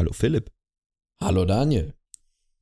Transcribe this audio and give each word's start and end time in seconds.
Hallo 0.00 0.14
Philipp. 0.14 0.50
Hallo 1.20 1.44
Daniel. 1.44 1.92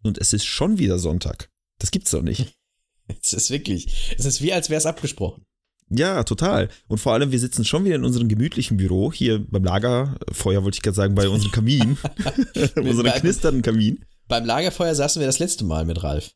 Und 0.02 0.18
es 0.18 0.32
ist 0.32 0.44
schon 0.44 0.78
wieder 0.78 0.98
Sonntag. 0.98 1.50
Das 1.78 1.92
gibt's 1.92 2.10
doch 2.10 2.22
nicht. 2.22 2.52
Es 3.22 3.32
ist 3.32 3.50
wirklich, 3.50 4.14
es 4.18 4.26
ist 4.26 4.42
wie 4.42 4.52
als 4.52 4.68
wäre 4.68 4.78
es 4.78 4.84
abgesprochen. 4.84 5.46
Ja, 5.88 6.24
total. 6.24 6.68
Und 6.88 6.98
vor 6.98 7.14
allem, 7.14 7.30
wir 7.30 7.38
sitzen 7.38 7.64
schon 7.64 7.84
wieder 7.84 7.94
in 7.94 8.04
unserem 8.04 8.28
gemütlichen 8.28 8.76
Büro, 8.76 9.12
hier 9.12 9.38
beim 9.48 9.64
Lagerfeuer, 9.64 10.62
wollte 10.62 10.76
ich 10.76 10.82
gerade 10.82 10.96
sagen, 10.96 11.14
bei 11.14 11.28
unserem 11.28 11.52
Kamin. 11.52 11.96
unserem 12.76 13.12
knisternden 13.12 13.62
Kamin. 13.62 14.04
Beim 14.26 14.44
Lagerfeuer 14.44 14.94
saßen 14.94 15.20
wir 15.20 15.26
das 15.26 15.38
letzte 15.38 15.64
Mal 15.64 15.86
mit 15.86 16.02
Ralf. 16.02 16.32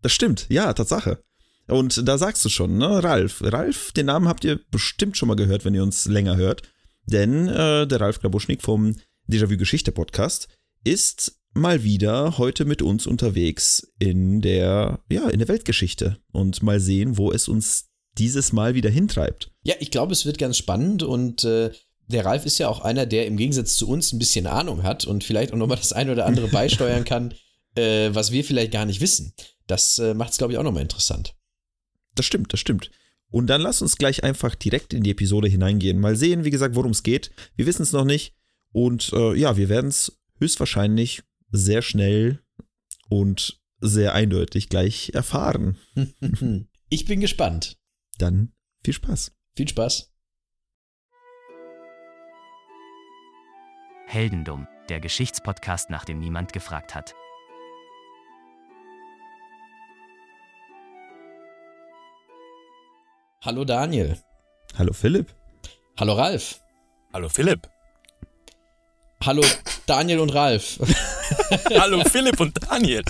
Das 0.00 0.12
stimmt, 0.12 0.46
ja, 0.48 0.72
Tatsache. 0.72 1.22
Und 1.66 2.08
da 2.08 2.16
sagst 2.16 2.44
du 2.44 2.48
schon, 2.48 2.78
ne, 2.78 3.02
Ralf. 3.02 3.42
Ralf, 3.42 3.92
den 3.92 4.06
Namen 4.06 4.28
habt 4.28 4.44
ihr 4.44 4.60
bestimmt 4.70 5.18
schon 5.18 5.26
mal 5.26 5.34
gehört, 5.34 5.64
wenn 5.66 5.74
ihr 5.74 5.82
uns 5.82 6.06
länger 6.06 6.36
hört. 6.36 6.62
Denn 7.04 7.48
äh, 7.48 7.86
der 7.86 8.00
Ralf 8.00 8.20
Grabuschnik 8.20 8.62
vom 8.62 8.94
Déjà-vu 9.28 9.56
Geschichte 9.56 9.90
Podcast 9.90 10.46
ist 10.84 11.40
mal 11.52 11.82
wieder 11.82 12.38
heute 12.38 12.64
mit 12.64 12.80
uns 12.80 13.08
unterwegs 13.08 13.92
in 13.98 14.40
der, 14.40 15.00
ja, 15.10 15.28
in 15.28 15.40
der 15.40 15.48
Weltgeschichte 15.48 16.18
und 16.30 16.62
mal 16.62 16.78
sehen, 16.78 17.18
wo 17.18 17.32
es 17.32 17.48
uns 17.48 17.88
dieses 18.18 18.52
Mal 18.52 18.76
wieder 18.76 18.88
hintreibt. 18.88 19.50
Ja, 19.64 19.74
ich 19.80 19.90
glaube, 19.90 20.12
es 20.12 20.26
wird 20.26 20.38
ganz 20.38 20.56
spannend 20.56 21.02
und 21.02 21.42
äh, 21.42 21.72
der 22.06 22.24
Ralf 22.24 22.46
ist 22.46 22.58
ja 22.58 22.68
auch 22.68 22.82
einer, 22.82 23.04
der 23.04 23.26
im 23.26 23.36
Gegensatz 23.36 23.74
zu 23.74 23.88
uns 23.88 24.12
ein 24.12 24.20
bisschen 24.20 24.46
Ahnung 24.46 24.84
hat 24.84 25.04
und 25.04 25.24
vielleicht 25.24 25.52
auch 25.52 25.56
nochmal 25.56 25.78
das 25.78 25.92
eine 25.92 26.12
oder 26.12 26.26
andere 26.26 26.46
beisteuern 26.52 27.04
kann, 27.04 27.34
äh, 27.74 28.10
was 28.12 28.30
wir 28.30 28.44
vielleicht 28.44 28.70
gar 28.70 28.84
nicht 28.84 29.00
wissen. 29.00 29.32
Das 29.66 29.98
äh, 29.98 30.14
macht 30.14 30.30
es, 30.32 30.38
glaube 30.38 30.52
ich, 30.52 30.58
auch 30.58 30.62
nochmal 30.62 30.82
interessant. 30.82 31.34
Das 32.14 32.26
stimmt, 32.26 32.52
das 32.52 32.60
stimmt. 32.60 32.92
Und 33.28 33.48
dann 33.48 33.60
lass 33.60 33.82
uns 33.82 33.96
gleich 33.96 34.22
einfach 34.22 34.54
direkt 34.54 34.94
in 34.94 35.02
die 35.02 35.10
Episode 35.10 35.48
hineingehen. 35.48 35.98
Mal 35.98 36.14
sehen, 36.14 36.44
wie 36.44 36.50
gesagt, 36.50 36.76
worum 36.76 36.92
es 36.92 37.02
geht. 37.02 37.32
Wir 37.56 37.66
wissen 37.66 37.82
es 37.82 37.92
noch 37.92 38.04
nicht. 38.04 38.35
Und 38.76 39.10
äh, 39.14 39.34
ja, 39.34 39.56
wir 39.56 39.70
werden 39.70 39.88
es 39.88 40.20
höchstwahrscheinlich 40.38 41.22
sehr 41.50 41.80
schnell 41.80 42.44
und 43.08 43.58
sehr 43.80 44.12
eindeutig 44.12 44.68
gleich 44.68 45.12
erfahren. 45.14 45.78
ich 46.90 47.06
bin 47.06 47.20
gespannt. 47.20 47.78
Dann 48.18 48.52
viel 48.84 48.92
Spaß. 48.92 49.32
Viel 49.56 49.66
Spaß. 49.66 50.12
Heldendum, 54.08 54.68
der 54.90 55.00
Geschichtspodcast, 55.00 55.88
nach 55.88 56.04
dem 56.04 56.18
niemand 56.18 56.52
gefragt 56.52 56.94
hat. 56.94 57.14
Hallo 63.40 63.64
Daniel. 63.64 64.18
Hallo 64.76 64.92
Philipp. 64.92 65.34
Hallo 65.98 66.12
Ralf. 66.12 66.60
Hallo 67.14 67.30
Philipp. 67.30 67.70
Hallo 69.26 69.42
Daniel 69.86 70.20
und 70.20 70.30
Ralf. 70.30 70.78
Hallo 71.76 72.04
Philipp 72.08 72.38
und 72.38 72.54
Daniel. 72.70 73.02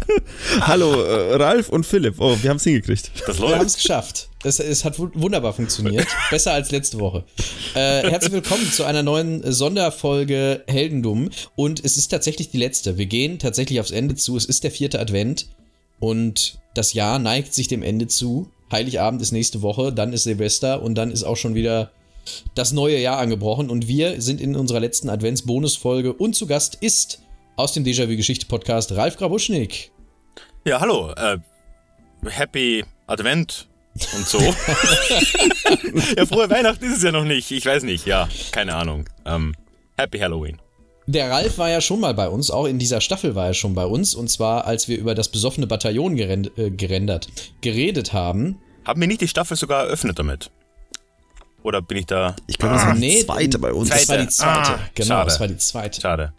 Hallo 0.62 1.02
äh, 1.02 1.34
Ralf 1.34 1.68
und 1.68 1.84
Philipp. 1.84 2.14
Oh, 2.18 2.34
wir 2.40 2.48
haben 2.48 2.56
es 2.56 2.64
hingekriegt. 2.64 3.10
Das 3.26 3.38
läuft. 3.38 3.52
Wir 3.52 3.58
haben 3.58 3.66
es 3.66 3.76
geschafft. 3.76 4.30
Es, 4.42 4.58
es, 4.58 4.86
hat 4.86 4.98
wunderbar 4.98 5.52
funktioniert. 5.52 6.06
Besser 6.30 6.54
als 6.54 6.70
letzte 6.70 6.98
Woche. 7.00 7.24
Äh, 7.74 8.08
herzlich 8.08 8.32
willkommen 8.32 8.72
zu 8.72 8.84
einer 8.84 9.02
neuen 9.02 9.52
Sonderfolge 9.52 10.64
Heldendum. 10.66 11.28
Und 11.54 11.84
es 11.84 11.98
ist 11.98 12.08
tatsächlich 12.08 12.48
die 12.48 12.58
letzte. 12.58 12.96
Wir 12.96 13.06
gehen 13.06 13.38
tatsächlich 13.38 13.78
aufs 13.78 13.90
Ende 13.90 14.14
zu. 14.14 14.38
Es 14.38 14.46
ist 14.46 14.64
der 14.64 14.70
vierte 14.70 14.98
Advent. 14.98 15.48
Und 16.00 16.60
das 16.72 16.94
Jahr 16.94 17.18
neigt 17.18 17.52
sich 17.52 17.68
dem 17.68 17.82
Ende 17.82 18.06
zu. 18.06 18.50
Heiligabend 18.72 19.20
ist 19.20 19.32
nächste 19.32 19.60
Woche, 19.60 19.92
dann 19.92 20.14
ist 20.14 20.22
Silvester 20.22 20.82
und 20.82 20.94
dann 20.94 21.10
ist 21.10 21.24
auch 21.24 21.36
schon 21.36 21.54
wieder 21.54 21.90
das 22.54 22.72
neue 22.72 22.98
Jahr 22.98 23.18
angebrochen. 23.18 23.70
Und 23.70 23.88
wir 23.88 24.20
sind 24.20 24.40
in 24.40 24.56
unserer 24.56 24.80
letzten 24.80 25.08
Advents-Bonusfolge 25.08 26.12
und 26.12 26.34
zu 26.34 26.46
Gast 26.46 26.76
ist 26.76 27.22
aus 27.56 27.72
dem 27.72 27.84
Déjà-vu-Geschichte-Podcast 27.84 28.92
Ralf 28.92 29.16
Grabuschnik. 29.16 29.92
Ja, 30.64 30.80
hallo. 30.80 31.12
Äh, 31.16 31.38
happy 32.28 32.84
Advent 33.06 33.68
und 34.16 34.26
so. 34.26 34.38
ja, 36.16 36.26
frohe 36.26 36.50
Weihnachten 36.50 36.84
ist 36.84 36.98
es 36.98 37.02
ja 37.02 37.12
noch 37.12 37.24
nicht. 37.24 37.50
Ich 37.50 37.64
weiß 37.64 37.84
nicht, 37.84 38.06
ja, 38.06 38.28
keine 38.52 38.74
Ahnung. 38.74 39.08
Ähm, 39.24 39.54
happy 39.96 40.18
Halloween. 40.18 40.60
Der 41.08 41.30
Ralf 41.30 41.58
war 41.58 41.70
ja 41.70 41.80
schon 41.80 42.00
mal 42.00 42.14
bei 42.14 42.28
uns, 42.28 42.50
auch 42.50 42.66
in 42.66 42.80
dieser 42.80 43.00
Staffel 43.00 43.36
war 43.36 43.46
er 43.46 43.54
schon 43.54 43.74
bei 43.74 43.86
uns, 43.86 44.14
und 44.14 44.28
zwar 44.28 44.66
als 44.66 44.88
wir 44.88 44.98
über 44.98 45.14
das 45.14 45.30
besoffene 45.30 45.68
Bataillon 45.68 46.16
gerend, 46.16 46.58
äh, 46.58 46.70
gerendert, 46.70 47.28
geredet 47.60 48.12
haben. 48.12 48.58
Haben 48.84 49.00
wir 49.00 49.08
nicht 49.08 49.20
die 49.20 49.28
Staffel 49.28 49.56
sogar 49.56 49.84
eröffnet 49.84 50.18
damit? 50.18 50.50
Oder 51.66 51.82
bin 51.82 51.98
ich 51.98 52.06
da? 52.06 52.36
Ich 52.46 52.58
glaube, 52.58 52.76
das 52.76 52.86
war 52.86 52.94
die 52.94 53.00
nee, 53.00 53.24
zweite 53.24 53.58
bei 53.58 53.72
uns. 53.72 53.88
Das 53.88 54.08
war 54.08 54.18
die 54.18 54.28
zweite. 54.28 54.70
Ah, 54.70 54.78
genau, 54.94 55.08
schade. 55.08 55.24
das 55.24 55.40
war 55.40 55.48
die 55.48 55.56
zweite. 55.56 56.00
Schade. 56.00 56.32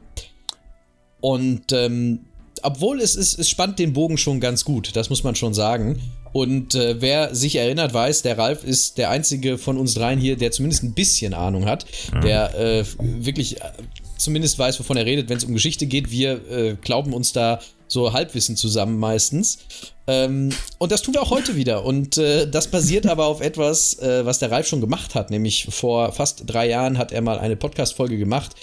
Und 1.20 1.74
ähm, 1.74 2.20
obwohl 2.62 3.02
es 3.02 3.18
ist, 3.18 3.38
es 3.38 3.50
spannt 3.50 3.78
den 3.78 3.92
Bogen 3.92 4.18
schon 4.18 4.40
ganz 4.40 4.64
gut, 4.64 4.96
das 4.96 5.10
muss 5.10 5.26
man 5.26 5.36
schon 5.36 5.54
sagen. 5.54 6.02
Und 6.32 6.76
äh, 6.76 7.02
wer 7.02 7.36
sich 7.36 7.58
erinnert, 7.58 7.94
weiß, 7.94 8.22
der 8.22 8.38
Ralf 8.38 8.64
ist 8.64 8.98
der 8.98 9.10
einzige 9.10 9.58
von 9.58 9.78
uns 9.78 9.96
dreien 9.96 10.18
hier, 10.18 10.38
der 10.38 10.52
zumindest 10.52 10.84
ein 10.84 10.94
bisschen 10.94 11.34
Ahnung 11.34 11.66
hat, 11.66 11.86
mhm. 12.14 12.22
der 12.22 12.58
äh, 12.58 12.86
wirklich 12.98 13.62
äh, 13.62 13.72
zumindest 14.18 14.60
weiß, 14.60 14.80
wovon 14.80 14.98
er 14.98 15.06
redet, 15.06 15.30
wenn 15.30 15.38
es 15.38 15.46
um 15.46 15.54
Geschichte 15.54 15.86
geht. 15.86 16.12
Wir 16.12 16.50
äh, 16.50 16.76
glauben 16.82 17.14
uns 17.14 17.34
da 17.34 17.60
so 17.88 18.14
Halbwissen 18.14 18.56
zusammen 18.56 19.00
meistens. 19.00 19.60
Ähm, 20.08 20.50
und 20.78 20.92
das 20.92 21.02
tun 21.02 21.14
wir 21.14 21.22
auch 21.22 21.32
heute 21.32 21.56
wieder. 21.56 21.86
Und 21.86 22.18
äh, 22.18 22.50
das 22.50 22.68
basiert 22.68 23.08
aber 23.08 23.26
auf 23.26 23.42
etwas, 23.42 24.00
äh, 24.00 24.26
was 24.26 24.40
der 24.40 24.52
Ralf 24.52 24.68
schon 24.68 24.82
gemacht 24.82 25.16
hat. 25.16 25.32
Nämlich 25.32 25.68
vor 25.70 26.12
fast 26.12 26.44
drei 26.46 26.70
Jahren 26.70 26.98
hat 26.98 27.12
er 27.12 27.22
mal 27.22 27.40
eine 27.40 27.56
Podcast-Folge 27.56 28.18
gemacht. 28.18 28.56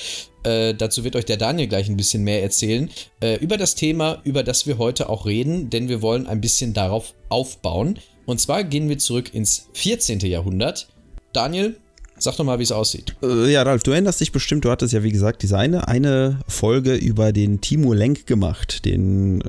Äh, 0.44 0.75
dazu 0.75 1.04
wird 1.04 1.16
euch 1.16 1.25
der 1.25 1.37
Daniel 1.37 1.69
gleich 1.69 1.88
ein 1.88 1.97
bisschen 1.97 2.22
mehr 2.22 2.42
erzählen. 2.42 2.91
Äh, 3.21 3.36
über 3.36 3.56
das 3.56 3.75
Thema, 3.75 4.21
über 4.25 4.42
das 4.42 4.66
wir 4.66 4.78
heute 4.78 5.09
auch 5.09 5.26
reden, 5.26 5.71
denn 5.71 5.88
wir 5.88 6.03
wollen 6.03 6.26
ein 6.26 6.41
bisschen 6.41 6.75
darauf 6.75 7.15
aufbauen. 7.28 7.98
Und 8.26 8.41
zwar 8.41 8.65
gehen 8.65 8.88
wir 8.88 8.98
zurück 8.98 9.32
ins 9.34 9.69
14. 9.75 10.21
Jahrhundert. 10.21 10.88
Daniel, 11.32 11.76
Sag 12.19 12.36
doch 12.36 12.44
mal, 12.44 12.58
wie 12.58 12.62
es 12.62 12.72
aussieht. 12.72 13.16
Äh, 13.22 13.52
ja, 13.52 13.62
Ralf, 13.62 13.82
du 13.82 13.91
erinnerst 13.91 14.20
dich 14.20 14.32
bestimmt, 14.32 14.64
du 14.64 14.70
hattest 14.70 14.92
ja, 14.92 15.02
wie 15.02 15.12
gesagt, 15.12 15.42
diese 15.42 15.58
eine, 15.58 15.88
eine 15.88 16.41
Folge 16.48 16.94
über 16.94 17.32
den 17.32 17.60
Timur 17.60 17.97
Lenk 17.97 18.26
gemacht, 18.26 18.84
den 18.84 19.41
äh, 19.42 19.44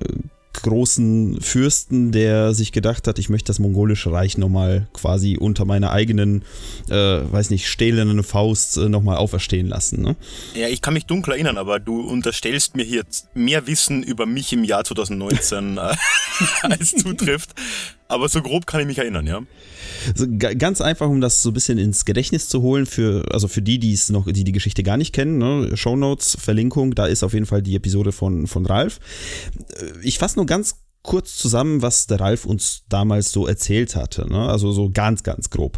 großen 0.61 1.39
Fürsten, 1.41 2.11
der 2.11 2.53
sich 2.53 2.71
gedacht 2.71 3.07
hat, 3.07 3.19
ich 3.19 3.29
möchte 3.29 3.47
das 3.47 3.59
mongolische 3.59 4.11
Reich 4.11 4.37
nochmal 4.37 4.87
quasi 4.93 5.37
unter 5.37 5.65
meiner 5.65 5.91
eigenen, 5.91 6.43
äh, 6.89 6.93
weiß 6.93 7.49
nicht, 7.49 7.67
stählernen 7.67 8.23
Faust 8.23 8.77
äh, 8.77 8.89
nochmal 8.89 9.17
auferstehen 9.17 9.67
lassen. 9.67 10.01
Ne? 10.01 10.15
Ja, 10.55 10.67
ich 10.67 10.81
kann 10.81 10.93
mich 10.93 11.05
dunkel 11.05 11.33
erinnern, 11.33 11.57
aber 11.57 11.79
du 11.79 12.01
unterstellst 12.01 12.75
mir 12.75 12.83
hier 12.83 13.03
mehr 13.33 13.67
Wissen 13.67 14.03
über 14.03 14.25
mich 14.25 14.53
im 14.53 14.63
Jahr 14.63 14.83
2019 14.83 15.77
äh, 15.77 15.81
als 16.63 16.91
zutrifft. 16.91 17.53
Aber 18.07 18.29
so 18.29 18.41
grob 18.41 18.67
kann 18.67 18.81
ich 18.81 18.87
mich 18.87 18.99
erinnern, 18.99 19.25
ja. 19.25 19.41
Also 20.07 20.27
ganz 20.29 20.79
einfach, 20.79 21.09
um 21.09 21.21
das 21.21 21.41
so 21.41 21.49
ein 21.49 21.53
bisschen 21.53 21.77
ins 21.77 22.05
Gedächtnis 22.05 22.47
zu 22.49 22.61
holen, 22.61 22.85
für, 22.85 23.25
also 23.31 23.47
für 23.47 23.61
die, 23.61 23.79
die 23.79 23.97
noch, 24.09 24.25
die 24.31 24.43
die 24.43 24.51
Geschichte 24.51 24.83
gar 24.83 24.97
nicht 24.97 25.13
kennen, 25.13 25.39
ne? 25.39 25.75
Show 25.75 25.95
Verlinkung, 26.19 26.93
da 26.93 27.07
ist 27.07 27.23
auf 27.23 27.33
jeden 27.33 27.45
Fall 27.45 27.61
die 27.61 27.75
Episode 27.75 28.11
von, 28.11 28.45
von 28.47 28.65
Ralf. 28.65 28.99
Äh, 29.79 29.85
ich 30.03 30.19
fasse 30.19 30.35
nur 30.35 30.45
ganz 30.45 30.75
kurz 31.05 31.37
zusammen, 31.37 31.81
was 31.81 32.07
der 32.07 32.19
Ralf 32.19 32.45
uns 32.45 32.83
damals 32.89 33.31
so 33.31 33.47
erzählt 33.47 33.95
hatte. 33.95 34.27
Ne? 34.27 34.49
Also 34.49 34.71
so 34.71 34.89
ganz, 34.91 35.23
ganz 35.23 35.49
grob. 35.49 35.77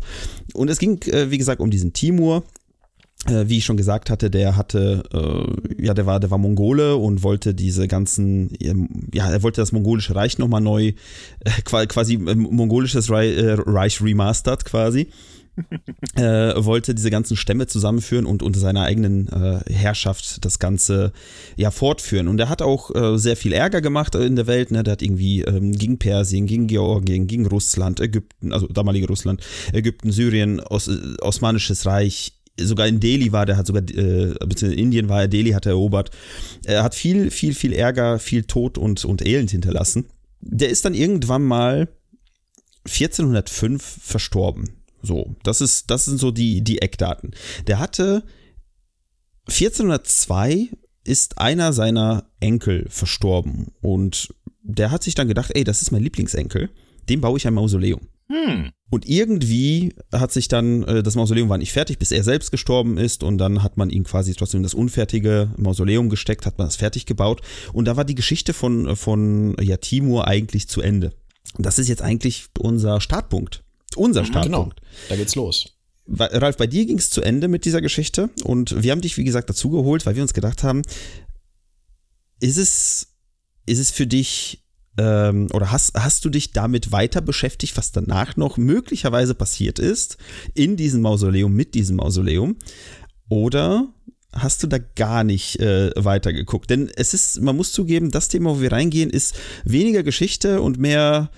Und 0.53 0.69
es 0.69 0.79
ging, 0.79 1.01
äh, 1.03 1.29
wie 1.29 1.38
gesagt, 1.38 1.61
um 1.61 1.69
diesen 1.69 1.94
Timur, 1.94 2.44
wie 3.25 3.57
ich 3.57 3.66
schon 3.66 3.78
gesagt 3.78 4.09
hatte, 4.09 4.29
der 4.29 4.55
hatte, 4.55 5.03
äh, 5.11 5.83
ja, 5.85 5.94
der 5.94 6.05
war, 6.05 6.19
der 6.19 6.29
war 6.31 6.38
Mongole 6.38 6.95
und 6.95 7.23
wollte 7.23 7.53
diese 7.53 7.88
ganzen, 7.88 8.51
ja, 9.13 9.29
er 9.29 9.44
wollte 9.44 9.61
das 9.61 9.72
mongolische 9.72 10.16
Reich 10.16 10.38
nochmal 10.38 10.61
neu, 10.61 10.94
äh, 11.39 11.85
quasi 11.88 12.13
äh, 12.13 12.35
mongolisches 12.35 13.09
Reich, 13.09 13.38
äh, 13.38 13.56
Reich 13.57 14.01
remastered 14.01 14.66
quasi. 14.66 15.07
äh, 16.16 16.53
wollte 16.56 16.94
diese 16.94 17.09
ganzen 17.09 17.35
Stämme 17.35 17.67
zusammenführen 17.67 18.25
und 18.25 18.44
unter 18.44 18.59
seiner 18.59 18.83
eigenen 18.83 19.27
äh, 19.27 19.61
Herrschaft 19.72 20.45
das 20.45 20.59
Ganze 20.59 21.11
ja 21.56 21.72
fortführen. 21.72 22.27
Und 22.27 22.39
er 22.39 22.50
hat 22.50 22.61
auch 22.61 22.94
äh, 22.94 23.18
sehr 23.18 23.36
viel 23.36 23.53
Ärger 23.53 23.81
gemacht 23.81 24.13
in 24.15 24.36
der 24.36 24.45
Welt. 24.47 24.71
Ne? 24.71 24.83
Der 24.83 24.91
hat 24.94 25.01
irgendwie 25.01 25.41
ähm, 25.41 25.71
gegen 25.71 25.97
Persien, 25.97 26.45
gegen 26.45 26.68
Georgien, 26.68 27.27
gegen 27.27 27.47
Russland, 27.47 28.00
Ägypten, 28.00 28.53
also 28.53 28.68
damalige 28.68 29.07
Russland, 29.07 29.41
Ägypten, 29.74 30.12
Syrien, 30.12 30.59
Os 30.59 30.89
Osmanisches 31.21 31.86
Reich, 31.86 32.33
sogar 32.59 32.88
in 32.88 33.00
Delhi 33.00 33.31
war, 33.31 33.45
der 33.45 33.57
hat 33.57 33.68
sogar, 33.68 33.83
äh, 33.83 34.33
beziehungsweise 34.45 34.74
in 34.74 34.80
Indien 34.80 35.09
war 35.09 35.21
er, 35.21 35.27
Delhi 35.27 35.51
hat 35.51 35.65
er 35.65 35.74
erobert. 35.74 36.12
Er 36.65 36.83
hat 36.83 36.95
viel, 36.95 37.31
viel, 37.31 37.54
viel 37.54 37.74
Ärger, 37.74 38.19
viel 38.19 38.44
Tod 38.44 38.77
und, 38.77 39.06
und 39.06 39.25
Elend 39.25 39.51
hinterlassen. 39.51 40.06
Der 40.42 40.69
ist 40.69 40.86
dann 40.86 40.94
irgendwann 40.94 41.44
mal 41.44 41.88
1405 42.86 44.00
verstorben. 44.01 44.69
So, 45.01 45.36
das 45.44 45.62
ist, 45.62 45.92
das 45.92 46.06
sind 46.06 46.19
so 46.19 46.31
die, 46.31 46.63
die 46.63 46.81
Eckdaten. 46.81 47.31
Der 47.68 47.80
hatte 47.80 48.24
1402 49.48 50.69
ist 51.03 51.38
einer 51.38 51.71
seiner 51.71 52.30
Enkel 52.39 52.86
verstorben 52.89 53.71
und 53.81 54.33
der 54.62 54.92
hat 54.92 55.03
sich 55.03 55.15
dann 55.15 55.30
gedacht, 55.30 55.51
ey, 55.53 55.63
das 55.63 55.81
ist 55.81 55.92
mein 55.92 56.03
Lieblingsenkel, 56.03 56.69
dem 57.07 57.21
baue 57.21 57.38
ich 57.38 57.48
ein 57.48 57.53
Mausoleum. 57.53 58.01
Hm. 58.29 58.71
Und 58.89 59.07
irgendwie 59.07 59.94
hat 60.13 60.31
sich 60.31 60.47
dann, 60.47 60.83
äh, 60.83 61.03
das 61.03 61.15
Mausoleum 61.15 61.50
war 61.50 61.57
nicht 61.57 61.74
fertig, 61.74 61.97
bis 62.00 62.12
er 62.12 62.24
selbst 62.24 62.51
gestorben 62.51 62.97
ist. 62.97 63.24
Und 63.24 63.38
dann 63.38 63.63
hat 63.63 63.77
man 63.77 63.89
ihn 63.89 64.03
quasi 64.03 64.33
trotzdem 64.33 64.59
in 64.59 64.63
das 64.63 64.74
unfertige 64.74 65.51
Mausoleum 65.57 66.09
gesteckt, 66.09 66.45
hat 66.45 66.57
man 66.57 66.68
das 66.68 66.75
fertig 66.75 67.06
gebaut. 67.06 67.41
Und 67.74 67.85
da 67.85 67.95
war 67.97 68.06
die 68.06 68.15
Geschichte 68.15 68.53
von, 68.53 68.95
von 68.95 69.56
ja, 69.62 69.77
Timur 69.77 70.27
eigentlich 70.27 70.68
zu 70.68 70.81
Ende. 70.81 71.13
Und 71.57 71.65
das 71.65 71.79
ist 71.79 71.88
jetzt 71.88 72.01
eigentlich 72.01 72.47
unser 72.59 73.00
Startpunkt. 73.01 73.63
Unser 73.95 74.21
Genau, 74.24 74.31
Startpunkt. 74.31 74.81
da 75.09 75.15
geht's 75.15 75.35
los. 75.35 75.74
Ralf, 76.09 76.56
bei 76.56 76.68
dir 76.68 76.85
ging 76.85 76.97
es 76.97 77.09
zu 77.09 77.21
Ende 77.21 77.47
mit 77.50 77.65
dieser 77.65 77.81
Geschichte 77.81 78.29
und 78.44 78.81
wir 78.81 78.91
haben 78.91 79.01
dich, 79.01 79.18
wie 79.18 79.25
gesagt, 79.25 79.50
dazugeholt, 79.50 80.06
weil 80.06 80.15
wir 80.15 80.21
uns 80.21 80.33
gedacht 80.33 80.63
haben, 80.63 80.83
ist 82.39 82.57
es, 82.57 83.07
ist 83.65 83.79
es 83.79 83.91
für 83.91 84.07
dich 84.07 84.63
ähm, 84.97 85.47
oder 85.53 85.71
hast, 85.71 85.95
hast 85.95 86.25
du 86.25 86.29
dich 86.29 86.51
damit 86.51 86.91
weiter 86.91 87.21
beschäftigt, 87.21 87.77
was 87.77 87.91
danach 87.91 88.35
noch 88.35 88.57
möglicherweise 88.57 89.35
passiert 89.35 89.79
ist 89.79 90.17
in 90.53 90.75
diesem 90.75 91.01
Mausoleum, 91.01 91.53
mit 91.53 91.75
diesem 91.75 91.97
Mausoleum? 91.97 92.57
Oder 93.29 93.88
hast 94.33 94.63
du 94.63 94.67
da 94.67 94.77
gar 94.77 95.23
nicht 95.23 95.59
äh, 95.59 95.91
weitergeguckt? 95.95 96.69
Denn 96.69 96.89
es 96.95 97.13
ist, 97.13 97.41
man 97.41 97.55
muss 97.55 97.71
zugeben, 97.71 98.11
das 98.11 98.27
Thema, 98.29 98.51
wo 98.51 98.61
wir 98.61 98.71
reingehen, 98.71 99.09
ist 99.09 99.35
weniger 99.63 100.03
Geschichte 100.03 100.61
und 100.61 100.77
mehr, 100.77 101.29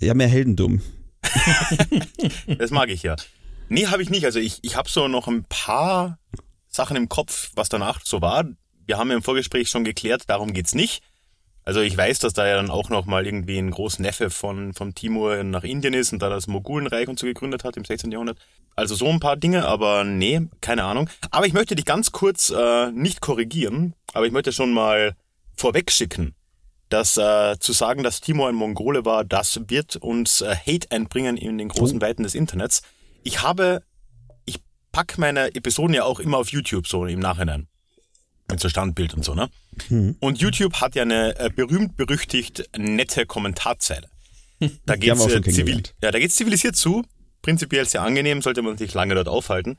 ja, 0.00 0.14
mehr 0.14 0.28
Heldendumm. 0.28 0.80
Das 2.58 2.70
mag 2.70 2.90
ich 2.90 3.02
ja. 3.02 3.16
Nee, 3.68 3.86
habe 3.86 4.02
ich 4.02 4.10
nicht. 4.10 4.24
Also 4.24 4.38
ich, 4.38 4.58
ich 4.62 4.76
habe 4.76 4.88
so 4.88 5.08
noch 5.08 5.28
ein 5.28 5.44
paar 5.44 6.18
Sachen 6.68 6.96
im 6.96 7.08
Kopf, 7.08 7.50
was 7.54 7.68
danach 7.68 8.00
so 8.04 8.20
war. 8.20 8.44
Wir 8.86 8.98
haben 8.98 9.10
ja 9.10 9.16
im 9.16 9.22
Vorgespräch 9.22 9.68
schon 9.68 9.84
geklärt, 9.84 10.24
darum 10.28 10.52
geht's 10.52 10.74
nicht. 10.74 11.02
Also 11.70 11.82
ich 11.82 11.96
weiß, 11.96 12.18
dass 12.18 12.32
da 12.32 12.48
ja 12.48 12.56
dann 12.56 12.68
auch 12.68 12.88
noch 12.88 13.06
mal 13.06 13.24
irgendwie 13.24 13.56
ein 13.56 13.70
Großneffe 13.70 14.30
von, 14.30 14.74
von 14.74 14.92
Timur 14.92 15.44
nach 15.44 15.62
Indien 15.62 15.94
ist 15.94 16.12
und 16.12 16.20
da 16.20 16.28
das 16.28 16.48
Mogulenreich 16.48 17.06
und 17.06 17.16
so 17.16 17.28
gegründet 17.28 17.62
hat 17.62 17.76
im 17.76 17.84
16. 17.84 18.10
Jahrhundert. 18.10 18.38
Also 18.74 18.96
so 18.96 19.06
ein 19.06 19.20
paar 19.20 19.36
Dinge, 19.36 19.66
aber 19.66 20.02
nee, 20.02 20.48
keine 20.60 20.82
Ahnung. 20.82 21.08
Aber 21.30 21.46
ich 21.46 21.52
möchte 21.52 21.76
dich 21.76 21.84
ganz 21.84 22.10
kurz 22.10 22.50
äh, 22.50 22.90
nicht 22.90 23.20
korrigieren, 23.20 23.94
aber 24.14 24.26
ich 24.26 24.32
möchte 24.32 24.50
schon 24.50 24.72
mal 24.72 25.14
vorwegschicken, 25.56 26.34
dass 26.88 27.16
äh, 27.16 27.56
zu 27.60 27.72
sagen, 27.72 28.02
dass 28.02 28.20
Timur 28.20 28.48
ein 28.48 28.56
Mongole 28.56 29.04
war, 29.04 29.22
das 29.22 29.60
wird 29.68 29.94
uns 29.94 30.40
äh, 30.40 30.56
Hate 30.56 30.90
einbringen 30.90 31.36
in 31.36 31.56
den 31.56 31.68
großen 31.68 32.00
Weiten 32.00 32.24
des 32.24 32.34
Internets. 32.34 32.82
Ich 33.22 33.42
habe, 33.42 33.84
ich 34.44 34.58
pack 34.90 35.18
meine 35.18 35.54
Episoden 35.54 35.94
ja 35.94 36.02
auch 36.02 36.18
immer 36.18 36.38
auf 36.38 36.50
YouTube 36.50 36.88
so 36.88 37.06
im 37.06 37.20
Nachhinein. 37.20 37.68
Mit 38.50 38.58
so 38.58 38.68
Standbild 38.68 39.14
und 39.14 39.24
so, 39.24 39.36
ne? 39.36 39.48
Und 40.20 40.40
YouTube 40.40 40.80
hat 40.80 40.94
ja 40.94 41.02
eine 41.02 41.38
äh, 41.38 41.50
berühmt-berüchtigt 41.50 42.70
nette 42.76 43.26
Kommentarzeile. 43.26 44.08
Da 44.84 45.00
wir 45.00 45.14
auch 45.14 45.28
äh, 45.30 45.40
zivil, 45.40 45.82
ja, 46.02 46.28
zivilisiert 46.28 46.76
zu. 46.76 47.02
Prinzipiell 47.40 47.86
sehr 47.86 48.02
angenehm, 48.02 48.42
sollte 48.42 48.60
man 48.60 48.76
sich 48.76 48.92
lange 48.92 49.14
dort 49.14 49.28
aufhalten. 49.28 49.78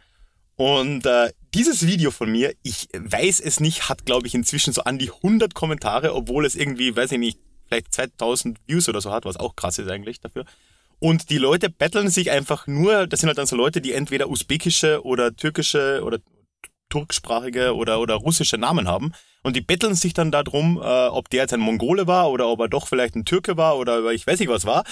Und 0.56 1.06
äh, 1.06 1.31
dieses 1.53 1.86
Video 1.86 2.12
von 2.12 2.31
mir, 2.31 2.53
ich 2.63 2.88
weiß 2.94 3.39
es 3.39 3.59
nicht, 3.59 3.89
hat 3.89 4.06
glaube 4.06 4.27
ich 4.27 4.33
inzwischen 4.33 4.74
so 4.74 4.83
an 4.83 4.98
die 4.98 5.12
100 5.12 5.53
Kommentare, 5.53 6.15
obwohl 6.15 6.45
es 6.45 6.56
irgendwie, 6.56 6.95
weiß 6.95 7.12
ich 7.12 7.19
nicht, 7.19 7.39
vielleicht 7.68 7.94
2000 7.94 8.57
Views 8.68 8.89
oder 8.89 9.01
so 9.01 9.12
hat, 9.12 9.25
was 9.25 9.38
auch 9.38 9.56
krass 9.56 9.77
ist 9.77 9.89
eigentlich 9.89 10.19
dafür. 10.19 10.45
Und 11.00 11.30
die 11.31 11.39
Leute 11.39 11.69
betteln 11.69 12.09
sich 12.09 12.30
einfach 12.30 12.68
nur, 12.68 13.07
das 13.07 13.21
sind 13.21 13.27
halt 13.27 13.39
dann 13.39 13.48
so 13.48 13.56
Leute, 13.56 13.81
die 13.81 13.94
entweder 13.94 14.30
usbekische 14.30 15.03
oder 15.03 15.36
türkische 15.36 16.01
oder 16.03 16.19
turksprachige 16.89 17.75
oder, 17.75 18.00
oder 18.00 18.15
russische 18.15 18.57
Namen 18.57 18.88
haben. 18.88 19.13
Und 19.44 19.56
die 19.56 19.62
betteln 19.62 19.96
sich 19.96 20.14
dann 20.14 20.32
darum, 20.32 20.78
äh, 20.78 21.08
ob 21.08 21.30
der 21.30 21.42
jetzt 21.42 21.54
ein 21.54 21.60
Mongole 21.60 22.08
war 22.08 22.30
oder 22.30 22.48
ob 22.48 22.60
er 22.60 22.68
doch 22.70 22.88
vielleicht 22.88 23.16
ein 23.16 23.26
Türke 23.26 23.58
war 23.58 23.78
oder 23.78 24.12
ich 24.12 24.28
weiß 24.28 24.40
nicht 24.40 24.50
was 24.50 24.66
war. 24.66 24.84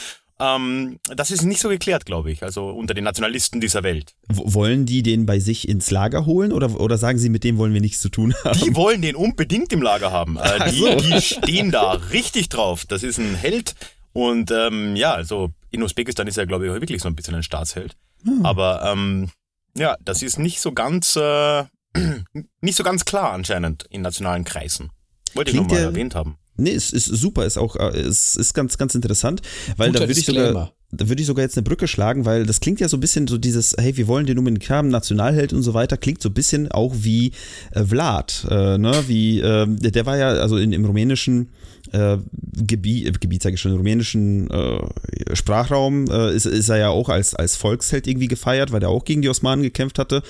Ähm, 0.41 0.99
das 1.03 1.31
ist 1.31 1.43
nicht 1.43 1.59
so 1.59 1.67
geklärt, 1.67 2.05
glaube 2.05 2.31
ich, 2.31 2.43
also 2.43 2.69
unter 2.69 2.93
den 2.93 3.03
Nationalisten 3.03 3.59
dieser 3.59 3.83
Welt. 3.83 4.15
W- 4.29 4.41
Wollen 4.45 4.85
die 4.85 5.03
den 5.03 5.25
bei 5.25 5.39
sich 5.39 5.67
ins 5.67 5.91
Lager 5.91 6.25
holen 6.25 6.53
oder, 6.53 6.79
oder 6.79 6.97
sagen 6.97 7.19
sie, 7.19 7.29
mit 7.29 7.43
dem 7.43 7.57
wollen 7.57 7.73
wir 7.73 7.81
nichts 7.81 7.99
zu 7.99 8.07
tun 8.07 8.33
haben? 8.43 8.57
Die 8.57 8.73
wollen 8.73 9.01
den 9.01 9.17
unbedingt 9.17 9.73
im 9.73 9.81
Lager 9.81 10.11
haben. 10.11 10.37
Äh, 10.37 10.71
die, 10.71 10.79
so. 10.79 10.95
die 10.95 11.21
stehen 11.21 11.71
da 11.71 11.91
richtig 11.91 12.47
drauf. 12.47 12.85
Das 12.85 13.03
ist 13.03 13.17
ein 13.17 13.35
Held. 13.35 13.75
Und 14.13 14.49
ähm, 14.49 14.95
ja, 14.95 15.13
also 15.13 15.51
in 15.71 15.83
Usbekistan 15.83 16.25
ist 16.27 16.37
er, 16.37 16.47
glaube 16.47 16.65
ich, 16.67 16.71
wirklich 16.73 17.01
so 17.01 17.09
ein 17.09 17.15
bisschen 17.15 17.35
ein 17.35 17.43
Staatsheld. 17.43 17.97
Hm. 18.23 18.45
Aber 18.45 18.89
ähm, 18.91 19.29
ja, 19.77 19.97
das 20.03 20.23
ist 20.23 20.39
nicht 20.39 20.61
so 20.61 20.71
ganz 20.71 21.17
äh, 21.17 21.65
nicht 22.61 22.75
so 22.75 22.83
ganz 22.83 23.05
klar 23.05 23.31
anscheinend 23.33 23.85
in 23.89 24.01
nationalen 24.01 24.43
Kreisen. 24.43 24.91
Wollte 25.33 25.51
ich 25.51 25.55
Klingt 25.55 25.69
nochmal 25.69 25.83
ja- 25.83 25.89
erwähnt 25.89 26.15
haben. 26.15 26.37
Nee, 26.57 26.73
es 26.73 26.91
ist 26.91 27.05
super, 27.05 27.45
ist 27.45 27.57
auch, 27.57 27.77
äh, 27.77 27.97
es 27.99 28.35
ist 28.35 28.53
ganz, 28.53 28.77
ganz 28.77 28.93
interessant, 28.93 29.41
weil 29.77 29.89
Guter 29.91 30.01
da 30.01 30.09
würde 30.09 30.19
ich 30.19 30.25
sogar, 30.25 30.73
da 30.91 31.07
würde 31.07 31.21
ich 31.21 31.27
sogar 31.27 31.43
jetzt 31.45 31.55
eine 31.57 31.63
Brücke 31.63 31.87
schlagen, 31.87 32.25
weil 32.25 32.45
das 32.45 32.59
klingt 32.59 32.81
ja 32.81 32.89
so 32.89 32.97
ein 32.97 32.99
bisschen 32.99 33.27
so 33.27 33.37
dieses, 33.37 33.75
hey, 33.79 33.95
wir 33.95 34.07
wollen 34.07 34.25
den 34.25 34.37
unbedingt 34.37 34.69
haben, 34.69 34.89
Nationalheld 34.89 35.53
und 35.53 35.63
so 35.63 35.73
weiter, 35.73 35.95
klingt 35.95 36.21
so 36.21 36.27
ein 36.27 36.33
bisschen 36.33 36.69
auch 36.69 36.93
wie 36.97 37.31
äh, 37.71 37.85
Vlad, 37.85 38.45
äh, 38.49 38.77
ne, 38.77 38.91
wie, 39.07 39.39
äh, 39.39 39.67
der, 39.69 39.91
der 39.91 40.05
war 40.05 40.17
ja, 40.17 40.29
also 40.31 40.57
in, 40.57 40.73
im 40.73 40.83
rumänischen 40.83 41.49
äh, 41.91 42.17
Gebiet, 42.31 43.21
Gebiet 43.21 43.43
sage 43.43 43.55
ich 43.55 43.61
schon, 43.61 43.75
rumänischen 43.75 44.49
äh, 44.49 45.35
Sprachraum 45.35 46.09
äh, 46.09 46.33
ist, 46.33 46.45
ist 46.45 46.69
er 46.69 46.77
ja 46.77 46.89
auch 46.89 47.09
als, 47.09 47.35
als 47.35 47.55
Volksheld 47.55 48.07
irgendwie 48.07 48.27
gefeiert, 48.27 48.71
weil 48.71 48.83
er 48.83 48.89
auch 48.89 49.05
gegen 49.05 49.21
die 49.21 49.29
Osmanen 49.29 49.63
gekämpft 49.63 49.99
hatte 49.99 50.23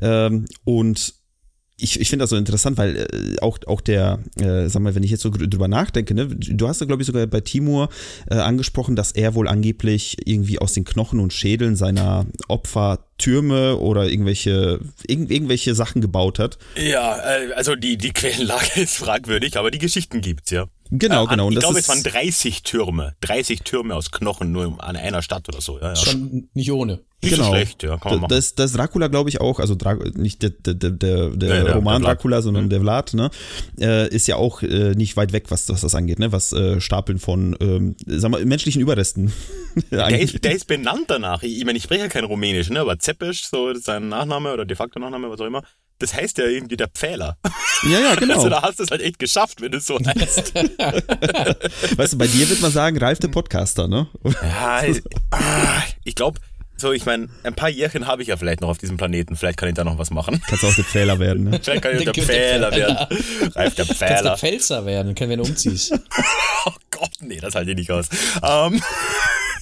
ähm, 0.00 0.46
und 0.64 1.18
ich, 1.80 2.00
ich 2.00 2.10
finde 2.10 2.24
das 2.24 2.30
so 2.30 2.36
interessant, 2.36 2.76
weil 2.76 2.96
äh, 2.96 3.40
auch, 3.40 3.58
auch 3.66 3.80
der, 3.80 4.18
äh, 4.36 4.68
sag 4.68 4.82
mal, 4.82 4.94
wenn 4.94 5.04
ich 5.04 5.12
jetzt 5.12 5.22
so 5.22 5.30
drüber 5.30 5.68
nachdenke, 5.68 6.12
ne, 6.12 6.26
du 6.26 6.68
hast 6.68 6.80
ja, 6.80 6.86
glaube 6.86 7.02
ich, 7.02 7.06
sogar 7.06 7.24
bei 7.26 7.40
Timur 7.40 7.88
äh, 8.28 8.34
angesprochen, 8.34 8.96
dass 8.96 9.12
er 9.12 9.34
wohl 9.34 9.48
angeblich 9.48 10.16
irgendwie 10.24 10.58
aus 10.58 10.72
den 10.72 10.84
Knochen 10.84 11.20
und 11.20 11.32
Schädeln 11.32 11.76
seiner 11.76 12.26
Opfer 12.48 13.04
Türme 13.16 13.76
oder 13.76 14.08
irgendwelche, 14.08 14.80
irgend, 15.06 15.30
irgendwelche 15.30 15.74
Sachen 15.74 16.00
gebaut 16.00 16.38
hat. 16.38 16.58
Ja, 16.76 17.16
äh, 17.18 17.52
also 17.52 17.76
die, 17.76 17.96
die 17.96 18.12
Quellenlage 18.12 18.70
ist 18.80 18.96
fragwürdig, 18.96 19.56
aber 19.56 19.70
die 19.70 19.78
Geschichten 19.78 20.20
gibt's 20.20 20.50
ja. 20.50 20.68
Genau, 20.90 21.24
Äh, 21.24 21.28
genau. 21.28 21.46
Und 21.48 21.52
Ich 21.54 21.58
glaube, 21.58 21.78
es 21.78 21.88
waren 21.88 22.02
30 22.02 22.62
Türme. 22.62 23.14
30 23.20 23.60
Türme 23.62 23.94
aus 23.94 24.10
Knochen 24.10 24.52
nur 24.52 24.82
an 24.82 24.96
einer 24.96 25.22
Stadt 25.22 25.48
oder 25.48 25.60
so. 25.60 25.78
Ja, 25.78 25.88
ja. 25.88 25.96
Schon 25.96 26.48
nicht 26.54 26.70
ohne. 26.72 27.00
Nicht 27.20 27.34
genau. 27.34 27.46
so 27.46 27.50
schlecht, 27.50 27.82
ja, 27.82 27.96
kann 27.96 28.12
man 28.12 28.20
machen. 28.20 28.30
das, 28.30 28.54
das 28.54 28.72
Dracula, 28.74 29.08
glaube 29.08 29.28
ich, 29.28 29.40
auch, 29.40 29.58
also 29.58 29.74
Dra 29.74 29.94
nicht 30.14 30.40
der, 30.40 30.50
der, 30.50 30.74
der, 30.74 30.90
der, 30.92 31.30
der- 31.30 31.74
Roman 31.74 32.00
der. 32.00 32.12
Dracula, 32.14 32.42
sondern 32.42 32.66
Mhm. 32.66 32.70
der 32.70 32.80
Vlad, 32.80 33.12
ne, 33.14 33.30
äh, 33.80 34.08
ist 34.14 34.28
ja 34.28 34.36
auch 34.36 34.62
äh, 34.62 34.94
nicht 34.94 35.16
weit 35.16 35.32
weg, 35.32 35.46
was, 35.48 35.68
was 35.68 35.80
das 35.80 35.96
angeht, 35.96 36.20
ne, 36.20 36.30
was 36.30 36.52
äh, 36.52 36.80
Stapeln 36.80 37.18
von, 37.18 37.56
ähm, 37.60 37.96
sag 38.06 38.30
mal, 38.30 38.44
menschlichen 38.44 38.80
Überresten. 38.80 39.32
Der 39.90 40.06
angeht. 40.06 40.32
ist, 40.34 40.44
der 40.44 40.52
ist 40.52 40.66
benannt 40.68 41.06
danach. 41.08 41.42
Ich, 41.42 41.58
ich 41.58 41.64
meine, 41.64 41.76
ich 41.78 41.82
spreche 41.84 42.02
ja 42.02 42.08
kein 42.08 42.22
Rumänisch, 42.24 42.70
ne? 42.70 42.78
aber 42.80 42.98
Zepes, 43.00 43.48
so 43.50 43.74
sein 43.74 44.08
Nachname 44.08 44.52
oder 44.52 44.64
de 44.64 44.76
facto 44.76 45.00
Nachname, 45.00 45.28
was 45.28 45.40
auch 45.40 45.46
immer, 45.46 45.62
das 45.98 46.14
heißt 46.14 46.38
ja 46.38 46.44
irgendwie 46.44 46.76
der 46.76 46.88
Pfähler. 46.88 47.36
ja, 47.84 47.98
ja, 48.00 48.14
genau. 48.18 48.34
Also 48.36 48.48
da 48.48 48.62
hast 48.62 48.78
du 48.78 48.84
es 48.84 48.90
halt 48.90 49.02
echt 49.02 49.18
geschafft, 49.18 49.60
wenn 49.60 49.72
du 49.72 49.78
es 49.78 49.86
so 49.86 49.98
heißt. 49.98 50.54
Weißt 51.96 52.12
du, 52.12 52.18
bei 52.18 52.26
dir 52.26 52.48
wird 52.48 52.60
man 52.60 52.70
sagen, 52.70 52.98
Ralf 52.98 53.18
der 53.18 53.28
Podcaster, 53.28 53.88
ne? 53.88 54.08
ja, 54.24 54.82
ah, 55.30 55.82
ich 56.04 56.14
glaube, 56.14 56.40
so, 56.80 56.92
ich 56.92 57.04
meine, 57.06 57.28
ein 57.42 57.54
paar 57.54 57.68
Jährchen 57.68 58.06
habe 58.06 58.22
ich 58.22 58.28
ja 58.28 58.36
vielleicht 58.36 58.60
noch 58.60 58.68
auf 58.68 58.78
diesem 58.78 58.96
Planeten. 58.96 59.34
Vielleicht 59.34 59.58
kann 59.58 59.68
ich 59.68 59.74
da 59.74 59.82
noch 59.82 59.98
was 59.98 60.10
machen. 60.12 60.40
Kannst 60.46 60.64
auch 60.64 60.74
der 60.74 60.84
Pfähler 60.84 61.18
werden, 61.18 61.50
ne? 61.50 61.58
Vielleicht 61.62 61.82
kann 61.82 61.96
ich 61.96 62.04
Der 62.04 62.12
der 62.12 62.24
Pfähler. 62.24 62.70
Pfähler 62.70 62.96
werden. 62.96 63.18
Ralf 63.56 63.74
der 63.74 63.84
Kannst 63.84 64.00
der 64.00 64.08
Pfähler. 64.08 64.36
Pfälzer 64.38 64.86
werden, 64.86 65.14
können 65.16 65.30
wenn 65.30 65.38
du 65.40 65.44
umziehst. 65.46 65.92
Oh 66.66 66.72
Gott, 66.90 67.10
nee, 67.20 67.40
das 67.40 67.56
halte 67.56 67.72
ich 67.72 67.76
nicht 67.76 67.90
aus. 67.90 68.06
Ähm, 68.44 68.80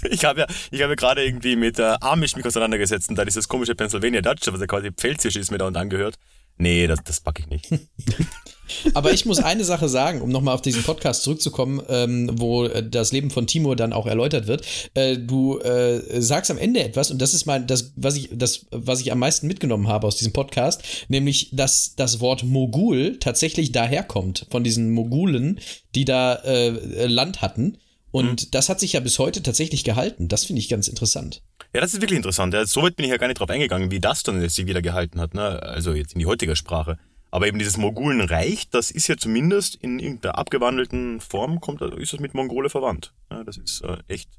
ich 0.10 0.24
habe 0.24 0.40
ja, 0.40 0.46
ich 0.70 0.78
ja 0.78 0.94
gerade 0.94 1.24
irgendwie 1.24 1.56
mit 1.56 1.78
äh, 1.78 1.96
Amish 2.00 2.36
mich 2.36 2.44
auseinandergesetzt 2.44 3.08
und 3.08 3.16
da 3.16 3.24
dieses 3.24 3.48
komische 3.48 3.74
Pennsylvania 3.74 4.22
Dutch, 4.22 4.46
was 4.46 4.60
ja 4.60 4.66
quasi 4.66 4.90
Pfälzisch 4.92 5.36
ist, 5.36 5.50
mir 5.50 5.58
da 5.58 5.66
und 5.66 5.76
angehört. 5.76 6.16
Nee, 6.58 6.86
das, 6.86 7.00
das 7.04 7.20
packe 7.20 7.42
ich 7.42 7.48
nicht. 7.48 7.68
Aber 8.94 9.12
ich 9.12 9.26
muss 9.26 9.38
eine 9.38 9.62
Sache 9.62 9.88
sagen, 9.88 10.22
um 10.22 10.30
nochmal 10.30 10.54
auf 10.54 10.62
diesen 10.62 10.82
Podcast 10.82 11.22
zurückzukommen, 11.22 11.82
ähm, 11.88 12.30
wo 12.34 12.64
äh, 12.64 12.88
das 12.88 13.12
Leben 13.12 13.30
von 13.30 13.46
Timur 13.46 13.76
dann 13.76 13.92
auch 13.92 14.06
erläutert 14.06 14.46
wird. 14.46 14.66
Äh, 14.94 15.18
du 15.18 15.58
äh, 15.58 16.20
sagst 16.20 16.50
am 16.50 16.58
Ende 16.58 16.82
etwas, 16.82 17.10
und 17.10 17.20
das 17.20 17.34
ist 17.34 17.46
mein, 17.46 17.66
das, 17.66 17.92
was 17.96 18.16
ich, 18.16 18.30
das, 18.32 18.66
was 18.70 19.00
ich 19.00 19.12
am 19.12 19.18
meisten 19.18 19.46
mitgenommen 19.46 19.86
habe 19.86 20.06
aus 20.06 20.16
diesem 20.16 20.32
Podcast, 20.32 20.82
nämlich, 21.08 21.50
dass 21.52 21.94
das 21.94 22.20
Wort 22.20 22.42
Mogul 22.42 23.18
tatsächlich 23.20 23.70
daherkommt, 23.70 24.46
von 24.50 24.64
diesen 24.64 24.90
Mogulen, 24.90 25.60
die 25.94 26.04
da 26.04 26.34
äh, 26.36 27.06
Land 27.06 27.42
hatten. 27.42 27.78
Und 28.16 28.54
das 28.54 28.70
hat 28.70 28.80
sich 28.80 28.94
ja 28.94 29.00
bis 29.00 29.18
heute 29.18 29.42
tatsächlich 29.42 29.84
gehalten. 29.84 30.28
Das 30.28 30.46
finde 30.46 30.60
ich 30.60 30.70
ganz 30.70 30.88
interessant. 30.88 31.42
Ja, 31.74 31.82
das 31.82 31.92
ist 31.92 32.00
wirklich 32.00 32.16
interessant. 32.16 32.54
Ja, 32.54 32.64
so 32.64 32.82
weit 32.82 32.96
bin 32.96 33.04
ich 33.04 33.10
ja 33.10 33.18
gar 33.18 33.26
nicht 33.26 33.40
drauf 33.40 33.50
eingegangen, 33.50 33.90
wie 33.90 34.00
das 34.00 34.22
dann 34.22 34.40
sich 34.48 34.66
wieder 34.66 34.80
gehalten 34.80 35.20
hat, 35.20 35.34
ne? 35.34 35.62
Also 35.62 35.92
jetzt 35.92 36.14
in 36.14 36.20
die 36.20 36.26
heutige 36.26 36.56
Sprache. 36.56 36.98
Aber 37.30 37.46
eben 37.46 37.58
dieses 37.58 37.76
Mogulenreich, 37.76 38.70
das 38.70 38.90
ist 38.90 39.08
ja 39.08 39.18
zumindest 39.18 39.74
in 39.74 39.98
irgendeiner 39.98 40.38
abgewandelten 40.38 41.20
Form, 41.20 41.60
kommt, 41.60 41.82
ist 41.82 42.14
das 42.14 42.20
mit 42.20 42.32
Mongole 42.32 42.70
verwandt. 42.70 43.12
Ja, 43.30 43.44
das 43.44 43.58
ist 43.58 43.82
äh, 43.82 43.98
echt 44.08 44.30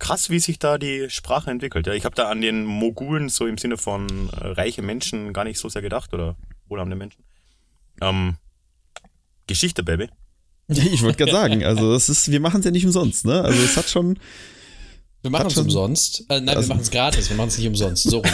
krass, 0.00 0.28
wie 0.30 0.40
sich 0.40 0.58
da 0.58 0.76
die 0.76 1.08
Sprache 1.08 1.52
entwickelt. 1.52 1.86
Ja, 1.86 1.92
ich 1.92 2.04
habe 2.04 2.16
da 2.16 2.28
an 2.28 2.40
den 2.40 2.64
Mogulen 2.64 3.28
so 3.28 3.46
im 3.46 3.58
Sinne 3.58 3.76
von 3.76 4.28
äh, 4.30 4.44
reiche 4.44 4.82
Menschen 4.82 5.32
gar 5.32 5.44
nicht 5.44 5.60
so 5.60 5.68
sehr 5.68 5.82
gedacht 5.82 6.12
oder 6.12 6.34
wohlhabende 6.66 6.96
Menschen. 6.96 7.22
Ähm, 8.00 8.38
Geschichte, 9.46 9.84
Baby. 9.84 10.08
Ich 10.68 11.02
wollte 11.02 11.18
gerade 11.18 11.32
sagen, 11.32 11.64
also 11.64 11.94
es 11.94 12.08
ist, 12.08 12.30
wir 12.30 12.40
machen 12.40 12.58
es 12.60 12.64
ja 12.64 12.70
nicht 12.72 12.84
umsonst, 12.84 13.24
ne? 13.24 13.40
Also 13.42 13.62
es 13.62 13.76
hat 13.76 13.88
schon, 13.88 14.18
Wir 15.22 15.30
machen 15.30 15.46
es 15.46 15.56
umsonst. 15.56 16.24
Äh, 16.28 16.40
nein, 16.40 16.56
Also- 16.56 16.68
wir 16.68 16.74
machen 16.74 16.82
es 16.82 16.90
gratis. 16.90 17.28
Wir 17.28 17.36
machen 17.36 17.48
es 17.48 17.58
nicht 17.58 17.68
umsonst. 17.68 18.02
So 18.04 18.22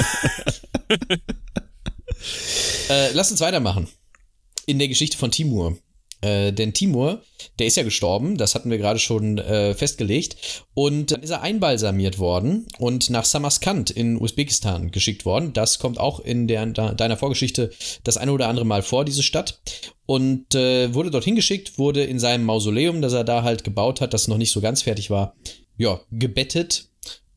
äh, 2.88 3.12
lass 3.12 3.30
uns 3.30 3.40
weitermachen. 3.40 3.88
In 4.66 4.78
der 4.78 4.88
Geschichte 4.88 5.16
von 5.18 5.30
Timur. 5.30 5.76
Äh, 6.22 6.52
denn 6.52 6.72
Timur, 6.72 7.22
der 7.58 7.66
ist 7.66 7.76
ja 7.76 7.82
gestorben, 7.82 8.36
das 8.36 8.54
hatten 8.54 8.70
wir 8.70 8.78
gerade 8.78 8.98
schon 8.98 9.38
äh, 9.38 9.74
festgelegt. 9.74 10.64
Und 10.72 11.10
dann 11.10 11.22
ist 11.22 11.30
er 11.30 11.42
einbalsamiert 11.42 12.18
worden 12.18 12.66
und 12.78 13.10
nach 13.10 13.24
Samarkand 13.24 13.90
in 13.90 14.20
Usbekistan 14.20 14.90
geschickt 14.90 15.26
worden. 15.26 15.52
Das 15.52 15.78
kommt 15.78 15.98
auch 15.98 16.20
in 16.20 16.46
der, 16.48 16.64
deiner 16.66 17.16
Vorgeschichte 17.16 17.70
das 18.04 18.16
eine 18.16 18.32
oder 18.32 18.48
andere 18.48 18.64
Mal 18.64 18.82
vor, 18.82 19.04
diese 19.04 19.22
Stadt. 19.22 19.60
Und 20.06 20.54
äh, 20.54 20.94
wurde 20.94 21.10
dorthin 21.10 21.36
geschickt, 21.36 21.78
wurde 21.78 22.04
in 22.04 22.18
seinem 22.18 22.44
Mausoleum, 22.44 23.02
das 23.02 23.12
er 23.12 23.24
da 23.24 23.42
halt 23.42 23.64
gebaut 23.64 24.00
hat, 24.00 24.14
das 24.14 24.28
noch 24.28 24.38
nicht 24.38 24.52
so 24.52 24.60
ganz 24.60 24.82
fertig 24.82 25.10
war, 25.10 25.34
ja, 25.76 26.00
gebettet 26.10 26.91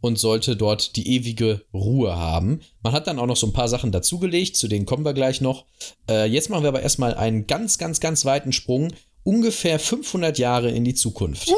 und 0.06 0.20
sollte 0.20 0.56
dort 0.56 0.96
die 0.98 1.16
ewige 1.16 1.62
Ruhe 1.74 2.16
haben. 2.16 2.62
Man 2.84 2.94
hat 2.94 3.08
dann 3.08 3.18
auch 3.18 3.26
noch 3.26 3.38
so 3.38 3.48
ein 3.48 3.54
paar 3.54 3.68
Sachen 3.68 3.92
dazugelegt, 3.92 4.56
zu 4.56 4.68
denen 4.68 4.86
kommen 4.86 5.04
wir 5.04 5.14
gleich 5.14 5.42
noch. 5.42 5.66
Äh, 6.08 6.28
jetzt 6.28 6.52
machen 6.52 6.64
wir 6.64 6.68
aber 6.68 6.84
erstmal 6.84 7.16
einen 7.16 7.48
ganz, 7.48 7.80
ganz, 7.80 8.00
ganz 8.00 8.24
weiten 8.24 8.54
Sprung, 8.54 8.94
ungefähr 9.24 9.80
500 9.80 10.38
Jahre 10.38 10.70
in 10.70 10.84
die 10.84 10.94
Zukunft. 10.94 11.52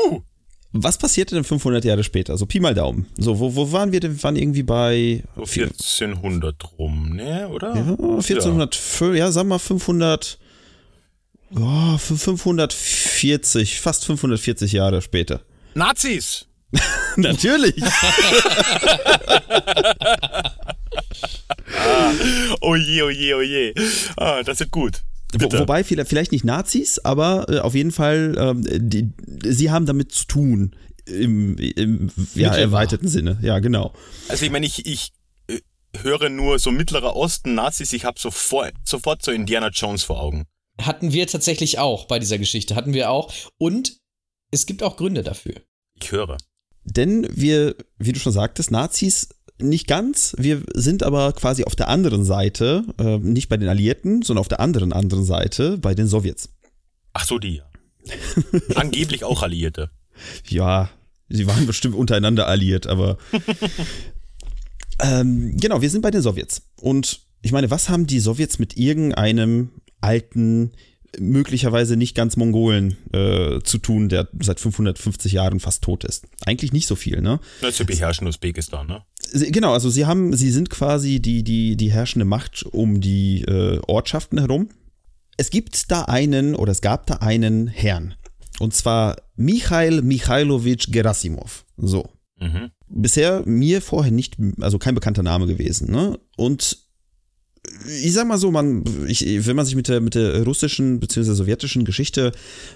Was 0.71 0.97
passierte 0.97 1.35
denn 1.35 1.43
500 1.43 1.83
Jahre 1.83 2.05
später? 2.05 2.37
So 2.37 2.45
Pi 2.45 2.61
mal 2.61 2.73
Daumen. 2.73 3.07
So, 3.17 3.37
wo, 3.37 3.53
wo 3.53 3.69
waren 3.73 3.91
wir 3.91 3.99
denn? 3.99 4.15
Wir 4.15 4.23
waren 4.23 4.37
irgendwie 4.37 4.63
bei 4.63 5.23
So 5.35 5.41
1400 5.41 6.79
rum, 6.79 7.17
ne, 7.17 7.49
oder? 7.49 7.75
ja, 7.75 7.81
1400, 7.81 8.79
ja. 9.01 9.13
ja, 9.13 9.31
sagen 9.31 9.49
wir 9.49 9.55
mal 9.55 9.59
500, 9.59 10.39
oh, 11.53 11.97
540, 11.97 13.81
fast 13.81 14.05
540 14.05 14.71
Jahre 14.71 15.01
später. 15.01 15.41
Nazis! 15.73 16.46
Natürlich. 17.15 17.81
Oh 22.61 22.75
je, 22.75 23.03
oh 23.03 23.09
je, 23.09 23.33
oh 23.33 23.41
je. 23.41 23.73
Ah, 24.17 24.43
das 24.43 24.59
wird 24.59 24.71
gut. 24.71 25.01
Wo, 25.33 25.51
wobei 25.51 25.83
vielleicht, 25.83 26.09
vielleicht 26.09 26.31
nicht 26.31 26.45
Nazis, 26.45 26.99
aber 26.99 27.45
äh, 27.49 27.59
auf 27.59 27.75
jeden 27.75 27.91
Fall, 27.91 28.35
ähm, 28.37 28.65
die, 28.65 29.11
sie 29.43 29.71
haben 29.71 29.85
damit 29.85 30.11
zu 30.11 30.25
tun. 30.25 30.75
Im, 31.05 31.57
im 31.57 32.11
ja, 32.35 32.53
erweiterten 32.53 33.07
Sinne. 33.07 33.39
Ja, 33.41 33.59
genau. 33.59 33.93
Also 34.27 34.43
ich 34.43 34.51
meine, 34.51 34.65
ich, 34.65 34.85
ich 34.85 35.13
äh, 35.47 35.59
höre 36.01 36.27
nur 36.27 36.59
so 36.59 36.69
Mittlerer 36.69 37.15
Osten, 37.15 37.55
Nazis, 37.55 37.93
ich 37.93 38.03
habe 38.03 38.19
sofort, 38.19 38.73
sofort 38.83 39.23
so 39.23 39.31
Indiana 39.31 39.69
Jones 39.69 40.03
vor 40.03 40.19
Augen. 40.19 40.43
Hatten 40.81 41.13
wir 41.13 41.25
tatsächlich 41.27 41.79
auch 41.79 42.07
bei 42.07 42.19
dieser 42.19 42.37
Geschichte, 42.37 42.75
hatten 42.75 42.93
wir 42.93 43.09
auch. 43.09 43.33
Und 43.57 43.93
es 44.51 44.65
gibt 44.65 44.83
auch 44.83 44.97
Gründe 44.97 45.23
dafür. 45.23 45.61
Ich 46.01 46.11
höre. 46.11 46.37
Denn 46.87 47.27
wir, 47.29 47.75
wie 47.99 48.13
du 48.13 48.19
schon 48.19 48.33
sagtest, 48.33 48.71
Nazis 48.71 49.29
nicht 49.59 49.87
ganz. 49.87 50.35
Wir 50.37 50.61
sind 50.73 51.03
aber 51.03 51.33
quasi 51.33 51.63
auf 51.63 51.75
der 51.75 51.87
anderen 51.87 52.23
Seite, 52.23 52.83
äh, 52.99 53.17
nicht 53.17 53.49
bei 53.49 53.57
den 53.57 53.69
Alliierten, 53.69 54.21
sondern 54.21 54.41
auf 54.41 54.47
der 54.47 54.59
anderen 54.59 54.93
anderen 54.93 55.25
Seite 55.25 55.77
bei 55.77 55.95
den 55.95 56.07
Sowjets. 56.07 56.49
Ach 57.13 57.25
so, 57.25 57.39
die. 57.39 57.61
Angeblich 58.75 59.23
auch 59.23 59.43
Alliierte. 59.43 59.89
Ja, 60.47 60.89
sie 61.29 61.47
waren 61.47 61.65
bestimmt 61.65 61.95
untereinander 61.95 62.47
alliiert, 62.47 62.87
aber 62.87 63.17
ähm, 65.01 65.57
genau, 65.57 65.81
wir 65.81 65.89
sind 65.89 66.01
bei 66.01 66.11
den 66.11 66.21
Sowjets. 66.21 66.61
Und 66.79 67.21
ich 67.41 67.51
meine, 67.51 67.69
was 67.69 67.89
haben 67.89 68.07
die 68.07 68.19
Sowjets 68.19 68.59
mit 68.59 68.77
irgendeinem 68.77 69.71
alten, 70.01 70.71
möglicherweise 71.19 71.97
nicht 71.97 72.15
ganz 72.15 72.37
Mongolen 72.37 72.97
äh, 73.13 73.59
zu 73.63 73.77
tun, 73.77 74.09
der 74.09 74.27
seit 74.39 74.59
550 74.59 75.31
Jahren 75.31 75.59
fast 75.59 75.83
tot 75.83 76.03
ist? 76.03 76.27
Eigentlich 76.45 76.73
nicht 76.73 76.87
so 76.87 76.95
viel, 76.95 77.21
ne? 77.21 77.39
Das 77.61 77.79
wir 77.79 77.85
beherrschen 77.85 78.27
Usbekistan, 78.27 78.87
ne? 78.87 79.03
Sie, 79.19 79.51
genau, 79.51 79.73
also 79.73 79.89
sie 79.89 80.05
haben, 80.05 80.35
sie 80.35 80.51
sind 80.51 80.69
quasi 80.69 81.19
die, 81.19 81.43
die, 81.43 81.75
die 81.75 81.91
herrschende 81.91 82.25
Macht 82.25 82.63
um 82.63 83.01
die 83.01 83.43
äh, 83.43 83.79
Ortschaften 83.87 84.39
herum. 84.39 84.69
Es 85.37 85.49
gibt 85.49 85.91
da 85.91 86.03
einen, 86.03 86.55
oder 86.55 86.71
es 86.71 86.81
gab 86.81 87.05
da 87.05 87.15
einen 87.15 87.67
Herrn. 87.67 88.15
Und 88.59 88.73
zwar 88.73 89.17
Michail 89.35 90.01
Michailowitsch 90.01 90.91
Gerasimov. 90.91 91.65
So. 91.77 92.09
Mhm. 92.39 92.71
Bisher 92.87 93.43
mir 93.45 93.81
vorher 93.81 94.11
nicht, 94.11 94.37
also 94.61 94.79
kein 94.79 94.95
bekannter 94.95 95.23
Name 95.23 95.47
gewesen, 95.47 95.91
ne? 95.91 96.19
Und 96.37 96.86
ich 97.87 98.13
sag 98.13 98.27
mal 98.27 98.37
so, 98.37 98.51
man, 98.51 98.83
ich, 99.07 99.45
wenn 99.45 99.55
man 99.55 99.65
sich 99.65 99.75
mit 99.75 99.87
der, 99.87 100.01
mit 100.01 100.15
der 100.15 100.43
russischen 100.43 100.99
bzw. 100.99 101.33
sowjetischen 101.33 101.85
Geschichte 101.85 102.31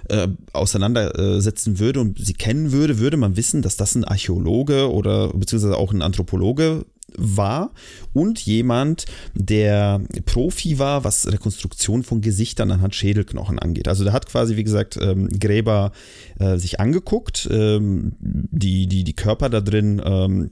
äh, 0.10 0.28
auseinandersetzen 0.54 1.80
würde 1.80 2.00
und 2.00 2.24
sie 2.24 2.34
kennen 2.34 2.72
würde, 2.72 3.00
würde 3.00 3.18
man 3.18 3.36
wissen, 3.36 3.62
dass 3.62 3.78
das 3.78 3.96
ein 3.96 4.04
Archäologe 4.04 4.92
oder 4.92 5.30
beziehungsweise 5.30 5.78
auch 5.78 5.94
ein 5.94 6.02
Anthropologe 6.02 6.86
war 7.18 7.72
und 8.14 8.40
jemand, 8.40 9.06
der 9.34 10.02
Profi 10.26 10.80
war, 10.80 11.04
was 11.04 11.30
Rekonstruktion 11.30 12.04
von 12.04 12.22
Gesichtern 12.22 12.72
anhand 12.72 12.96
Schädelknochen 12.96 13.60
angeht. 13.60 13.88
Also 13.88 14.04
der 14.04 14.14
hat 14.14 14.28
quasi, 14.28 14.56
wie 14.56 14.64
gesagt, 14.64 14.98
ähm, 15.02 15.28
Gräber 15.28 15.92
äh, 16.40 16.58
sich 16.58 16.80
angeguckt, 16.80 17.50
ähm, 17.52 18.14
die, 18.20 18.88
die, 18.88 19.04
die 19.04 19.16
Körper 19.16 19.50
da 19.50 19.62
drin 19.62 20.02
ähm, 20.04 20.52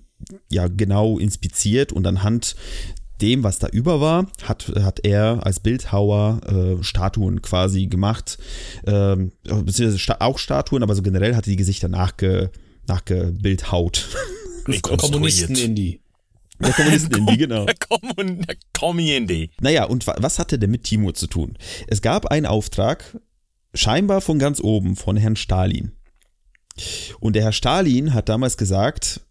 ja 0.50 0.67
genau 0.67 1.17
inspiziert 1.17 1.93
und 1.93 2.05
anhand 2.05 2.55
dem, 3.21 3.43
was 3.43 3.59
da 3.59 3.67
über 3.67 4.01
war, 4.01 4.27
hat, 4.43 4.71
hat 4.81 5.05
er 5.05 5.45
als 5.45 5.59
Bildhauer 5.59 6.41
äh, 6.79 6.83
Statuen 6.83 7.41
quasi 7.41 7.88
gemacht, 7.88 8.38
ähm, 8.85 9.31
beziehungsweise 9.43 9.99
sta 9.99 10.17
auch 10.19 10.38
Statuen, 10.39 10.83
aber 10.83 10.95
so 10.95 11.01
generell 11.01 11.35
hat 11.35 11.47
er 11.47 11.51
die 11.51 11.55
Gesichter 11.57 11.88
nachge, 11.88 12.51
nachgebildhaut. 12.88 14.07
Kommunisten 14.81 15.55
in 15.55 15.75
die. 15.75 16.01
Der 16.61 16.73
Kommunisten 16.73 17.17
in 17.17 17.25
die, 17.27 17.38
genau. 17.38 17.65
Der 17.65 17.75
Kommun- 17.89 18.45
der 18.45 18.55
Kommuniendi. 18.77 19.51
Naja, 19.61 19.85
und 19.85 20.05
wa 20.07 20.15
was 20.19 20.39
hatte 20.39 20.59
denn 20.59 20.71
mit 20.71 20.83
Timur 20.83 21.13
zu 21.13 21.27
tun? 21.27 21.57
Es 21.88 22.01
gab 22.01 22.27
einen 22.27 22.45
Auftrag, 22.45 23.17
scheinbar 23.73 24.21
von 24.21 24.39
ganz 24.39 24.59
oben, 24.59 24.95
von 24.95 25.17
Herrn 25.17 25.35
Stalin. 25.35 25.93
Und 27.19 27.35
der 27.35 27.43
Herr 27.43 27.51
Stalin 27.51 28.13
hat 28.13 28.29
damals 28.29 28.57
gesagt, 28.57 29.21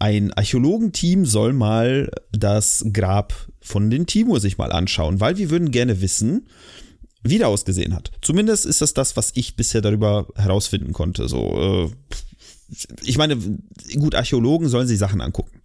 ein 0.00 0.32
Archäologenteam 0.32 1.26
soll 1.26 1.52
mal 1.52 2.10
das 2.32 2.86
Grab 2.92 3.34
von 3.60 3.90
den 3.90 4.06
Timur 4.06 4.40
sich 4.40 4.58
mal 4.58 4.72
anschauen, 4.72 5.20
weil 5.20 5.36
wir 5.36 5.50
würden 5.50 5.70
gerne 5.70 6.00
wissen, 6.00 6.48
wie 7.22 7.38
der 7.38 7.48
ausgesehen 7.48 7.94
hat. 7.94 8.10
Zumindest 8.22 8.64
ist 8.64 8.80
das 8.80 8.94
das, 8.94 9.16
was 9.16 9.32
ich 9.34 9.56
bisher 9.56 9.82
darüber 9.82 10.26
herausfinden 10.36 10.94
konnte. 10.94 11.28
So, 11.28 11.90
äh, 11.90 12.76
ich 13.04 13.18
meine, 13.18 13.36
gut, 13.98 14.14
Archäologen 14.14 14.68
sollen 14.68 14.88
sich 14.88 14.98
Sachen 14.98 15.20
angucken. 15.20 15.60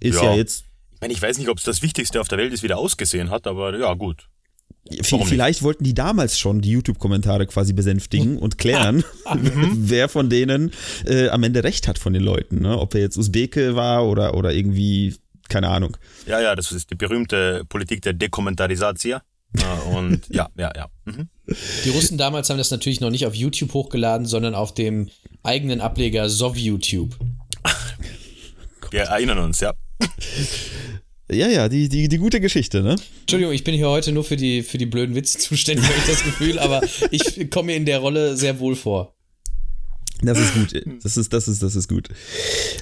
Ist 0.00 0.16
ja, 0.16 0.24
Ja. 0.32 0.34
jetzt 0.34 0.64
Ich 0.94 1.00
meine, 1.00 1.12
ich 1.12 1.22
weiß 1.22 1.38
nicht, 1.38 1.48
ob 1.48 1.58
es 1.58 1.64
das 1.64 1.82
Wichtigste 1.82 2.20
auf 2.20 2.28
der 2.28 2.38
Welt 2.38 2.52
ist, 2.52 2.64
wie 2.64 2.68
der 2.68 2.78
ausgesehen 2.78 3.30
hat, 3.30 3.46
aber 3.46 3.78
ja, 3.78 3.94
gut. 3.94 4.28
Nicht? 4.90 5.06
Vielleicht 5.06 5.62
wollten 5.62 5.84
die 5.84 5.94
damals 5.94 6.38
schon 6.38 6.60
die 6.60 6.70
YouTube-Kommentare 6.70 7.46
quasi 7.46 7.72
besänftigen 7.72 8.38
und 8.38 8.58
klären, 8.58 9.04
wer 9.74 10.08
von 10.08 10.30
denen 10.30 10.72
äh, 11.06 11.28
am 11.28 11.42
Ende 11.42 11.64
recht 11.64 11.88
hat 11.88 11.98
von 11.98 12.12
den 12.12 12.22
Leuten. 12.22 12.60
Ne? 12.62 12.78
Ob 12.78 12.94
er 12.94 13.00
jetzt 13.00 13.16
Usbeke 13.16 13.76
war 13.76 14.06
oder, 14.06 14.34
oder 14.34 14.52
irgendwie, 14.52 15.14
keine 15.48 15.68
Ahnung. 15.68 15.96
Ja, 16.26 16.40
ja, 16.40 16.54
das 16.54 16.72
ist 16.72 16.90
die 16.90 16.94
berühmte 16.94 17.64
Politik 17.68 18.02
der 18.02 18.12
Dekommentarisatia. 18.12 19.22
Und 19.94 20.22
ja, 20.28 20.48
ja, 20.56 20.72
ja. 20.74 20.88
Mhm. 21.04 21.28
Die 21.84 21.90
Russen 21.90 22.18
damals 22.18 22.50
haben 22.50 22.58
das 22.58 22.70
natürlich 22.70 23.00
noch 23.00 23.10
nicht 23.10 23.26
auf 23.26 23.34
YouTube 23.34 23.72
hochgeladen, 23.72 24.26
sondern 24.26 24.54
auf 24.54 24.74
dem 24.74 25.08
eigenen 25.42 25.80
Ableger 25.80 26.28
SovYouTube. 26.28 27.16
Wir 28.90 29.02
erinnern 29.02 29.38
uns, 29.38 29.60
ja. 29.60 29.72
Ja, 31.30 31.48
ja, 31.48 31.68
die, 31.68 31.88
die, 31.88 32.08
die 32.08 32.18
gute 32.18 32.40
Geschichte, 32.40 32.82
ne? 32.82 32.96
Entschuldigung, 33.22 33.52
ich 33.52 33.64
bin 33.64 33.74
hier 33.74 33.88
heute 33.88 34.12
nur 34.12 34.22
für 34.22 34.36
die, 34.36 34.62
für 34.62 34.78
die 34.78 34.86
blöden 34.86 35.16
Witze 35.16 35.38
zuständig, 35.38 35.84
habe 35.84 35.98
ich 35.98 36.06
das 36.06 36.22
Gefühl, 36.22 36.58
aber 36.58 36.82
ich 37.10 37.50
komme 37.50 37.66
mir 37.66 37.76
in 37.76 37.84
der 37.84 37.98
Rolle 37.98 38.36
sehr 38.36 38.60
wohl 38.60 38.76
vor. 38.76 39.16
Das 40.22 40.38
ist 40.38 40.54
gut. 40.54 40.72
Das 41.02 41.16
ist, 41.16 41.32
das 41.32 41.48
ist, 41.48 41.62
das 41.62 41.76
ist 41.76 41.88
gut. 41.88 42.08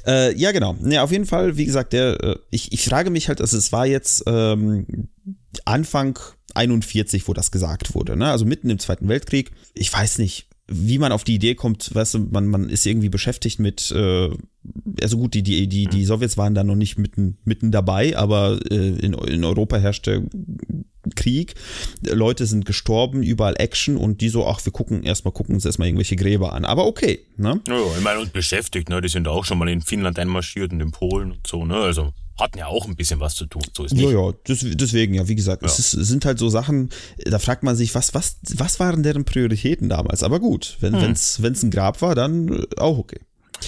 Äh, 0.07 0.37
ja, 0.37 0.53
genau. 0.53 0.77
Ja, 0.85 1.03
auf 1.03 1.11
jeden 1.11 1.27
Fall, 1.27 1.57
wie 1.57 1.65
gesagt, 1.65 1.93
der, 1.93 2.23
äh, 2.23 2.37
ich, 2.51 2.73
ich 2.73 2.85
frage 2.85 3.11
mich 3.11 3.29
halt, 3.29 3.41
also 3.41 3.57
es 3.57 3.73
war 3.73 3.87
jetzt 3.87 4.23
ähm, 4.27 5.09
Anfang 5.65 6.19
41, 6.55 7.27
wo 7.27 7.33
das 7.33 7.51
gesagt 7.51 7.95
wurde, 7.95 8.17
ne? 8.17 8.31
Also 8.31 8.45
mitten 8.45 8.71
im 8.71 8.79
Zweiten 8.79 9.09
Weltkrieg. 9.09 9.51
Ich 9.75 9.93
weiß 9.93 10.19
nicht, 10.19 10.47
wie 10.69 10.99
man 10.99 11.13
auf 11.13 11.25
die 11.25 11.35
Idee 11.35 11.55
kommt, 11.55 11.93
weißt 11.95 12.15
du, 12.15 12.19
man, 12.21 12.47
man 12.47 12.69
ist 12.69 12.87
irgendwie 12.87 13.09
beschäftigt 13.09 13.59
mit, 13.59 13.91
äh, 13.91 14.31
also 15.03 15.19
gut, 15.19 15.35
die, 15.35 15.43
die, 15.43 15.69
die, 15.69 15.87
die 15.87 16.05
Sowjets 16.05 16.37
waren 16.37 16.55
da 16.55 16.65
noch 16.65 16.77
nicht 16.77 16.99
mitten, 16.99 17.39
mitten 17.45 17.71
dabei, 17.71 18.17
aber 18.17 18.59
äh, 18.71 18.91
in, 18.99 19.13
in 19.13 19.45
Europa 19.45 19.77
herrschte 19.77 20.25
Krieg. 21.15 21.55
Leute 22.03 22.47
sind 22.47 22.65
gestorben, 22.65 23.23
überall 23.23 23.55
Action 23.59 23.97
und 23.97 24.21
die 24.21 24.29
so, 24.29 24.47
ach, 24.47 24.65
wir 24.65 24.73
gucken 24.73 25.03
erstmal, 25.03 25.33
gucken 25.33 25.55
uns 25.55 25.65
erstmal 25.65 25.89
irgendwelche 25.89 26.17
Gräber 26.17 26.53
an. 26.55 26.65
Aber 26.65 26.87
okay, 26.87 27.27
ne? 27.37 27.61
Ja, 27.69 27.75
ja, 27.75 27.97
ich 27.97 28.03
meine, 28.03 28.21
uns 28.21 28.31
beschäftigt, 28.31 28.89
ne? 28.89 29.01
Die 29.01 29.09
sind 29.09 29.29
auch 29.29 29.45
schon 29.45 29.59
mal 29.59 29.69
in 29.69 29.83
Finnland 29.83 30.19
einmarschiert 30.19 30.73
und 30.73 30.81
in 30.81 30.91
Polen 30.91 31.33
und 31.33 31.47
so, 31.47 31.65
ne? 31.65 31.77
Also 31.77 32.13
hatten 32.39 32.59
ja 32.59 32.67
auch 32.67 32.87
ein 32.89 32.97
bisschen 32.97 33.21
was 33.21 33.35
zu 33.35 33.47
tun. 33.47 33.63
So 33.77 33.85
ist 33.85 33.95
nicht. 33.95 34.03
Ja, 34.03 34.11
ja, 34.11 34.33
des, 34.49 34.67
deswegen, 34.75 35.15
ja, 35.15 35.29
wie 35.29 35.37
gesagt, 35.37 35.63
es 35.63 35.79
ist, 35.79 35.93
sind 35.93 36.25
halt 36.25 36.39
so 36.39 36.49
Sachen, 36.49 36.89
da 37.25 37.39
fragt 37.39 37.63
man 37.63 37.77
sich, 37.77 37.95
was, 37.95 38.13
was, 38.15 38.39
was 38.57 38.81
waren 38.81 39.03
deren 39.03 39.25
Prioritäten 39.25 39.89
damals? 39.89 40.23
Aber 40.23 40.41
gut, 40.41 40.77
wenn 40.81 40.95
Hm. 40.95 41.03
wenn's, 41.03 41.43
wenn's 41.43 41.63
ein 41.63 41.71
Grab 41.71 42.03
war, 42.03 42.15
dann 42.15 42.49
äh, 42.49 42.67
auch 42.79 42.99
okay. 42.99 43.21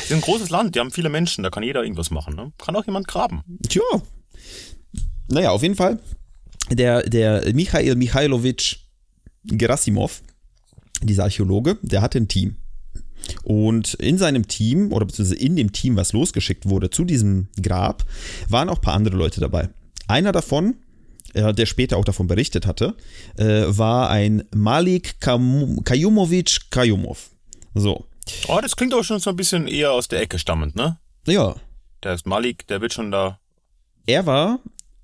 Ist 0.02 0.12
ein 0.12 0.20
großes 0.20 0.50
Land, 0.50 0.74
die 0.74 0.80
haben 0.80 0.90
viele 0.90 1.08
Menschen, 1.08 1.42
da 1.42 1.50
kann 1.50 1.62
jeder 1.62 1.82
irgendwas 1.82 2.10
machen. 2.10 2.34
Ne? 2.34 2.52
Kann 2.58 2.76
auch 2.76 2.86
jemand 2.86 3.08
graben. 3.08 3.42
Tja. 3.68 3.82
Naja, 5.28 5.50
auf 5.50 5.62
jeden 5.62 5.74
Fall. 5.74 6.00
Der, 6.70 7.02
der 7.02 7.52
Michail 7.54 7.94
Michailowitsch 7.94 8.76
Gerasimov, 9.44 10.22
dieser 11.02 11.24
Archäologe, 11.24 11.78
der 11.82 12.02
hatte 12.02 12.18
ein 12.18 12.28
Team. 12.28 12.56
Und 13.42 13.94
in 13.94 14.18
seinem 14.18 14.46
Team, 14.46 14.92
oder 14.92 15.06
beziehungsweise 15.06 15.40
in 15.40 15.56
dem 15.56 15.72
Team, 15.72 15.96
was 15.96 16.12
losgeschickt 16.12 16.68
wurde 16.68 16.90
zu 16.90 17.04
diesem 17.04 17.48
Grab, 17.60 18.04
waren 18.48 18.68
auch 18.68 18.76
ein 18.76 18.82
paar 18.82 18.94
andere 18.94 19.16
Leute 19.16 19.40
dabei. 19.40 19.68
Einer 20.08 20.32
davon, 20.32 20.76
äh, 21.34 21.52
der 21.52 21.66
später 21.66 21.96
auch 21.96 22.04
davon 22.04 22.26
berichtet 22.26 22.66
hatte, 22.66 22.94
äh, 23.36 23.64
war 23.66 24.10
ein 24.10 24.44
Malik 24.54 25.20
Kayumovic 25.20 26.70
Kayumov. 26.70 27.30
So. 27.74 28.06
Oh, 28.48 28.58
das 28.60 28.76
klingt 28.76 28.94
auch 28.94 29.04
schon 29.04 29.20
so 29.20 29.30
ein 29.30 29.36
bisschen 29.36 29.66
eher 29.66 29.92
aus 29.92 30.08
der 30.08 30.20
Ecke 30.20 30.38
stammend, 30.38 30.76
ne? 30.76 30.98
Ja. 31.26 31.56
Der 32.02 32.14
ist 32.14 32.26
Malik, 32.26 32.66
der 32.66 32.80
wird 32.80 32.92
schon 32.92 33.10
da. 33.10 33.38
Er 34.06 34.26
war 34.26 34.60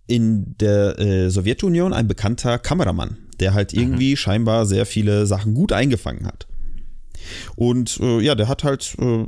in 0.07 0.57
der 0.59 0.99
äh, 0.99 1.31
Sowjetunion 1.31 1.93
ein 1.93 2.09
bekannter 2.09 2.59
Kameramann, 2.59 3.17
der 3.41 3.55
halt 3.55 3.73
irgendwie 3.73 4.17
scheinbar 4.17 4.67
sehr 4.67 4.87
viele 4.87 5.27
Sachen 5.27 5.55
gut 5.55 5.73
eingefangen 5.73 6.27
hat. 6.27 6.47
Und 7.57 7.99
äh, 8.01 8.21
ja, 8.21 8.35
der 8.35 8.49
hat 8.49 8.65
halt, 8.65 8.95
äh, 8.99 9.25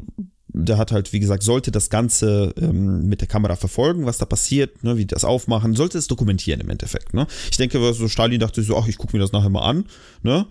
der 0.49 0.79
hat 0.79 0.93
halt, 0.93 1.13
wie 1.13 1.21
gesagt, 1.21 1.43
sollte 1.43 1.71
das 1.71 1.91
Ganze 1.91 2.55
ähm, 2.59 3.07
mit 3.07 3.21
der 3.21 3.29
Kamera 3.29 3.57
verfolgen, 3.57 4.07
was 4.07 4.19
da 4.19 4.27
passiert, 4.27 4.85
ne, 4.85 4.97
wie 4.97 5.03
die 5.03 5.15
das 5.15 5.25
aufmachen, 5.25 5.75
sollte 5.75 5.99
es 5.99 6.07
dokumentieren 6.07 6.61
im 6.61 6.71
Endeffekt. 6.71 7.15
Ne? 7.15 7.27
Ich 7.51 7.57
denke, 7.57 7.93
so 7.93 8.09
Stalin 8.09 8.41
dachte 8.41 8.63
so, 8.63 8.77
ach, 8.77 8.87
ich 8.87 8.99
gucke 8.99 9.17
mir 9.17 9.21
das 9.21 9.33
nachher 9.33 9.51
mal 9.51 9.69
an. 9.69 9.87
Ne? 10.23 10.47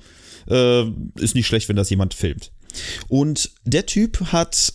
Äh, 0.50 0.89
ist 1.19 1.35
nicht 1.35 1.47
schlecht, 1.47 1.69
wenn 1.69 1.75
das 1.75 1.89
jemand 1.89 2.13
filmt. 2.13 2.51
Und 3.07 3.51
der 3.65 3.85
Typ 3.85 4.31
hat 4.31 4.73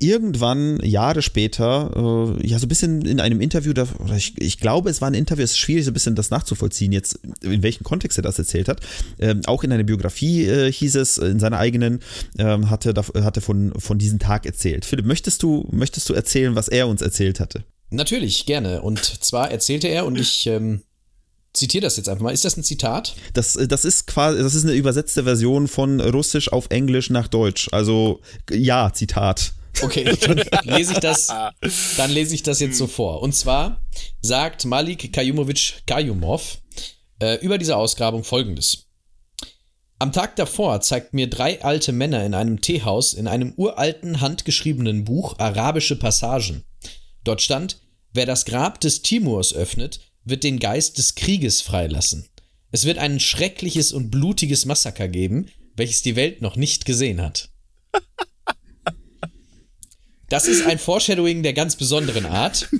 irgendwann 0.00 0.78
Jahre 0.84 1.22
später, 1.22 2.36
äh, 2.40 2.46
ja, 2.46 2.58
so 2.58 2.66
ein 2.66 2.68
bisschen 2.68 3.04
in 3.04 3.20
einem 3.20 3.40
Interview, 3.40 3.72
da, 3.72 3.86
oder 3.98 4.16
ich, 4.16 4.40
ich 4.40 4.60
glaube, 4.60 4.90
es 4.90 5.00
war 5.00 5.08
ein 5.10 5.14
Interview, 5.14 5.42
es 5.42 5.52
ist 5.52 5.58
schwierig, 5.58 5.84
so 5.84 5.90
ein 5.90 5.94
bisschen 5.94 6.14
das 6.14 6.30
nachzuvollziehen, 6.30 6.92
jetzt, 6.92 7.18
in 7.42 7.62
welchem 7.62 7.84
Kontext 7.84 8.18
er 8.18 8.22
das 8.22 8.38
erzählt 8.38 8.68
hat. 8.68 8.80
Ähm, 9.18 9.42
auch 9.46 9.64
in 9.64 9.72
einer 9.72 9.82
Biografie 9.82 10.44
äh, 10.44 10.72
hieß 10.72 10.94
es, 10.96 11.18
in 11.18 11.40
seiner 11.40 11.58
eigenen, 11.58 12.00
ähm, 12.38 12.70
hatte, 12.70 12.94
da, 12.94 13.02
hatte 13.24 13.40
von, 13.40 13.72
von 13.78 13.98
diesem 13.98 14.18
Tag 14.18 14.46
erzählt. 14.46 14.84
Philipp, 14.84 15.06
möchtest 15.06 15.42
du, 15.42 15.66
möchtest 15.72 16.08
du 16.08 16.14
erzählen, 16.14 16.54
was 16.54 16.68
er 16.68 16.86
uns 16.86 17.02
erzählt 17.02 17.40
hatte? 17.40 17.64
Natürlich, 17.90 18.46
gerne. 18.46 18.82
Und 18.82 18.98
zwar 19.00 19.50
erzählte 19.50 19.88
er, 19.88 20.06
und 20.06 20.18
ich 20.18 20.46
ähm, 20.46 20.82
zitiere 21.52 21.82
das 21.82 21.96
jetzt 21.96 22.08
einfach 22.08 22.22
mal. 22.22 22.32
Ist 22.32 22.44
das 22.44 22.56
ein 22.56 22.64
Zitat? 22.64 23.14
Das, 23.32 23.56
äh, 23.56 23.68
das 23.68 23.84
ist 23.84 24.06
quasi, 24.06 24.42
das 24.42 24.54
ist 24.54 24.64
eine 24.64 24.74
übersetzte 24.74 25.24
Version 25.24 25.68
von 25.68 26.00
Russisch 26.00 26.52
auf 26.52 26.66
Englisch 26.70 27.10
nach 27.10 27.28
Deutsch. 27.28 27.68
Also, 27.72 28.20
ja, 28.50 28.92
Zitat. 28.92 29.52
Okay, 29.82 30.04
dann 30.20 30.44
lese 30.64 30.92
ich 30.92 30.98
das, 30.98 31.28
dann 31.96 32.10
lese 32.10 32.34
ich 32.34 32.42
das 32.42 32.60
jetzt 32.60 32.78
so 32.78 32.86
vor. 32.86 33.22
Und 33.22 33.34
zwar 33.34 33.82
sagt 34.20 34.64
Malik 34.64 35.12
Kayumovic 35.12 35.82
Kayumov 35.86 36.58
äh, 37.20 37.36
über 37.36 37.58
diese 37.58 37.76
Ausgrabung 37.76 38.24
folgendes. 38.24 38.86
Am 40.00 40.12
Tag 40.12 40.36
davor 40.36 40.80
zeigt 40.80 41.12
mir 41.12 41.28
drei 41.28 41.62
alte 41.62 41.90
Männer 41.90 42.24
in 42.24 42.34
einem 42.34 42.60
Teehaus 42.60 43.14
in 43.14 43.26
einem 43.26 43.52
uralten, 43.56 44.20
handgeschriebenen 44.20 45.04
Buch 45.04 45.38
arabische 45.38 45.96
Passagen. 45.96 46.64
Dort 47.24 47.42
stand, 47.42 47.80
wer 48.12 48.24
das 48.24 48.44
Grab 48.44 48.80
des 48.80 49.02
Timurs 49.02 49.52
öffnet, 49.52 50.00
wird 50.28 50.44
den 50.44 50.58
Geist 50.58 50.98
des 50.98 51.14
Krieges 51.14 51.60
freilassen. 51.60 52.28
Es 52.70 52.84
wird 52.84 52.98
ein 52.98 53.20
schreckliches 53.20 53.92
und 53.92 54.10
blutiges 54.10 54.66
Massaker 54.66 55.08
geben, 55.08 55.46
welches 55.76 56.02
die 56.02 56.16
Welt 56.16 56.42
noch 56.42 56.56
nicht 56.56 56.84
gesehen 56.84 57.22
hat. 57.22 57.50
Das 60.28 60.46
ist 60.46 60.66
ein 60.66 60.78
Foreshadowing 60.78 61.42
der 61.42 61.54
ganz 61.54 61.76
besonderen 61.76 62.26
Art. 62.26 62.68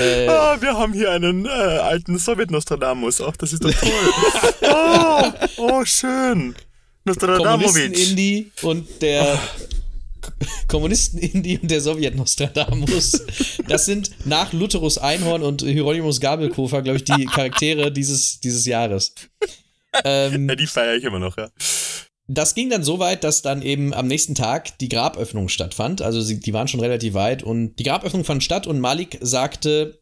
Äh, 0.00 0.28
ah, 0.28 0.56
wir 0.60 0.78
haben 0.78 0.94
hier 0.94 1.10
einen 1.10 1.44
äh, 1.44 1.48
alten 1.48 2.16
Sowjet-Nostradamus. 2.16 3.20
Ach, 3.20 3.36
das 3.36 3.52
ist 3.52 3.64
doch 3.64 3.72
toll. 3.72 3.90
oh, 4.62 5.32
oh, 5.58 5.84
schön. 5.84 6.54
Kommunisten-Indie 7.04 8.52
und 8.62 9.02
der 9.02 9.38
oh. 10.24 10.46
Kommunisten-Indie 10.68 11.58
und 11.58 11.70
der 11.70 11.80
Sowjet-Nostradamus. 11.80 13.24
Das 13.68 13.86
sind 13.86 14.10
nach 14.26 14.52
Lutherus 14.52 14.98
Einhorn 14.98 15.42
und 15.42 15.62
Hieronymus 15.62 16.20
Gabelkofer, 16.20 16.82
glaube 16.82 16.98
ich, 16.98 17.04
die 17.04 17.26
Charaktere 17.26 17.92
dieses, 17.92 18.40
dieses 18.40 18.66
Jahres. 18.66 19.14
Ähm, 20.04 20.48
ja, 20.48 20.54
die 20.54 20.66
feiere 20.66 20.96
ich 20.96 21.04
immer 21.04 21.18
noch, 21.18 21.36
ja. 21.36 21.50
Das 22.28 22.54
ging 22.54 22.70
dann 22.70 22.84
so 22.84 22.98
weit, 22.98 23.24
dass 23.24 23.42
dann 23.42 23.62
eben 23.62 23.92
am 23.92 24.06
nächsten 24.06 24.34
Tag 24.34 24.78
die 24.78 24.88
Graböffnung 24.88 25.48
stattfand. 25.48 26.00
Also 26.00 26.20
sie, 26.22 26.40
die 26.40 26.52
waren 26.52 26.68
schon 26.68 26.80
relativ 26.80 27.14
weit 27.14 27.42
und 27.42 27.76
die 27.76 27.82
Graböffnung 27.82 28.24
fand 28.24 28.42
statt 28.42 28.66
und 28.66 28.80
Malik 28.80 29.18
sagte, 29.20 30.00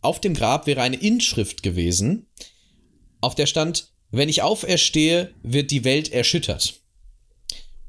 auf 0.00 0.20
dem 0.20 0.34
Grab 0.34 0.66
wäre 0.66 0.82
eine 0.82 0.96
Inschrift 0.96 1.62
gewesen, 1.62 2.26
auf 3.20 3.34
der 3.34 3.46
stand, 3.46 3.92
wenn 4.10 4.28
ich 4.28 4.42
auferstehe, 4.42 5.34
wird 5.42 5.70
die 5.70 5.84
Welt 5.84 6.12
erschüttert. 6.12 6.80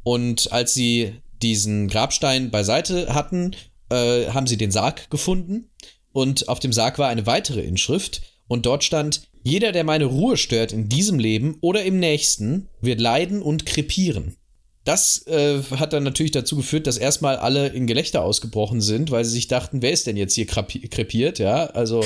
Und 0.04 0.52
als 0.52 0.74
sie 0.74 1.16
diesen 1.46 1.88
Grabstein 1.88 2.50
beiseite 2.50 3.14
hatten, 3.14 3.56
äh, 3.90 4.28
haben 4.32 4.48
sie 4.48 4.58
den 4.58 4.72
Sarg 4.72 5.12
gefunden 5.12 5.70
und 6.12 6.50
auf 6.50 6.60
dem 6.60 6.74
Sarg 6.74 6.98
war 6.98 7.10
eine 7.10 7.28
weitere 7.28 7.62
Inschrift 7.62 8.24
und 8.48 8.66
dort 8.66 8.84
stand, 8.84 9.28
jeder, 9.44 9.72
der 9.72 9.84
meine 9.84 10.06
Ruhe 10.06 10.38
stört 10.38 10.74
in 10.74 10.90
diesem 10.90 11.20
Leben 11.20 11.58
oder 11.62 11.84
im 11.84 12.00
nächsten, 12.00 12.68
wird 12.82 13.00
leiden 13.00 13.44
und 13.44 13.68
krepieren. 13.68 14.38
Das 14.86 15.26
äh, 15.28 15.62
hat 15.78 15.94
dann 15.94 16.04
natürlich 16.04 16.32
dazu 16.32 16.56
geführt, 16.56 16.88
dass 16.88 16.98
erstmal 16.98 17.38
alle 17.38 17.68
in 17.68 17.86
Gelächter 17.86 18.24
ausgebrochen 18.24 18.82
sind, 18.82 19.12
weil 19.12 19.24
sie 19.24 19.32
sich 19.32 19.48
dachten, 19.48 19.84
wer 19.84 19.92
ist 19.92 20.08
denn 20.08 20.18
jetzt 20.18 20.34
hier 20.34 20.48
krepiert, 20.48 21.38
ja? 21.38 21.68
Also, 21.68 22.04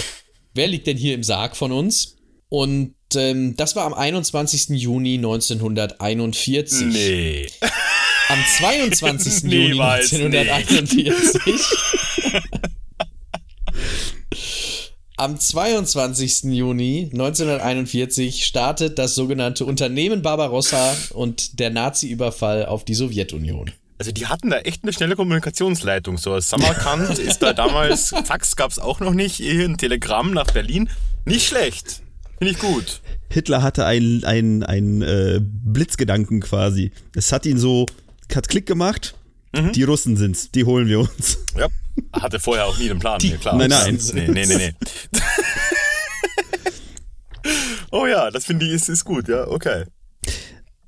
wer 0.54 0.68
liegt 0.68 0.88
denn 0.88 0.98
hier 0.98 1.14
im 1.14 1.24
Sarg 1.24 1.56
von 1.56 1.72
uns? 1.72 2.18
Und 2.50 2.96
ähm, 3.16 3.56
das 3.56 3.76
war 3.76 3.86
am 3.86 3.94
21. 3.94 4.70
Juni 4.82 5.16
1941. 5.16 6.88
Nee. 6.88 7.48
Am 8.30 8.38
22. 8.46 9.44
nee, 9.46 9.70
Juni 9.70 9.82
1941 9.82 11.62
Am 15.18 15.40
22. 15.40 16.44
Juni 16.44 17.10
1941 17.12 18.46
startet 18.46 19.00
das 19.00 19.16
sogenannte 19.16 19.66
Unternehmen 19.66 20.22
Barbarossa 20.22 20.96
und 21.10 21.60
der 21.60 21.72
Nazi-Überfall 21.72 22.68
auf 22.68 22.86
die 22.86 22.94
Sowjetunion. 22.94 23.72
Also 23.98 24.12
die 24.12 24.28
hatten 24.28 24.52
da 24.52 24.60
echt 24.60 24.84
eine 24.84 24.94
schnelle 24.94 25.16
Kommunikationsleitung. 25.16 26.20
So 26.20 26.40
Samarkand 26.40 27.10
ist 27.20 27.40
da 27.40 27.54
damals, 27.54 28.14
Fax 28.26 28.56
gab 28.56 28.70
es 28.70 28.78
auch 28.78 29.00
noch 29.00 29.16
nicht, 29.16 29.40
ein 29.42 29.78
Telegramm 29.78 30.32
nach 30.32 30.52
Berlin. 30.52 30.88
Nicht 31.26 31.48
schlecht. 31.48 32.04
Finde 32.38 32.54
ich 32.54 32.60
gut. 32.60 33.02
Hitler 33.32 33.64
hatte 33.64 33.86
einen 33.86 34.64
ein, 34.64 35.02
äh, 35.02 35.42
Blitzgedanken 35.42 36.42
quasi. 36.42 36.92
Es 37.16 37.32
hat 37.32 37.46
ihn 37.46 37.58
so, 37.58 37.88
hat 38.36 38.48
Klick 38.48 38.66
gemacht. 38.66 39.16
Mhm. 39.56 39.72
Die 39.72 39.84
Russen 39.84 40.16
sind's, 40.16 40.52
die 40.52 40.64
holen 40.64 40.88
wir 40.88 41.00
uns. 41.00 41.40
Ja. 41.58 41.68
Hatte 42.14 42.40
vorher 42.40 42.68
auch 42.68 42.78
nie 42.78 42.90
einen 42.90 43.00
Plan, 43.00 43.20
Die, 43.20 43.32
mir 43.32 43.38
klar. 43.38 43.56
Nein, 43.56 43.70
nein. 43.70 44.00
Nee, 44.14 44.28
nee, 44.28 44.46
nee, 44.46 44.58
nee. 44.58 44.74
oh 47.92 48.06
ja, 48.06 48.30
das 48.32 48.46
finde 48.46 48.66
ich 48.66 48.74
ist, 48.74 48.90
ist 48.90 49.06
gut, 49.06 49.28
ja, 49.28 49.48
okay. 49.48 49.86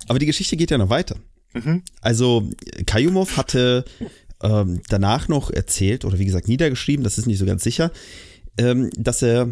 Aber 0.07 0.19
die 0.19 0.25
Geschichte 0.25 0.57
geht 0.57 0.71
ja 0.71 0.77
noch 0.77 0.89
weiter. 0.89 1.15
Mhm. 1.53 1.83
Also, 2.01 2.49
Kayumov 2.85 3.37
hatte 3.37 3.85
ähm, 4.43 4.81
danach 4.89 5.27
noch 5.27 5.51
erzählt, 5.51 6.05
oder 6.05 6.19
wie 6.19 6.25
gesagt, 6.25 6.47
niedergeschrieben, 6.47 7.03
das 7.03 7.17
ist 7.17 7.27
nicht 7.27 7.39
so 7.39 7.45
ganz 7.45 7.63
sicher, 7.63 7.91
ähm, 8.57 8.89
dass 8.95 9.21
er 9.21 9.49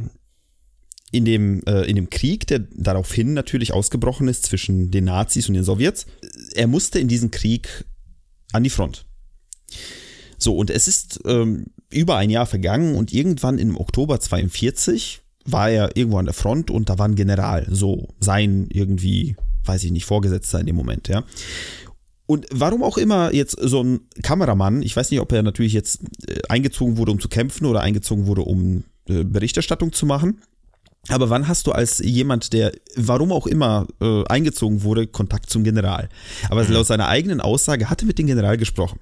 in 1.12 1.26
dem, 1.26 1.64
äh, 1.66 1.84
in 1.84 1.96
dem 1.96 2.10
Krieg, 2.10 2.48
der 2.48 2.60
daraufhin 2.60 3.34
natürlich 3.34 3.74
ausgebrochen 3.74 4.28
ist 4.28 4.46
zwischen 4.46 4.92
den 4.92 5.06
Nazis 5.06 5.48
und 5.48 5.56
den 5.56 5.64
Sowjets, 5.64 6.06
er 6.54 6.68
musste 6.68 7.00
in 7.00 7.08
diesen 7.08 7.32
Krieg 7.32 7.86
an 8.52 8.64
die 8.64 8.70
Front. 8.70 9.06
So, 10.38 10.56
und 10.56 10.70
es 10.70 10.88
ist 10.88 11.20
ähm, 11.26 11.68
über 11.90 12.18
ein 12.18 12.30
Jahr 12.30 12.46
vergangen 12.46 12.96
und 12.96 13.14
irgendwann 13.14 13.60
im 13.60 13.76
Oktober 13.76 14.20
42 14.20 15.22
war 15.46 15.70
er 15.70 15.98
irgendwo 15.98 16.18
an 16.18 16.26
der 16.26 16.34
Front 16.34 16.72
und 16.72 16.90
da 16.90 16.98
war 16.98 17.08
ein 17.08 17.16
General, 17.16 17.68
so 17.70 18.10
sein 18.20 18.68
irgendwie, 18.72 19.36
weiß 19.66 19.84
ich 19.84 19.92
nicht, 19.92 20.06
Vorgesetzter 20.06 20.60
in 20.60 20.68
dem 20.68 20.76
Moment, 20.76 21.08
ja. 21.08 21.24
Und 22.26 22.46
warum 22.52 22.84
auch 22.84 23.00
immer 23.00 23.34
jetzt 23.34 23.58
so 23.60 23.84
ein 23.84 24.02
Kameramann, 24.22 24.84
ich 24.84 24.96
weiß 24.96 25.10
nicht, 25.10 25.20
ob 25.20 25.32
er 25.32 25.42
natürlich 25.42 25.74
jetzt 25.74 26.02
äh, 26.28 26.40
eingezogen 26.48 26.98
wurde, 26.98 27.12
um 27.12 27.20
zu 27.20 27.28
kämpfen 27.28 27.66
oder 27.66 27.82
eingezogen 27.82 28.28
wurde, 28.28 28.42
um 28.42 28.84
äh, 29.08 29.24
Berichterstattung 29.24 29.94
zu 29.94 30.06
machen. 30.06 30.40
Aber 31.08 31.30
wann 31.30 31.48
hast 31.48 31.66
du 31.66 31.72
als 31.72 32.00
jemand, 32.00 32.54
der 32.54 32.72
warum 32.96 33.32
auch 33.32 33.48
immer 33.48 33.88
äh, 34.02 34.24
eingezogen 34.26 34.84
wurde, 34.84 35.08
Kontakt 35.08 35.50
zum 35.50 35.64
General? 35.64 36.10
Aber 36.50 36.64
mhm. 36.64 36.74
laut 36.74 36.88
seiner 36.88 37.08
eigenen 37.08 37.42
Aussage 37.42 37.90
hatte 37.90 38.06
mit 38.06 38.20
dem 38.20 38.28
General 38.28 38.58
gesprochen. 38.58 39.00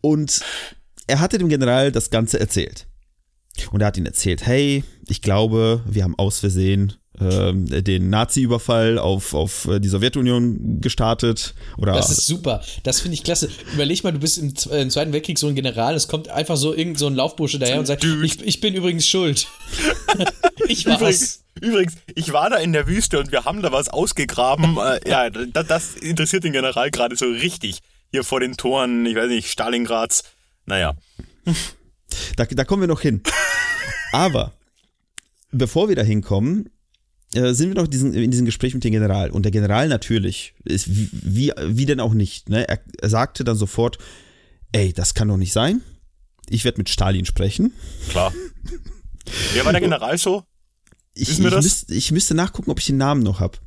Und 0.00 0.40
er 1.06 1.20
hatte 1.20 1.38
dem 1.38 1.48
General 1.48 1.92
das 1.92 2.10
Ganze 2.10 2.40
erzählt. 2.40 2.86
Und 3.70 3.80
er 3.80 3.88
hat 3.88 3.96
ihm 3.96 4.06
erzählt, 4.06 4.46
hey, 4.46 4.84
ich 5.08 5.22
glaube, 5.22 5.82
wir 5.86 6.04
haben 6.04 6.18
aus 6.18 6.38
Versehen 6.38 6.94
den 7.20 8.10
Nazi-Überfall 8.10 8.98
auf, 8.98 9.34
auf 9.34 9.66
äh, 9.66 9.80
die 9.80 9.88
Sowjetunion 9.88 10.80
gestartet. 10.80 11.54
Oder 11.76 11.92
Das 11.92 12.10
ist 12.10 12.26
super. 12.26 12.62
Das 12.84 13.00
finde 13.00 13.14
ich 13.14 13.24
klasse. 13.24 13.48
Überleg 13.72 14.04
mal, 14.04 14.12
du 14.12 14.20
bist 14.20 14.38
im, 14.38 14.54
äh, 14.70 14.82
im 14.82 14.90
Zweiten 14.90 15.12
Weltkrieg 15.12 15.38
so 15.38 15.48
ein 15.48 15.54
General, 15.54 15.94
es 15.94 16.08
kommt 16.08 16.28
einfach 16.28 16.56
so 16.56 16.74
irgend 16.74 16.98
so 16.98 17.06
ein 17.06 17.14
Laufbursche 17.14 17.58
daher 17.58 17.78
und 17.78 17.86
sagt, 17.86 18.04
ich, 18.04 18.42
ich 18.42 18.60
bin 18.60 18.74
übrigens 18.74 19.06
schuld. 19.06 19.48
ich 20.68 20.86
war's. 20.86 21.00
Übrigens, 21.00 21.44
übrigens, 21.60 21.94
ich 22.14 22.32
war 22.32 22.50
da 22.50 22.56
in 22.56 22.72
der 22.72 22.86
Wüste 22.86 23.18
und 23.18 23.32
wir 23.32 23.44
haben 23.44 23.62
da 23.62 23.72
was 23.72 23.88
ausgegraben. 23.88 24.76
äh, 25.04 25.08
ja, 25.08 25.30
das, 25.30 25.66
das 25.66 25.94
interessiert 25.96 26.44
den 26.44 26.52
General 26.52 26.90
gerade 26.90 27.16
so 27.16 27.26
richtig. 27.26 27.80
Hier 28.10 28.24
vor 28.24 28.40
den 28.40 28.56
Toren, 28.56 29.04
ich 29.06 29.16
weiß 29.16 29.28
nicht, 29.28 29.50
Stalingrads. 29.50 30.22
Naja. 30.66 30.94
Da, 32.36 32.44
da 32.44 32.64
kommen 32.64 32.82
wir 32.82 32.88
noch 32.88 33.00
hin. 33.00 33.22
Aber 34.12 34.52
bevor 35.50 35.88
wir 35.88 35.96
da 35.96 36.02
hinkommen, 36.02 36.70
äh, 37.34 37.52
sind 37.52 37.68
wir 37.68 37.74
noch 37.74 37.88
diesen, 37.88 38.14
in 38.14 38.30
diesem 38.30 38.46
Gespräch 38.46 38.74
mit 38.74 38.84
dem 38.84 38.92
General. 38.92 39.30
Und 39.30 39.42
der 39.42 39.52
General 39.52 39.88
natürlich, 39.88 40.54
ist 40.64 40.88
wie, 40.88 41.08
wie, 41.12 41.52
wie 41.62 41.86
denn 41.86 42.00
auch 42.00 42.14
nicht, 42.14 42.48
ne? 42.48 42.68
er, 42.68 42.80
er 43.00 43.08
sagte 43.08 43.44
dann 43.44 43.56
sofort, 43.56 43.98
ey, 44.72 44.92
das 44.92 45.14
kann 45.14 45.28
doch 45.28 45.36
nicht 45.36 45.52
sein. 45.52 45.82
Ich 46.48 46.64
werde 46.64 46.78
mit 46.78 46.88
Stalin 46.88 47.24
sprechen. 47.24 47.72
Klar. 48.08 48.32
Wer 49.52 49.64
war 49.64 49.72
der 49.72 49.80
General 49.82 50.16
so? 50.16 50.44
Ich, 51.14 51.30
ich, 51.30 51.38
müsste, 51.38 51.94
ich 51.94 52.12
müsste 52.12 52.34
nachgucken, 52.34 52.70
ob 52.70 52.78
ich 52.78 52.86
den 52.86 52.96
Namen 52.96 53.22
noch 53.22 53.40
habe. 53.40 53.58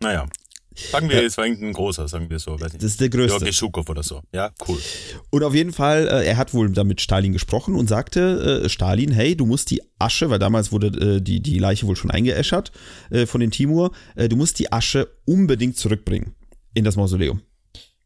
Naja. 0.00 0.28
Sagen 0.76 1.08
wir, 1.08 1.22
es 1.24 1.36
war 1.38 1.46
irgendein 1.46 1.72
großer, 1.72 2.06
sagen 2.06 2.28
wir 2.28 2.38
so. 2.38 2.52
Weiß 2.52 2.72
nicht. 2.72 2.76
Das 2.76 2.90
ist 2.90 3.00
der 3.00 3.08
größte. 3.08 3.38
Georgi 3.38 3.52
Schukow 3.52 3.88
oder 3.88 4.02
so. 4.02 4.20
Ja, 4.32 4.50
cool. 4.68 4.78
Und 5.30 5.42
auf 5.42 5.54
jeden 5.54 5.72
Fall, 5.72 6.06
äh, 6.06 6.26
er 6.26 6.36
hat 6.36 6.52
wohl 6.52 6.70
dann 6.70 6.86
mit 6.86 7.00
Stalin 7.00 7.32
gesprochen 7.32 7.74
und 7.74 7.88
sagte, 7.88 8.62
äh, 8.64 8.68
Stalin, 8.68 9.10
hey, 9.10 9.36
du 9.36 9.46
musst 9.46 9.70
die 9.70 9.82
Asche, 9.98 10.28
weil 10.28 10.38
damals 10.38 10.72
wurde 10.72 11.16
äh, 11.16 11.20
die, 11.20 11.40
die 11.40 11.58
Leiche 11.58 11.86
wohl 11.86 11.96
schon 11.96 12.10
eingeäschert 12.10 12.72
äh, 13.10 13.26
von 13.26 13.40
den 13.40 13.50
Timur, 13.50 13.92
äh, 14.14 14.28
du 14.28 14.36
musst 14.36 14.58
die 14.58 14.72
Asche 14.72 15.08
unbedingt 15.24 15.76
zurückbringen 15.78 16.34
in 16.74 16.84
das 16.84 16.96
Mausoleum. 16.96 17.40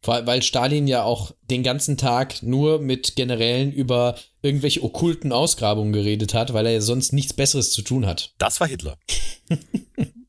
Weil 0.02 0.42
Stalin 0.42 0.86
ja 0.86 1.02
auch 1.02 1.32
den 1.50 1.62
ganzen 1.62 1.98
Tag 1.98 2.42
nur 2.42 2.80
mit 2.80 3.16
Generälen 3.16 3.70
über 3.70 4.16
irgendwelche 4.40 4.82
okkulten 4.82 5.30
Ausgrabungen 5.30 5.92
geredet 5.92 6.32
hat, 6.32 6.54
weil 6.54 6.64
er 6.64 6.72
ja 6.72 6.80
sonst 6.80 7.12
nichts 7.12 7.34
Besseres 7.34 7.72
zu 7.72 7.82
tun 7.82 8.06
hat. 8.06 8.32
Das 8.38 8.60
war 8.60 8.68
Hitler. 8.68 8.96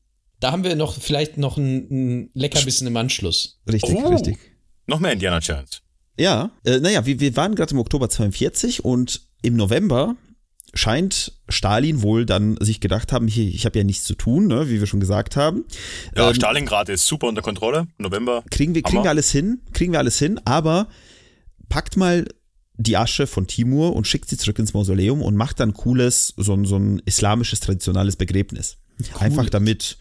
Da 0.42 0.50
haben 0.52 0.64
wir 0.64 0.74
noch 0.76 0.94
vielleicht 1.00 1.38
noch 1.38 1.56
ein, 1.56 1.86
ein 1.90 2.30
Leckerbissen 2.34 2.86
im 2.86 2.96
Anschluss. 2.96 3.60
Richtig, 3.70 3.94
Oh. 3.94 4.08
richtig. 4.08 4.36
Noch 4.88 4.98
mehr 4.98 5.12
Indiana 5.12 5.38
Jones. 5.38 5.82
Ja, 6.18 6.50
äh, 6.64 6.80
naja, 6.80 7.06
wir, 7.06 7.20
wir 7.20 7.36
waren 7.36 7.54
gerade 7.54 7.72
im 7.72 7.78
Oktober 7.78 8.08
42 8.10 8.84
und 8.84 9.22
im 9.42 9.54
November 9.56 10.16
scheint 10.74 11.32
Stalin 11.48 12.02
wohl 12.02 12.26
dann 12.26 12.56
sich 12.60 12.80
gedacht 12.80 13.12
haben, 13.12 13.28
hier, 13.28 13.46
ich 13.46 13.66
habe 13.66 13.78
ja 13.78 13.84
nichts 13.84 14.04
zu 14.04 14.14
tun, 14.14 14.46
ne, 14.48 14.68
wie 14.68 14.80
wir 14.80 14.86
schon 14.86 15.00
gesagt 15.00 15.36
haben. 15.36 15.64
Ja, 16.16 16.28
Ähm, 16.28 16.34
Stalingrad 16.34 16.88
ist 16.88 17.06
super 17.06 17.28
unter 17.28 17.42
Kontrolle. 17.42 17.86
November. 17.98 18.42
kriegen 18.50 18.74
wir, 18.74 18.82
kriegen 18.82 19.02
wir 19.04 19.10
alles 19.10 19.30
hin, 19.30 19.60
kriegen 19.72 19.92
wir 19.92 19.98
alles 20.00 20.18
hin, 20.18 20.40
aber 20.44 20.88
packt 21.68 21.96
mal 21.96 22.26
die 22.78 22.96
Asche 22.96 23.26
von 23.26 23.46
Timur 23.46 23.94
und 23.94 24.06
schickt 24.08 24.28
sie 24.28 24.36
zurück 24.38 24.58
ins 24.58 24.74
Mausoleum 24.74 25.22
und 25.22 25.36
macht 25.36 25.60
dann 25.60 25.72
cooles, 25.74 26.34
so, 26.36 26.54
ein- 26.54 26.64
so 26.64 26.76
ein 26.76 27.00
islamisches, 27.04 27.60
traditionelles 27.60 28.16
Begräbnis. 28.16 28.78
Einfach 29.20 29.48
damit 29.50 29.98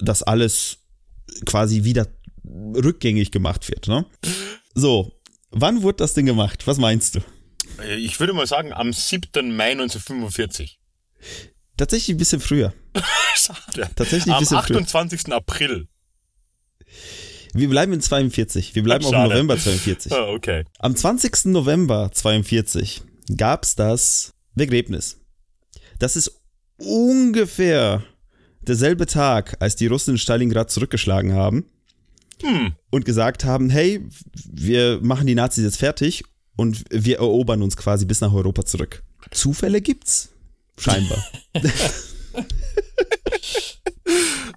das 0.00 0.22
alles 0.22 0.78
quasi 1.46 1.84
wieder 1.84 2.06
rückgängig 2.44 3.30
gemacht 3.30 3.68
wird. 3.68 3.88
Ne? 3.88 4.06
So, 4.74 5.12
wann 5.50 5.82
wurde 5.82 5.96
das 5.98 6.14
Ding 6.14 6.26
gemacht? 6.26 6.66
Was 6.66 6.78
meinst 6.78 7.16
du? 7.16 7.20
Äh, 7.82 7.96
Ich 7.96 8.18
würde 8.20 8.32
mal 8.32 8.46
sagen, 8.46 8.72
am 8.72 8.92
7. 8.92 9.54
Mai 9.54 9.72
1945. 9.72 10.78
Tatsächlich 11.76 12.14
ein 12.14 12.18
bisschen 12.18 12.40
früher. 12.40 12.72
Schade. 13.34 13.90
Tatsächlich 13.94 14.26
ein 14.28 14.32
Am 14.34 14.40
bisschen 14.40 14.62
früher. 14.62 14.78
28. 14.78 15.32
April. 15.32 15.88
Wir 17.54 17.68
bleiben 17.68 17.92
in 17.92 18.00
42. 18.00 18.74
Wir 18.74 18.82
bleiben 18.82 19.04
auch 19.04 19.12
im. 19.12 19.22
November 19.30 19.58
42. 19.58 20.12
Ah, 20.12 20.28
okay. 20.28 20.64
Am 20.78 20.96
20. 20.96 21.46
November 21.46 22.10
42 22.12 23.02
gab 23.36 23.64
es 23.64 23.74
das 23.74 24.34
Begräbnis. 24.54 25.18
Das 25.98 26.16
ist 26.16 26.40
ungefähr 26.78 28.02
derselbe 28.68 29.06
Tag, 29.06 29.56
als 29.60 29.76
die 29.76 29.86
Russen 29.86 30.14
in 30.14 30.18
Stalingrad 30.18 30.70
zurückgeschlagen 30.70 31.32
haben 31.32 31.64
Hm. 32.42 32.74
und 32.90 33.04
gesagt 33.04 33.44
haben, 33.44 33.68
hey, 33.68 34.06
wir 34.48 35.00
machen 35.02 35.26
die 35.26 35.34
Nazis 35.34 35.64
jetzt 35.64 35.78
fertig 35.78 36.22
und 36.56 36.84
wir 36.90 37.18
erobern 37.18 37.62
uns 37.62 37.76
quasi 37.76 38.04
bis 38.04 38.20
nach 38.20 38.32
Europa 38.32 38.64
zurück. 38.64 39.02
Zufälle 39.32 39.80
gibt's. 39.80 40.30
Scheinbar. 40.76 41.18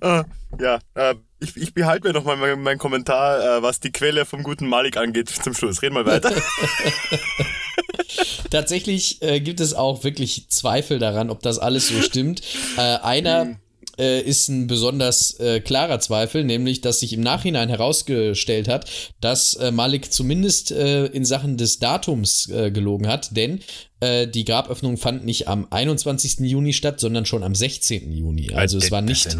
Ah, 0.02 0.24
ja, 0.60 0.80
äh, 0.96 1.16
ich, 1.40 1.56
ich 1.58 1.74
behalte 1.74 2.08
mir 2.08 2.14
noch 2.14 2.24
mal 2.24 2.36
meinen 2.36 2.64
mein 2.64 2.80
Kommentar, 2.80 3.58
äh, 3.58 3.62
was 3.62 3.80
die 3.80 3.92
Quelle 3.92 4.26
vom 4.26 4.42
guten 4.42 4.68
Malik 4.68 4.98
angeht, 4.98 5.30
zum 5.30 5.54
Schluss. 5.54 5.82
Reden 5.82 5.96
wir 5.96 6.06
weiter. 6.06 6.32
Tatsächlich 8.50 9.22
äh, 9.22 9.40
gibt 9.40 9.60
es 9.60 9.74
auch 9.74 10.04
wirklich 10.04 10.50
Zweifel 10.50 10.98
daran, 10.98 11.30
ob 11.30 11.42
das 11.42 11.60
alles 11.60 11.88
so 11.88 12.02
stimmt. 12.02 12.42
Äh, 12.78 12.82
einer 12.82 13.58
äh, 14.02 14.22
ist 14.22 14.50
ein 14.50 14.68
besonders 14.68 15.40
äh, 15.40 15.60
klarer 15.60 16.00
Zweifel, 16.00 16.44
nämlich, 16.44 16.82
dass 16.82 17.00
sich 17.00 17.14
im 17.14 17.22
Nachhinein 17.22 17.70
herausgestellt 17.70 18.68
hat, 18.68 18.90
dass 19.22 19.54
äh, 19.54 19.72
Malik 19.72 20.12
zumindest 20.12 20.72
äh, 20.72 21.06
in 21.06 21.24
Sachen 21.24 21.58
des 21.58 21.80
Datums 21.80 22.50
äh, 22.50 22.72
gelogen 22.72 23.08
hat, 23.08 23.38
denn 23.38 23.60
äh, 24.00 24.28
die 24.28 24.44
Graböffnung 24.44 24.98
fand 24.98 25.24
nicht 25.24 25.48
am 25.48 25.68
21. 25.70 26.40
Juni 26.40 26.74
statt, 26.74 27.00
sondern 27.00 27.26
schon 27.26 27.44
am 27.44 27.54
16. 27.54 28.12
Juni. 28.12 28.54
Also 28.54 28.80
es 28.80 28.92
war 28.92 29.02
nicht 29.02 29.38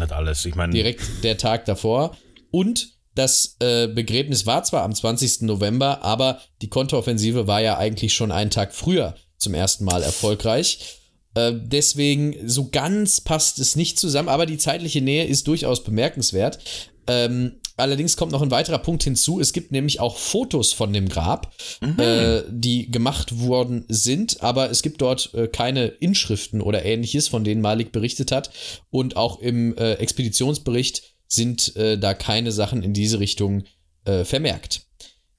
direkt 0.72 1.02
der 1.24 1.36
Tag 1.36 1.64
davor. 1.64 2.16
Und 2.52 2.92
das 3.14 3.56
äh, 3.58 3.88
Begräbnis 3.88 4.46
war 4.46 4.62
zwar 4.62 4.84
am 4.84 4.94
20. 4.94 5.42
November, 5.42 6.02
aber 6.02 6.40
die 6.62 6.68
Konteroffensive 6.68 7.46
war 7.46 7.60
ja 7.60 7.76
eigentlich 7.76 8.14
schon 8.14 8.30
einen 8.30 8.50
Tag 8.50 8.72
früher 8.72 9.16
zum 9.36 9.54
ersten 9.54 9.84
Mal 9.84 10.02
erfolgreich. 10.02 11.01
Äh, 11.34 11.52
deswegen, 11.54 12.36
so 12.48 12.68
ganz 12.70 13.20
passt 13.20 13.58
es 13.58 13.76
nicht 13.76 13.98
zusammen, 13.98 14.28
aber 14.28 14.46
die 14.46 14.58
zeitliche 14.58 15.00
Nähe 15.00 15.24
ist 15.24 15.46
durchaus 15.46 15.84
bemerkenswert. 15.84 16.58
Ähm, 17.06 17.60
allerdings 17.76 18.16
kommt 18.16 18.32
noch 18.32 18.42
ein 18.42 18.50
weiterer 18.50 18.78
Punkt 18.78 19.02
hinzu. 19.02 19.40
Es 19.40 19.52
gibt 19.52 19.72
nämlich 19.72 19.98
auch 19.98 20.18
Fotos 20.18 20.72
von 20.72 20.92
dem 20.92 21.08
Grab, 21.08 21.52
äh, 21.98 22.42
die 22.48 22.90
gemacht 22.90 23.40
worden 23.40 23.84
sind, 23.88 24.42
aber 24.42 24.70
es 24.70 24.82
gibt 24.82 25.00
dort 25.00 25.34
äh, 25.34 25.48
keine 25.48 25.86
Inschriften 25.86 26.60
oder 26.60 26.84
ähnliches, 26.84 27.28
von 27.28 27.44
denen 27.44 27.60
Malik 27.60 27.92
berichtet 27.92 28.30
hat. 28.30 28.50
Und 28.90 29.16
auch 29.16 29.40
im 29.40 29.76
äh, 29.76 29.94
Expeditionsbericht 29.94 31.02
sind 31.26 31.74
äh, 31.76 31.98
da 31.98 32.14
keine 32.14 32.52
Sachen 32.52 32.82
in 32.82 32.92
diese 32.92 33.18
Richtung 33.18 33.64
äh, 34.04 34.24
vermerkt. 34.24 34.82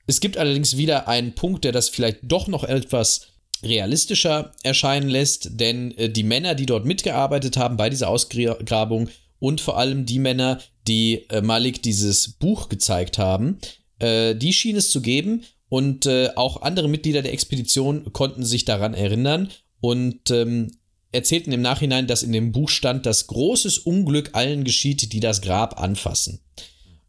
Es 0.06 0.20
gibt 0.20 0.38
allerdings 0.38 0.76
wieder 0.76 1.08
einen 1.08 1.34
Punkt, 1.34 1.64
der 1.64 1.72
das 1.72 1.88
vielleicht 1.88 2.20
doch 2.24 2.48
noch 2.48 2.64
etwas 2.64 3.33
realistischer 3.64 4.54
erscheinen 4.64 5.10
lässt, 5.10 5.60
denn 5.60 5.98
äh, 5.98 6.10
die 6.10 6.24
Männer, 6.24 6.56
die 6.56 6.66
dort 6.66 6.86
mitgearbeitet 6.86 7.58
haben 7.58 7.78
bei 7.78 7.90
dieser 7.90 8.10
Ausgrabung 8.10 9.10
und 9.40 9.62
vor 9.62 9.78
allem 9.78 10.06
die 10.06 10.20
Männer, 10.20 10.60
die 10.88 11.26
äh, 11.30 11.42
Malik 11.42 11.82
dieses 11.82 12.34
Buch 12.34 12.70
gezeigt 12.70 13.18
haben, 13.18 13.60
äh, 14.00 14.36
die 14.36 14.54
schien 14.54 14.76
es 14.76 14.90
zu 14.90 15.02
geben 15.02 15.44
und 15.70 16.06
äh, 16.06 16.30
auch 16.36 16.62
andere 16.62 16.88
Mitglieder 16.88 17.22
der 17.22 17.34
Expedition 17.34 18.14
konnten 18.14 18.46
sich 18.46 18.66
daran 18.66 18.94
erinnern 18.94 19.50
und 19.80 20.30
ähm, 20.32 20.72
erzählten 21.12 21.52
im 21.52 21.62
Nachhinein, 21.62 22.08
dass 22.08 22.24
in 22.24 22.32
dem 22.32 22.52
Buch 22.52 22.70
stand, 22.70 23.06
dass 23.06 23.28
großes 23.28 23.80
Unglück 23.80 24.32
allen 24.34 24.64
geschieht, 24.64 25.14
die 25.14 25.20
das 25.20 25.42
Grab 25.42 25.80
anfassen. 25.80 26.42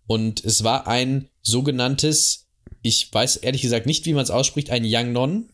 Und 0.06 0.44
es 0.44 0.64
war 0.64 0.86
ein 0.86 1.28
sogenanntes, 1.42 2.48
ich 2.82 3.12
weiß 3.12 3.36
ehrlich 3.36 3.62
gesagt 3.62 3.86
nicht, 3.86 4.06
wie 4.06 4.12
man 4.12 4.22
es 4.22 4.30
ausspricht, 4.30 4.70
ein 4.70 4.84
Yangnon, 4.84 5.48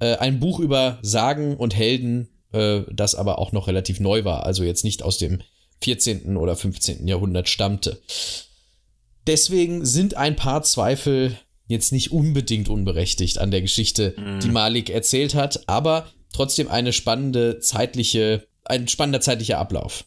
äh, 0.00 0.16
ein 0.16 0.40
Buch 0.40 0.60
über 0.60 0.98
Sagen 1.02 1.56
und 1.56 1.74
Helden, 1.74 2.28
äh, 2.52 2.82
das 2.92 3.14
aber 3.14 3.38
auch 3.38 3.52
noch 3.52 3.68
relativ 3.68 4.00
neu 4.00 4.24
war, 4.24 4.44
also 4.44 4.64
jetzt 4.64 4.84
nicht 4.84 5.02
aus 5.02 5.18
dem 5.18 5.40
14. 5.82 6.36
oder 6.36 6.56
15. 6.56 7.06
Jahrhundert 7.06 7.48
stammte. 7.48 8.00
Deswegen 9.26 9.84
sind 9.84 10.16
ein 10.16 10.36
paar 10.36 10.62
Zweifel 10.62 11.36
jetzt 11.66 11.92
nicht 11.92 12.12
unbedingt 12.12 12.68
unberechtigt 12.68 13.38
an 13.38 13.50
der 13.50 13.60
Geschichte, 13.60 14.14
die 14.42 14.48
Malik 14.48 14.88
erzählt 14.88 15.34
hat, 15.34 15.68
aber 15.68 16.06
trotzdem 16.32 16.68
eine 16.68 16.92
spannende 16.92 17.58
zeitliche, 17.58 18.46
ein 18.64 18.86
spannender 18.86 19.20
zeitlicher 19.20 19.58
Ablauf. 19.58 20.04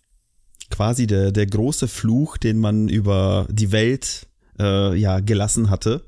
quasi 0.69 1.05
der, 1.05 1.31
der 1.31 1.47
große 1.47 1.87
Fluch, 1.87 2.37
den 2.37 2.59
man 2.59 2.87
über 2.87 3.47
die 3.49 3.71
Welt 3.71 4.27
äh, 4.59 4.95
ja, 4.95 5.19
gelassen 5.19 5.69
hatte, 5.69 6.05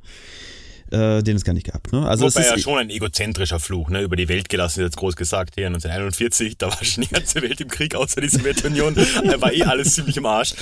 äh, 0.91 1.23
den 1.23 1.35
es 1.35 1.43
gar 1.43 1.53
nicht 1.53 1.67
gab. 1.71 1.91
Ne? 1.91 2.07
Also 2.07 2.27
es 2.27 2.35
Wobei 2.35 2.45
ist, 2.45 2.51
ja 2.51 2.57
schon 2.59 2.77
ein 2.77 2.89
egozentrischer 2.89 3.59
Fluch, 3.59 3.89
ne? 3.89 4.01
Über 4.01 4.15
die 4.15 4.29
Welt 4.29 4.49
gelassen 4.49 4.81
ist 4.81 4.85
jetzt 4.85 4.97
groß 4.97 5.15
gesagt 5.15 5.55
hier 5.55 5.67
1941, 5.67 6.57
da 6.57 6.67
war 6.67 6.83
schon 6.83 7.03
die 7.03 7.09
ganze 7.09 7.41
Welt 7.41 7.59
im 7.61 7.67
Krieg 7.67 7.95
außer 7.95 8.21
die 8.21 8.29
Sowjetunion. 8.29 8.95
Da 8.95 9.41
war 9.41 9.53
eh 9.53 9.63
alles 9.63 9.95
ziemlich 9.95 10.17
im 10.17 10.25
Arsch. 10.25 10.53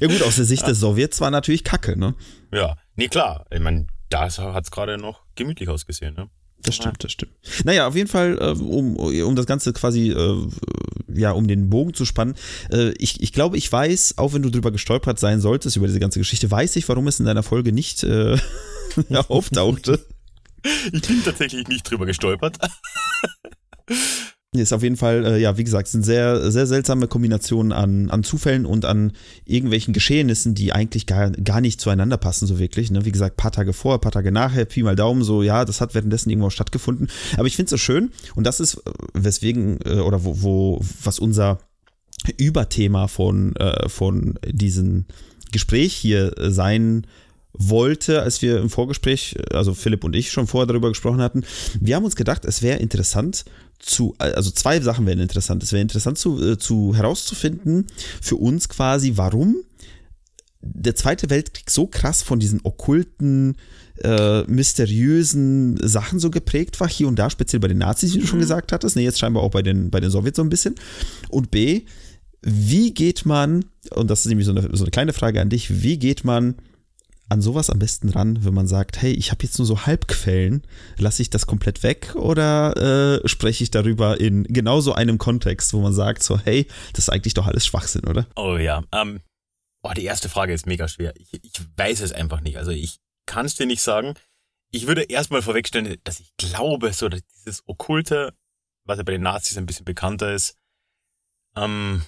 ja 0.00 0.06
gut, 0.06 0.22
aus 0.22 0.36
der 0.36 0.44
Sicht 0.44 0.66
des 0.66 0.80
Sowjets 0.80 1.20
war 1.20 1.30
natürlich 1.30 1.64
Kacke, 1.64 1.98
ne? 1.98 2.14
Ja, 2.52 2.76
nee, 2.96 3.08
klar. 3.08 3.46
Ich 3.50 3.60
meine, 3.60 3.86
da 4.10 4.28
hat 4.28 4.64
es 4.64 4.70
gerade 4.70 4.98
noch 4.98 5.22
gemütlich 5.34 5.68
ausgesehen, 5.68 6.14
ne? 6.14 6.28
Das 6.64 6.76
stimmt, 6.76 7.04
das 7.04 7.12
stimmt. 7.12 7.32
Naja, 7.64 7.86
auf 7.86 7.94
jeden 7.94 8.08
Fall, 8.08 8.38
äh, 8.40 8.50
um, 8.58 8.96
um 8.96 9.36
das 9.36 9.46
Ganze 9.46 9.72
quasi, 9.72 10.10
äh, 10.10 10.48
ja, 11.14 11.32
um 11.32 11.46
den 11.46 11.68
Bogen 11.68 11.94
zu 11.94 12.04
spannen. 12.04 12.34
Äh, 12.70 12.92
ich, 12.98 13.22
ich 13.22 13.32
glaube, 13.32 13.56
ich 13.58 13.70
weiß, 13.70 14.14
auch 14.16 14.32
wenn 14.32 14.42
du 14.42 14.50
drüber 14.50 14.72
gestolpert 14.72 15.18
sein 15.18 15.40
solltest, 15.40 15.76
über 15.76 15.86
diese 15.86 16.00
ganze 16.00 16.18
Geschichte, 16.18 16.50
weiß 16.50 16.76
ich, 16.76 16.88
warum 16.88 17.06
es 17.06 17.20
in 17.20 17.26
deiner 17.26 17.42
Folge 17.42 17.72
nicht 17.72 18.02
äh, 18.02 18.38
auftauchte. 19.28 20.04
Ich 20.92 21.02
bin 21.02 21.22
tatsächlich 21.22 21.68
nicht 21.68 21.90
drüber 21.90 22.06
gestolpert. 22.06 22.56
Ist 24.60 24.72
auf 24.72 24.82
jeden 24.82 24.96
Fall, 24.96 25.24
äh, 25.24 25.38
ja, 25.38 25.56
wie 25.58 25.64
gesagt, 25.64 25.88
sind 25.88 26.04
sehr, 26.04 26.50
sehr 26.50 26.66
seltsame 26.66 27.08
Kombinationen 27.08 27.72
an, 27.72 28.10
an 28.10 28.22
Zufällen 28.22 28.66
und 28.66 28.84
an 28.84 29.12
irgendwelchen 29.44 29.92
Geschehnissen, 29.92 30.54
die 30.54 30.72
eigentlich 30.72 31.06
gar, 31.06 31.30
gar 31.30 31.60
nicht 31.60 31.80
zueinander 31.80 32.16
passen, 32.16 32.46
so 32.46 32.58
wirklich. 32.58 32.90
Ne? 32.90 33.04
Wie 33.04 33.12
gesagt, 33.12 33.36
paar 33.36 33.52
Tage 33.52 33.72
vor, 33.72 34.00
paar 34.00 34.12
Tage 34.12 34.32
nachher, 34.32 34.64
Pi 34.64 34.82
mal 34.82 34.96
Daumen, 34.96 35.22
so, 35.22 35.42
ja, 35.42 35.64
das 35.64 35.80
hat 35.80 35.94
währenddessen 35.94 36.30
irgendwo 36.30 36.50
stattgefunden. 36.50 37.08
Aber 37.36 37.46
ich 37.46 37.56
finde 37.56 37.66
es 37.66 37.70
so 37.70 37.76
schön 37.76 38.10
und 38.34 38.46
das 38.46 38.60
ist, 38.60 38.74
äh, 38.74 38.90
weswegen, 39.14 39.78
äh, 39.84 40.00
oder 40.00 40.24
wo, 40.24 40.42
wo, 40.42 40.80
was 41.02 41.18
unser 41.18 41.58
Überthema 42.36 43.08
von, 43.08 43.54
äh, 43.56 43.88
von 43.88 44.38
diesem 44.46 45.06
Gespräch 45.52 45.94
hier 45.94 46.32
sein 46.38 47.06
wollte, 47.56 48.22
als 48.22 48.42
wir 48.42 48.60
im 48.60 48.68
Vorgespräch, 48.68 49.36
also 49.52 49.74
Philipp 49.74 50.04
und 50.04 50.14
ich 50.14 50.30
schon 50.30 50.46
vorher 50.46 50.66
darüber 50.66 50.88
gesprochen 50.88 51.20
hatten, 51.20 51.44
wir 51.80 51.96
haben 51.96 52.04
uns 52.04 52.16
gedacht, 52.16 52.44
es 52.44 52.62
wäre 52.62 52.78
interessant, 52.78 53.44
zu, 53.78 54.14
also 54.18 54.50
zwei 54.50 54.80
Sachen 54.80 55.06
wären 55.06 55.20
interessant. 55.20 55.62
Es 55.62 55.72
wäre 55.72 55.82
interessant 55.82 56.18
zu, 56.18 56.42
äh, 56.42 56.58
zu 56.58 56.94
herauszufinden 56.94 57.86
für 58.20 58.36
uns 58.36 58.68
quasi, 58.68 59.12
warum 59.16 59.56
der 60.66 60.94
Zweite 60.94 61.28
Weltkrieg 61.28 61.70
so 61.70 61.86
krass 61.86 62.22
von 62.22 62.40
diesen 62.40 62.60
okkulten, 62.64 63.56
äh, 64.02 64.42
mysteriösen 64.44 65.76
Sachen 65.86 66.18
so 66.18 66.30
geprägt 66.30 66.80
war, 66.80 66.88
hier 66.88 67.06
und 67.06 67.18
da, 67.18 67.28
speziell 67.28 67.60
bei 67.60 67.68
den 67.68 67.78
Nazis, 67.78 68.14
wie 68.14 68.20
du 68.20 68.26
schon 68.26 68.38
mhm. 68.38 68.42
gesagt 68.42 68.72
hattest, 68.72 68.96
ne, 68.96 69.02
jetzt 69.02 69.18
scheinbar 69.18 69.42
auch 69.42 69.50
bei 69.50 69.62
den, 69.62 69.90
bei 69.90 70.00
den 70.00 70.10
Sowjets 70.10 70.36
so 70.36 70.42
ein 70.42 70.48
bisschen. 70.48 70.74
Und 71.28 71.50
B, 71.50 71.82
wie 72.42 72.92
geht 72.92 73.26
man, 73.26 73.66
und 73.90 74.10
das 74.10 74.20
ist 74.20 74.26
nämlich 74.26 74.46
so 74.46 74.52
eine, 74.52 74.74
so 74.74 74.84
eine 74.84 74.90
kleine 74.90 75.12
Frage 75.12 75.40
an 75.40 75.50
dich, 75.50 75.82
wie 75.82 75.98
geht 75.98 76.24
man 76.24 76.56
an 77.28 77.40
sowas 77.40 77.70
am 77.70 77.78
besten 77.78 78.10
ran, 78.10 78.44
wenn 78.44 78.54
man 78.54 78.66
sagt, 78.66 79.00
hey, 79.00 79.12
ich 79.12 79.30
habe 79.30 79.42
jetzt 79.44 79.58
nur 79.58 79.66
so 79.66 79.86
Halbquellen, 79.86 80.66
lasse 80.98 81.22
ich 81.22 81.30
das 81.30 81.46
komplett 81.46 81.82
weg 81.82 82.14
oder 82.16 83.22
äh, 83.22 83.28
spreche 83.28 83.64
ich 83.64 83.70
darüber 83.70 84.20
in 84.20 84.44
genau 84.44 84.80
so 84.80 84.92
einem 84.92 85.18
Kontext, 85.18 85.72
wo 85.72 85.80
man 85.80 85.94
sagt, 85.94 86.22
so, 86.22 86.38
hey, 86.38 86.66
das 86.92 87.04
ist 87.04 87.08
eigentlich 87.08 87.34
doch 87.34 87.46
alles 87.46 87.66
Schwachsinn, 87.66 88.04
oder? 88.04 88.26
Oh 88.36 88.56
ja, 88.56 88.84
ähm, 88.92 89.20
oh, 89.82 89.92
die 89.92 90.04
erste 90.04 90.28
Frage 90.28 90.52
ist 90.52 90.66
mega 90.66 90.86
schwer. 90.86 91.14
Ich, 91.16 91.32
ich 91.32 91.60
weiß 91.76 92.00
es 92.00 92.12
einfach 92.12 92.40
nicht. 92.40 92.58
Also 92.58 92.70
ich 92.70 92.98
kann 93.26 93.46
es 93.46 93.54
dir 93.54 93.66
nicht 93.66 93.82
sagen. 93.82 94.14
Ich 94.70 94.86
würde 94.86 95.02
erstmal 95.02 95.42
vorwegstellen, 95.42 95.96
dass 96.04 96.20
ich 96.20 96.36
glaube, 96.36 96.92
so 96.92 97.08
dass 97.08 97.22
dieses 97.38 97.62
Okkulte, 97.66 98.34
was 98.84 98.98
ja 98.98 99.04
bei 99.04 99.12
den 99.12 99.22
Nazis 99.22 99.56
ein 99.56 99.66
bisschen 99.66 99.84
bekannter 99.84 100.34
ist, 100.34 100.56
ähm, 101.56 102.02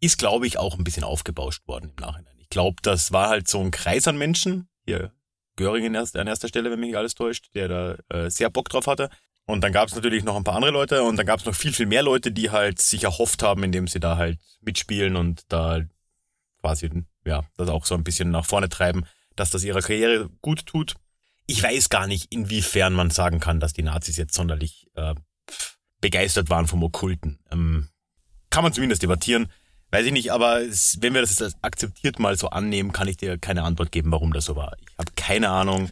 ist, 0.00 0.18
glaube 0.18 0.46
ich, 0.46 0.58
auch 0.58 0.76
ein 0.76 0.84
bisschen 0.84 1.04
aufgebauscht 1.04 1.66
worden 1.66 1.92
im 1.96 2.02
Nachhinein 2.02 2.29
glaube, 2.50 2.76
das 2.82 3.12
war 3.12 3.28
halt 3.28 3.48
so 3.48 3.60
ein 3.60 3.70
Kreis 3.70 4.06
an 4.06 4.18
Menschen. 4.18 4.68
Hier 4.84 5.12
Göring 5.56 5.94
erst, 5.94 6.16
an 6.16 6.26
erster 6.26 6.48
Stelle, 6.48 6.70
wenn 6.70 6.80
mich 6.80 6.96
alles 6.96 7.14
täuscht, 7.14 7.50
der 7.54 7.68
da 7.68 7.96
äh, 8.08 8.30
sehr 8.30 8.50
Bock 8.50 8.68
drauf 8.68 8.86
hatte. 8.86 9.10
Und 9.46 9.62
dann 9.62 9.72
gab 9.72 9.88
es 9.88 9.94
natürlich 9.94 10.24
noch 10.24 10.36
ein 10.36 10.44
paar 10.44 10.54
andere 10.54 10.70
Leute 10.70 11.02
und 11.02 11.16
dann 11.16 11.26
gab 11.26 11.40
es 11.40 11.46
noch 11.46 11.54
viel, 11.54 11.72
viel 11.72 11.86
mehr 11.86 12.02
Leute, 12.02 12.30
die 12.30 12.50
halt 12.50 12.80
sich 12.80 13.04
erhofft 13.04 13.42
haben, 13.42 13.62
indem 13.64 13.88
sie 13.88 14.00
da 14.00 14.16
halt 14.16 14.38
mitspielen 14.60 15.16
und 15.16 15.42
da 15.48 15.80
quasi, 16.60 16.90
ja, 17.24 17.42
das 17.56 17.68
auch 17.68 17.84
so 17.84 17.94
ein 17.94 18.04
bisschen 18.04 18.30
nach 18.30 18.44
vorne 18.44 18.68
treiben, 18.68 19.04
dass 19.36 19.50
das 19.50 19.64
ihrer 19.64 19.80
Karriere 19.80 20.28
gut 20.40 20.66
tut. 20.66 20.94
Ich 21.46 21.62
weiß 21.62 21.88
gar 21.88 22.06
nicht, 22.06 22.32
inwiefern 22.32 22.92
man 22.92 23.10
sagen 23.10 23.40
kann, 23.40 23.60
dass 23.60 23.72
die 23.72 23.82
Nazis 23.82 24.16
jetzt 24.16 24.34
sonderlich 24.34 24.88
äh, 24.94 25.14
begeistert 26.00 26.48
waren 26.48 26.66
vom 26.66 26.82
Okkulten. 26.82 27.40
Ähm, 27.50 27.88
kann 28.50 28.62
man 28.62 28.72
zumindest 28.72 29.02
debattieren. 29.02 29.50
Weiß 29.90 30.06
ich 30.06 30.12
nicht, 30.12 30.30
aber 30.32 30.60
es, 30.60 30.98
wenn 31.00 31.14
wir 31.14 31.20
das 31.20 31.54
akzeptiert 31.62 32.18
mal 32.18 32.36
so 32.36 32.48
annehmen, 32.50 32.92
kann 32.92 33.08
ich 33.08 33.16
dir 33.16 33.38
keine 33.38 33.64
Antwort 33.64 33.90
geben, 33.90 34.12
warum 34.12 34.32
das 34.32 34.44
so 34.44 34.56
war. 34.56 34.76
Ich 34.80 34.98
habe 34.98 35.10
keine 35.16 35.48
Ahnung. 35.48 35.90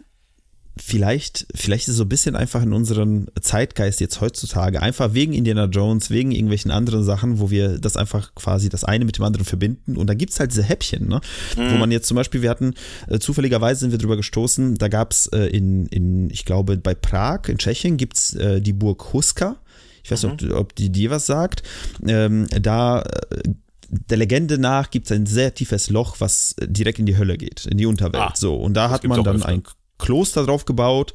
Vielleicht, 0.81 1.47
vielleicht 1.55 1.89
ist 1.89 1.93
es 1.93 1.97
so 1.97 2.05
ein 2.05 2.09
bisschen 2.09 2.37
einfach 2.37 2.63
in 2.63 2.73
unserem 2.73 3.27
Zeitgeist 3.41 4.01
jetzt 4.01 4.21
heutzutage, 4.21 4.81
einfach 4.81 5.13
wegen 5.13 5.33
Indiana 5.33 5.65
Jones, 5.65 6.11
wegen 6.11 6.31
irgendwelchen 6.31 6.71
anderen 6.71 7.03
Sachen, 7.03 7.41
wo 7.41 7.51
wir 7.51 7.79
das 7.79 7.97
einfach 7.97 8.35
quasi 8.37 8.69
das 8.69 8.85
eine 8.85 9.05
mit 9.05 9.17
dem 9.17 9.25
anderen 9.25 9.45
verbinden. 9.45 9.97
Und 9.97 10.07
da 10.07 10.15
gibt's 10.15 10.39
halt 10.39 10.53
diese 10.53 10.63
Häppchen, 10.63 11.09
ne? 11.09 11.21
Mhm. 11.57 11.73
Wo 11.73 11.77
man 11.79 11.91
jetzt 11.91 12.07
zum 12.07 12.15
Beispiel, 12.15 12.43
wir 12.43 12.51
hatten, 12.51 12.75
äh, 13.09 13.19
zufälligerweise 13.19 13.81
sind 13.81 13.91
wir 13.91 13.99
drüber 13.99 14.17
gestoßen, 14.17 14.77
da 14.77 14.87
gab's 14.89 15.27
äh, 15.29 15.47
in, 15.47 15.87
in, 15.87 16.31
ich 16.31 16.45
glaube, 16.45 16.77
bei 16.77 16.95
Prag, 16.95 17.49
in 17.49 17.59
Tschechien, 17.59 17.97
gibt's 17.97 18.35
äh, 18.35 18.61
die 18.61 18.73
Burg 18.73 19.13
Huska. 19.13 19.57
Ich 20.05 20.11
weiß 20.11 20.23
nicht, 20.23 20.43
mhm. 20.43 20.53
ob, 20.53 20.59
ob 20.59 20.75
die 20.77 20.91
dir 20.91 21.11
was 21.11 21.27
sagt. 21.27 21.63
Ähm, 22.07 22.47
da 22.51 23.03
äh, 23.03 23.51
der 23.89 24.19
Legende 24.19 24.59
nach 24.59 24.91
gibt 24.91 25.07
es 25.07 25.13
ein 25.13 25.27
sehr 25.27 25.55
tiefes 25.55 25.91
Loch, 25.91 26.17
was 26.19 26.55
direkt 26.61 26.99
in 26.99 27.07
die 27.07 27.17
Hölle 27.17 27.39
geht, 27.39 27.67
in 27.67 27.79
die 27.79 27.87
Unterwelt. 27.87 28.23
Ah, 28.23 28.33
so, 28.35 28.55
und 28.55 28.75
da 28.75 28.91
hat 28.91 29.05
man 29.05 29.25
dann 29.25 29.43
ein 29.43 29.63
Kloster 29.99 30.45
drauf 30.45 30.65
gebaut 30.65 31.13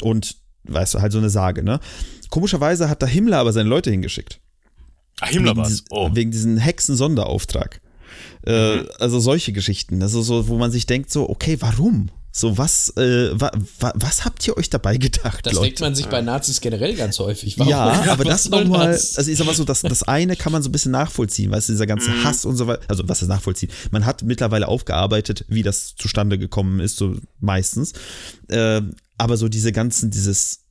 und, 0.00 0.36
weißt 0.64 0.94
du, 0.94 1.00
halt 1.00 1.12
so 1.12 1.18
eine 1.18 1.30
Sage, 1.30 1.62
ne? 1.62 1.80
Komischerweise 2.30 2.88
hat 2.88 3.02
da 3.02 3.06
Himmler 3.06 3.38
aber 3.38 3.52
seine 3.52 3.68
Leute 3.68 3.90
hingeschickt. 3.90 4.40
Ah, 5.20 5.26
Himmler 5.26 5.56
war's. 5.56 5.84
Oh. 5.90 6.10
Wegen 6.12 6.30
diesen 6.30 6.56
Hexen-Sonderauftrag. 6.56 7.80
Äh, 8.46 8.76
mhm. 8.76 8.88
Also 8.98 9.20
solche 9.20 9.52
Geschichten. 9.52 10.02
Also 10.02 10.22
so, 10.22 10.48
wo 10.48 10.58
man 10.58 10.70
sich 10.72 10.86
denkt, 10.86 11.10
so, 11.10 11.28
okay, 11.28 11.56
warum? 11.60 12.10
So, 12.36 12.58
was, 12.58 12.92
äh, 12.96 13.30
wa, 13.40 13.52
wa, 13.78 13.92
was 13.94 14.24
habt 14.24 14.44
ihr 14.48 14.56
euch 14.56 14.68
dabei 14.68 14.96
gedacht? 14.96 15.46
Das 15.46 15.52
Leute? 15.52 15.66
denkt 15.66 15.80
man 15.80 15.94
sich 15.94 16.06
bei 16.06 16.20
Nazis 16.20 16.60
generell 16.60 16.96
ganz 16.96 17.20
häufig. 17.20 17.60
Warum? 17.60 17.70
Ja, 17.70 18.06
aber 18.10 18.24
das 18.24 18.50
nochmal, 18.50 18.88
also 18.88 19.30
ich 19.30 19.38
sag 19.38 19.46
mal 19.46 19.54
so, 19.54 19.62
das, 19.62 19.82
das 19.82 20.02
eine 20.02 20.34
kann 20.34 20.50
man 20.50 20.60
so 20.60 20.68
ein 20.68 20.72
bisschen 20.72 20.90
nachvollziehen, 20.90 21.52
weißt 21.52 21.68
du, 21.68 21.74
dieser 21.74 21.86
ganze 21.86 22.10
mhm. 22.10 22.24
Hass 22.24 22.44
und 22.44 22.56
so 22.56 22.66
weiter, 22.66 22.82
also 22.88 23.08
was 23.08 23.22
ist 23.22 23.28
nachvollziehen? 23.28 23.70
Man 23.92 24.04
hat 24.04 24.24
mittlerweile 24.24 24.66
aufgearbeitet, 24.66 25.44
wie 25.46 25.62
das 25.62 25.94
zustande 25.94 26.36
gekommen 26.36 26.80
ist, 26.80 26.96
so 26.96 27.14
meistens. 27.38 27.92
Äh, 28.48 28.82
aber 29.16 29.36
so 29.36 29.46
diese 29.46 29.70
ganzen, 29.70 30.10
dieses, 30.10 30.64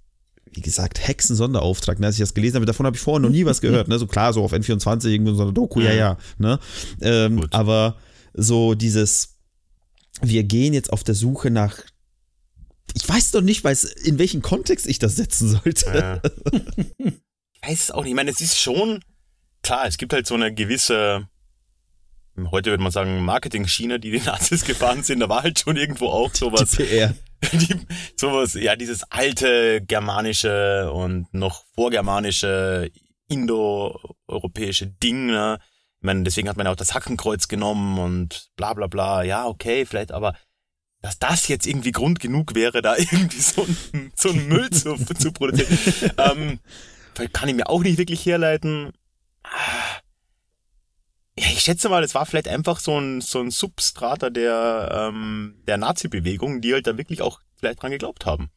wie 0.52 0.62
gesagt, 0.62 1.08
Hexen-Sonderauftrag, 1.08 1.98
ne, 1.98 2.08
als 2.08 2.18
ich 2.18 2.24
das 2.24 2.34
gelesen 2.34 2.56
habe, 2.56 2.66
davon 2.66 2.86
habe 2.86 2.98
ich 2.98 3.02
vorher 3.02 3.22
noch 3.22 3.30
nie 3.30 3.46
was 3.46 3.62
gehört, 3.62 3.88
ne, 3.88 3.98
so 4.00 4.08
klar, 4.08 4.34
so 4.34 4.44
auf 4.44 4.52
N24 4.52 5.08
irgendwie 5.08 5.34
so 5.34 5.44
eine 5.44 5.54
Doku, 5.54 5.80
ja, 5.80 5.94
ja, 5.94 6.18
ne, 6.38 6.60
ähm, 7.00 7.48
aber 7.52 7.96
so 8.34 8.74
dieses, 8.74 9.33
wir 10.24 10.44
gehen 10.44 10.74
jetzt 10.74 10.92
auf 10.92 11.04
der 11.04 11.16
Suche 11.16 11.52
nach. 11.52 11.80
Ich 12.94 13.08
weiß 13.08 13.32
doch 13.32 13.42
nicht, 13.42 13.64
weiß, 13.64 13.84
in 13.84 14.20
welchen 14.20 14.42
Kontext 14.42 14.88
ich 14.88 15.00
das 15.00 15.16
setzen 15.16 15.50
sollte. 15.50 15.86
Ja. 15.94 16.22
ich 17.02 17.70
weiß 17.70 17.82
es 17.84 17.92
auch 17.92 18.04
nicht. 18.04 18.12
Ich 18.12 18.16
meine, 18.16 18.32
es 18.32 18.42
ist 18.42 18.60
schon 18.60 19.04
klar, 19.62 19.88
es 19.88 19.98
gibt 19.98 20.14
halt 20.14 20.28
so 20.28 20.36
eine 20.36 20.54
gewisse, 20.54 21.28
heute 22.52 22.70
würde 22.70 22.84
man 22.84 22.92
sagen, 22.92 23.24
Marketing-Schiene, 23.24 24.00
die 24.00 24.12
die 24.12 24.20
Nazis 24.22 24.66
gefahren 24.66 25.04
sind. 25.04 25.22
Da 25.22 25.30
war 25.30 25.44
halt 25.44 25.60
schon 25.60 25.78
irgendwo 25.78 26.08
auch 26.08 26.34
sowas. 26.34 26.72
Die 26.72 26.84
PR. 26.84 27.16
Die, 27.52 27.76
sowas, 28.16 28.54
ja, 28.54 28.78
dieses 28.78 29.04
alte 29.12 29.82
germanische 29.82 30.90
und 30.94 31.28
noch 31.34 31.66
vorgermanische 31.76 32.90
indoeuropäische 33.28 34.88
Ding, 34.88 35.26
ne? 35.26 35.60
Ich 36.04 36.06
meine, 36.06 36.24
deswegen 36.24 36.50
hat 36.50 36.58
man 36.58 36.68
auch 36.68 36.76
das 36.76 36.94
Hackenkreuz 36.94 37.48
genommen 37.48 37.98
und 37.98 38.50
bla 38.58 38.74
bla 38.74 38.88
bla. 38.88 39.24
Ja, 39.24 39.46
okay, 39.46 39.86
vielleicht, 39.86 40.12
aber 40.12 40.36
dass 41.02 41.18
das 41.18 41.48
jetzt 41.48 41.66
irgendwie 41.66 41.94
Grund 41.94 42.20
genug 42.20 42.56
wäre, 42.56 42.82
da 42.82 42.96
irgendwie 42.98 43.40
so 43.40 43.62
ein, 43.64 44.12
so 44.14 44.34
Müll 44.34 44.70
zu, 44.70 44.98
zu 44.98 45.32
produzieren, 45.32 46.12
ähm, 46.18 46.60
kann 47.32 47.48
ich 47.48 47.56
mir 47.56 47.70
auch 47.70 47.84
nicht 47.84 47.98
wirklich 47.98 48.26
herleiten. 48.26 48.92
Ja, 51.40 51.48
ich 51.54 51.62
schätze 51.62 51.88
mal, 51.88 52.04
es 52.04 52.16
war 52.16 52.26
vielleicht 52.26 52.50
einfach 52.50 52.82
so 52.82 53.00
ein, 53.00 53.22
so 53.22 53.40
ein 53.40 53.50
Substrater 53.50 54.30
der, 54.30 55.10
ähm, 55.10 55.64
der 55.68 55.78
Nazi-Bewegung, 55.78 56.60
die 56.60 56.74
halt 56.74 56.86
da 56.86 56.98
wirklich 56.98 57.22
auch 57.22 57.40
vielleicht 57.56 57.82
dran 57.82 57.92
geglaubt 57.92 58.26
haben 58.26 58.52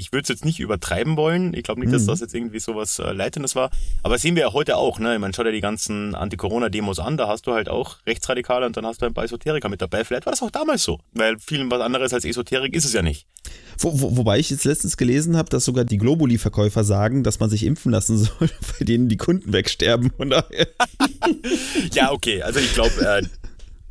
ich 0.00 0.12
würde 0.12 0.22
es 0.22 0.28
jetzt 0.28 0.44
nicht 0.44 0.58
übertreiben 0.58 1.16
wollen. 1.16 1.54
Ich 1.54 1.62
glaube 1.62 1.80
nicht, 1.80 1.92
dass 1.92 2.02
mhm. 2.02 2.06
das 2.08 2.20
jetzt 2.20 2.34
irgendwie 2.34 2.58
sowas 2.58 2.98
äh, 2.98 3.12
Leitendes 3.12 3.54
war. 3.54 3.70
Aber 4.02 4.18
sehen 4.18 4.34
wir 4.34 4.42
ja 4.42 4.52
heute 4.52 4.76
auch, 4.76 4.98
ne? 4.98 5.14
Ich 5.14 5.20
meine, 5.20 5.34
schau 5.34 5.44
dir 5.44 5.52
die 5.52 5.60
ganzen 5.60 6.14
Anti-Corona-Demos 6.14 6.98
an, 6.98 7.16
da 7.16 7.28
hast 7.28 7.46
du 7.46 7.52
halt 7.52 7.68
auch 7.68 7.98
Rechtsradikale 8.06 8.66
und 8.66 8.76
dann 8.76 8.86
hast 8.86 9.02
du 9.02 9.06
ein 9.06 9.14
paar 9.14 9.24
Esoteriker 9.24 9.68
mit 9.68 9.82
dabei. 9.82 10.04
Vielleicht 10.04 10.26
war 10.26 10.32
das 10.32 10.42
auch 10.42 10.50
damals 10.50 10.82
so, 10.82 10.98
weil 11.12 11.38
vielen 11.38 11.70
was 11.70 11.80
anderes 11.82 12.14
als 12.14 12.24
Esoterik 12.24 12.74
ist 12.74 12.86
es 12.86 12.94
ja 12.94 13.02
nicht. 13.02 13.26
Wo, 13.78 14.00
wo, 14.00 14.16
wobei 14.16 14.38
ich 14.38 14.50
jetzt 14.50 14.64
letztens 14.64 14.96
gelesen 14.96 15.36
habe, 15.36 15.48
dass 15.48 15.64
sogar 15.64 15.84
die 15.84 15.98
Globuli-Verkäufer 15.98 16.84
sagen, 16.84 17.22
dass 17.22 17.40
man 17.40 17.50
sich 17.50 17.64
impfen 17.64 17.92
lassen 17.92 18.18
soll, 18.18 18.50
bei 18.78 18.84
denen 18.84 19.08
die 19.08 19.16
Kunden 19.18 19.52
wegsterben. 19.52 20.10
Von 20.16 20.30
daher. 20.30 20.68
ja, 21.92 22.12
okay. 22.12 22.42
Also 22.42 22.58
ich 22.60 22.72
glaube, 22.72 23.00
äh, 23.00 23.22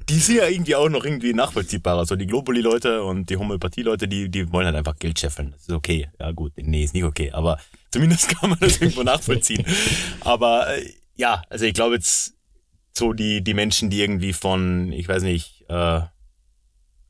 die 0.10 0.20
sind 0.20 0.38
ja 0.38 0.48
irgendwie 0.48 0.76
auch 0.76 0.90
noch 0.90 1.06
irgendwie 1.06 1.34
nachvollziehbarer. 1.34 2.06
So 2.06 2.16
die 2.16 2.26
Globuli-Leute 2.26 3.04
und 3.04 3.30
die 3.30 3.38
Homöopathie-Leute, 3.38 4.08
die, 4.08 4.30
die 4.30 4.52
wollen 4.52 4.66
halt 4.66 4.76
einfach 4.76 4.98
Geld 4.98 5.20
scheffeln. 5.20 5.52
Das 5.52 5.62
ist 5.62 5.72
okay. 5.72 6.10
Ja, 6.20 6.32
gut. 6.32 6.54
Nee, 6.58 6.84
ist 6.84 6.94
nicht 6.94 7.04
okay. 7.04 7.32
Aber 7.32 7.60
zumindest 7.92 8.30
kann 8.30 8.50
man 8.50 8.60
das 8.60 8.82
irgendwo 8.82 9.04
nachvollziehen. 9.04 9.64
Aber 10.22 10.76
äh, 10.76 10.94
ja, 11.16 11.44
also 11.50 11.66
ich 11.66 11.74
glaube 11.74 11.96
jetzt 11.96 12.34
so 12.94 13.14
die, 13.14 13.44
die 13.44 13.54
Menschen, 13.54 13.90
die 13.90 14.02
irgendwie 14.02 14.34
von, 14.34 14.92
ich 14.92 15.08
weiß 15.08 15.24
nicht, 15.24 15.66
äh, 15.70 16.02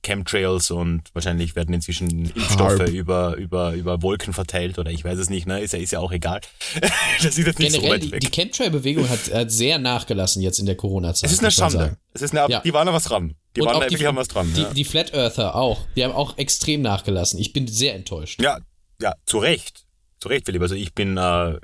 Chemtrails 0.02 0.72
und 0.72 1.04
wahrscheinlich 1.14 1.56
werden 1.56 1.74
inzwischen 1.74 2.26
Impfstoffe 2.30 2.88
über, 2.88 3.36
über, 3.36 3.74
über 3.74 4.02
Wolken 4.02 4.34
verteilt 4.34 4.80
oder 4.80 4.92
ich 4.92 5.04
weiß 5.04 5.20
es 5.20 5.30
nicht, 5.30 5.46
ne? 5.46 5.60
Ist 5.60 5.74
ja, 5.74 5.80
ist 5.80 5.92
ja 5.92 6.00
auch 6.00 6.12
egal. 6.12 6.40
das 7.22 7.38
ist 7.38 7.46
jetzt 7.46 7.60
nicht 7.60 7.74
Generell, 7.74 8.02
so 8.02 8.06
weit 8.06 8.12
weg. 8.12 8.22
Die, 8.22 8.28
die 8.28 8.32
Chemtrail-Bewegung 8.32 9.10
hat, 9.10 9.34
hat, 9.34 9.52
sehr 9.52 9.78
nachgelassen 9.78 10.42
jetzt 10.42 10.60
in 10.60 10.66
der 10.66 10.76
Corona-Zeit. 10.76 11.30
Es 11.30 11.34
ist 11.34 11.40
eine 11.40 11.52
Schande. 11.52 11.98
Es 12.14 12.22
ist 12.22 12.36
eine, 12.36 12.50
ja. 12.50 12.62
Die 12.62 12.74
waren 12.74 12.88
da 12.88 12.94
was 12.94 13.04
dran. 13.04 13.36
Die 13.56 13.62
und 13.62 13.68
waren 13.68 13.80
da 13.80 13.86
wirklich 13.86 14.06
haben 14.06 14.18
was 14.18 14.30
dran. 14.30 14.52
Die, 14.56 14.62
ja. 14.62 14.74
die 14.74 14.86
Flat 14.86 15.14
Earther 15.14 15.56
auch. 15.56 15.86
Die 15.96 16.04
haben 16.04 16.14
auch 16.14 16.38
extrem 16.38 16.82
nachgelassen. 16.82 17.40
Ich 17.40 17.52
bin 17.52 17.68
sehr 17.68 17.96
enttäuscht. 17.96 18.42
Ja, 18.42 18.60
ja, 19.02 19.14
zu 19.26 19.40
Recht. 19.40 19.86
Zu 20.20 20.30
Recht, 20.30 20.46
Philipp. 20.46 20.62
Also 20.62 20.76
ich 20.76 20.94
bin, 20.94 21.18
äh, 21.18 21.60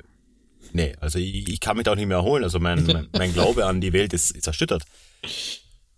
nee, 0.72 0.94
also 1.00 1.18
ich, 1.18 1.48
ich, 1.48 1.60
kann 1.60 1.76
mich 1.76 1.84
da 1.84 1.92
auch 1.92 1.96
nicht 1.96 2.06
mehr 2.06 2.18
erholen. 2.18 2.44
Also 2.44 2.58
mein, 2.58 2.84
mein, 2.84 3.08
mein 3.12 3.32
Glaube 3.32 3.66
an 3.66 3.80
die 3.80 3.92
Welt 3.92 4.12
ist, 4.12 4.30
ist 4.30 4.46
erschüttert. 4.46 4.82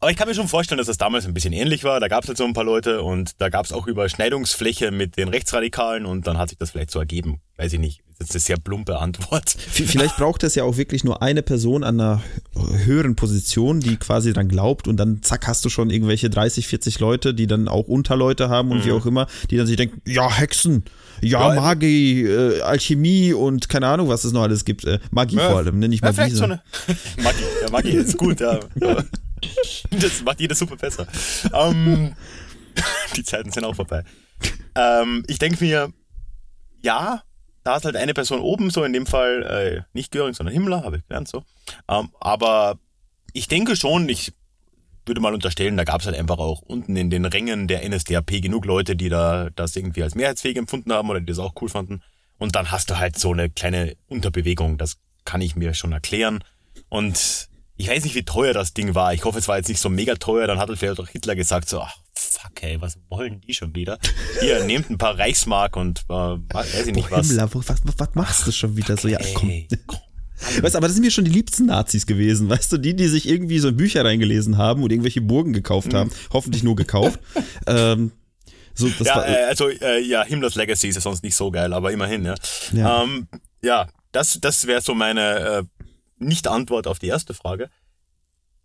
Aber 0.01 0.13
ich 0.13 0.17
kann 0.17 0.29
mir 0.29 0.35
schon 0.35 0.47
vorstellen, 0.47 0.79
dass 0.79 0.87
das 0.87 0.97
damals 0.97 1.27
ein 1.27 1.35
bisschen 1.35 1.53
ähnlich 1.53 1.83
war. 1.83 1.99
Da 1.99 2.07
gab 2.07 2.23
es 2.23 2.29
halt 2.29 2.39
so 2.39 2.45
ein 2.45 2.53
paar 2.53 2.65
Leute 2.65 3.03
und 3.03 3.41
da 3.41 3.49
gab 3.49 3.67
es 3.67 3.73
auch 3.73 3.89
Überschneidungsfläche 3.89 4.93
mit 4.93 5.17
den 5.17 5.29
Rechtsradikalen 5.29 6.07
und 6.07 6.27
dann 6.27 6.39
hat 6.39 6.51
sich 6.51 6.59
das 6.59 6.71
vielleicht 6.71 6.93
so 6.93 7.01
ergeben. 7.01 7.41
Weiß 7.57 7.73
ich 7.73 7.81
nicht. 7.81 8.03
Das 8.19 8.29
ist 8.29 8.35
eine 8.35 8.41
sehr 8.41 8.57
plumpe 8.57 8.99
Antwort. 8.99 9.51
Vielleicht 9.51 10.17
braucht 10.17 10.43
es 10.45 10.55
ja 10.55 10.65
auch 10.65 10.77
wirklich 10.77 11.03
nur 11.03 11.23
eine 11.23 11.43
Person 11.43 11.83
an 11.85 12.01
einer 12.01 12.23
höheren 12.55 13.17
Position, 13.17 13.81
die 13.81 13.97
quasi 13.97 14.33
dran 14.33 14.49
glaubt 14.49 14.87
und 14.87 14.97
dann 14.97 15.23
zack 15.23 15.47
hast 15.47 15.65
du 15.65 15.69
schon 15.69 15.91
irgendwelche 15.91 16.31
30, 16.31 16.67
40 16.67 16.99
Leute, 17.01 17.35
die 17.35 17.47
dann 17.47 17.69
auch 17.69 17.87
Unterleute 17.87 18.49
haben 18.49 18.71
und 18.71 18.79
mhm. 18.79 18.85
wie 18.85 18.93
auch 18.93 19.07
immer, 19.07 19.27
die 19.51 19.57
dann 19.57 19.67
sich 19.67 19.77
denken, 19.77 20.01
ja, 20.05 20.31
Hexen, 20.31 20.85
ja, 21.23 21.55
ja 21.55 21.61
Magie, 21.61 22.23
äh, 22.23 22.61
Alchemie 22.63 23.33
und 23.33 23.69
keine 23.69 23.87
Ahnung, 23.87 24.09
was 24.09 24.25
es 24.25 24.33
noch 24.33 24.43
alles 24.43 24.65
gibt. 24.65 24.85
Äh, 24.85 24.99
Magie 25.11 25.37
ja, 25.37 25.49
vor 25.49 25.59
allem, 25.59 25.79
ne? 25.79 25.89
Nicht 25.89 26.03
Magie. 26.03 26.31
So 26.31 26.45
eine 26.45 26.61
Magie, 27.23 27.45
ja, 27.63 27.71
Magie 27.71 27.91
ist 27.91 28.17
gut, 28.17 28.41
ja. 28.41 28.59
Das 29.91 30.23
macht 30.23 30.41
jede 30.41 30.55
Suppe 30.55 30.77
besser. 30.77 31.07
Ähm, 31.53 32.15
die 33.17 33.25
Zeiten 33.25 33.51
sind 33.51 33.65
auch 33.65 33.75
vorbei. 33.75 34.05
Ähm, 34.75 35.25
ich 35.27 35.39
denke 35.39 35.65
mir, 35.65 35.93
ja, 36.83 37.23
da 37.65 37.77
ist 37.77 37.85
halt 37.85 37.97
eine 37.97 38.15
Person 38.15 38.41
oben, 38.41 38.71
so 38.71 38.85
in 38.85 38.93
dem 38.93 39.07
Fall 39.07 39.43
äh, 39.43 39.83
nicht 39.93 40.13
Göring, 40.13 40.35
sondern 40.35 40.55
Himmler, 40.55 40.85
habe 40.85 40.99
ich 40.99 41.07
gelernt 41.07 41.29
so. 41.29 41.45
Ähm, 41.89 42.11
aber 42.21 42.79
ich 43.33 43.49
denke 43.49 43.77
schon, 43.77 44.09
ich 44.09 44.33
würde 45.07 45.21
mal 45.21 45.35
unterstellen, 45.35 45.77
da 45.77 45.85
gab 45.85 46.01
es 46.01 46.07
halt 46.07 46.17
einfach 46.17 46.39
auch 46.39 46.63
unten 46.63 46.97
in 46.97 47.11
den 47.11 47.25
Rängen 47.25 47.67
der 47.67 47.89
NSDAP 47.89 48.43
genug 48.43 48.65
Leute, 48.65 48.95
die 48.95 49.09
da 49.09 49.51
das 49.51 49.75
irgendwie 49.75 50.03
als 50.03 50.15
mehrheitsfähig 50.15 50.57
empfunden 50.57 50.93
haben 50.93 51.11
oder 51.11 51.21
die 51.21 51.27
das 51.27 51.39
auch 51.39 51.55
cool 51.61 51.69
fanden. 51.69 52.03
Und 52.39 52.55
dann 52.55 52.71
hast 52.71 52.91
du 52.91 52.99
halt 52.99 53.19
so 53.19 53.33
eine 53.33 53.51
kleine 53.51 53.97
Unterbewegung, 54.07 54.79
das 54.79 54.99
kann 55.25 55.41
ich 55.41 55.57
mir 55.57 55.75
schon 55.75 55.93
erklären. 55.93 56.45
Und 56.89 57.49
ich 57.79 57.89
weiß 57.89 58.03
nicht, 58.03 58.17
wie 58.17 58.25
teuer 58.25 58.53
das 58.53 58.75
Ding 58.75 58.97
war. 58.97 59.15
Ich 59.15 59.25
hoffe, 59.25 59.39
es 59.39 59.47
war 59.47 59.57
jetzt 59.57 59.69
nicht 59.69 59.81
so 59.81 59.89
mega 59.89 60.17
teuer. 60.17 60.49
Dann 60.49 60.59
hat 60.59 60.69
vielleicht 60.77 60.99
auch 60.99 61.09
Hitler 61.09 61.37
gesagt, 61.37 61.69
so, 61.69 61.81
ach, 61.81 61.95
fuck, 62.13 62.61
ey, 62.63 62.81
was 62.81 62.99
wollen 63.09 63.41
die 63.41 63.55
schon 63.55 63.75
wieder? 63.75 63.99
Hier, 64.41 64.65
nehmt 64.67 64.91
ein 64.91 64.99
paar 64.99 65.17
Reichsmark 65.17 65.77
und 65.77 66.01
äh, 66.09 66.13
weiß 66.13 66.87
ich 66.89 66.95
nicht 66.95 67.09
oh, 67.11 67.17
was. 67.17 67.29
Himmler, 67.29 67.55
was, 67.55 67.69
was, 67.69 67.81
was 67.97 68.15
machst 68.15 68.47
du 68.47 68.53
schon 68.53 68.77
wieder 68.77 68.97
fuck, 68.97 69.01
so? 69.01 69.09
Ja, 69.09 69.19
komm. 69.33 69.51
Ey, 69.51 69.69
komm. 69.87 70.01
Weißt 70.61 70.77
aber 70.77 70.87
das 70.87 70.95
sind 70.95 71.05
mir 71.05 71.11
schon 71.11 71.25
die 71.25 71.33
liebsten 71.33 71.67
Nazis 71.67 72.07
gewesen, 72.07 72.49
weißt 72.49 72.71
du, 72.71 72.79
die, 72.79 72.95
die 72.95 73.09
sich 73.09 73.29
irgendwie 73.29 73.59
so 73.59 73.73
Bücher 73.73 74.05
reingelesen 74.05 74.57
haben 74.57 74.85
und 74.85 74.93
irgendwelche 74.93 75.21
Burgen 75.21 75.53
gekauft 75.53 75.93
haben, 75.95 76.13
hoffentlich 76.33 76.63
nur 76.63 76.77
gekauft. 76.77 77.19
ähm, 77.67 78.13
so, 78.73 78.87
ja, 78.87 79.17
war, 79.17 79.29
äh, 79.29 79.47
also 79.49 79.69
äh, 79.69 80.01
ja, 80.01 80.23
Himmlers 80.23 80.55
Legacy 80.55 80.87
ist 80.89 80.95
ja 80.95 81.01
sonst 81.01 81.25
nicht 81.25 81.35
so 81.35 81.51
geil, 81.51 81.73
aber 81.73 81.91
immerhin, 81.91 82.25
ja. 82.25 82.37
Ja, 82.73 83.03
ähm, 83.03 83.27
ja 83.63 83.89
das, 84.13 84.39
das 84.41 84.67
wäre 84.69 84.81
so 84.81 84.95
meine 84.95 85.39
äh, 85.39 85.63
nicht-Antwort 86.19 86.87
auf 86.87 86.99
die 86.99 87.09
erste 87.09 87.35
Frage. 87.35 87.71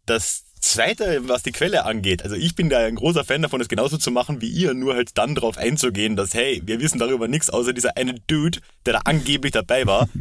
Das 0.05 0.45
zweite, 0.59 1.27
was 1.27 1.43
die 1.43 1.51
Quelle 1.51 1.85
angeht, 1.85 2.23
also 2.23 2.35
ich 2.35 2.55
bin 2.55 2.69
da 2.69 2.79
ein 2.79 2.95
großer 2.95 3.23
Fan 3.23 3.41
davon, 3.41 3.61
es 3.61 3.69
genauso 3.69 3.97
zu 3.97 4.11
machen 4.11 4.41
wie 4.41 4.49
ihr, 4.49 4.73
nur 4.73 4.95
halt 4.95 5.17
dann 5.17 5.35
drauf 5.35 5.57
einzugehen, 5.57 6.15
dass, 6.15 6.33
hey, 6.33 6.61
wir 6.65 6.79
wissen 6.81 6.99
darüber 6.99 7.27
nichts, 7.27 7.49
außer 7.49 7.73
dieser 7.73 7.97
eine 7.97 8.15
Dude, 8.27 8.59
der 8.85 8.93
da 8.93 8.99
angeblich 9.05 9.51
dabei 9.51 9.85
war. 9.85 10.09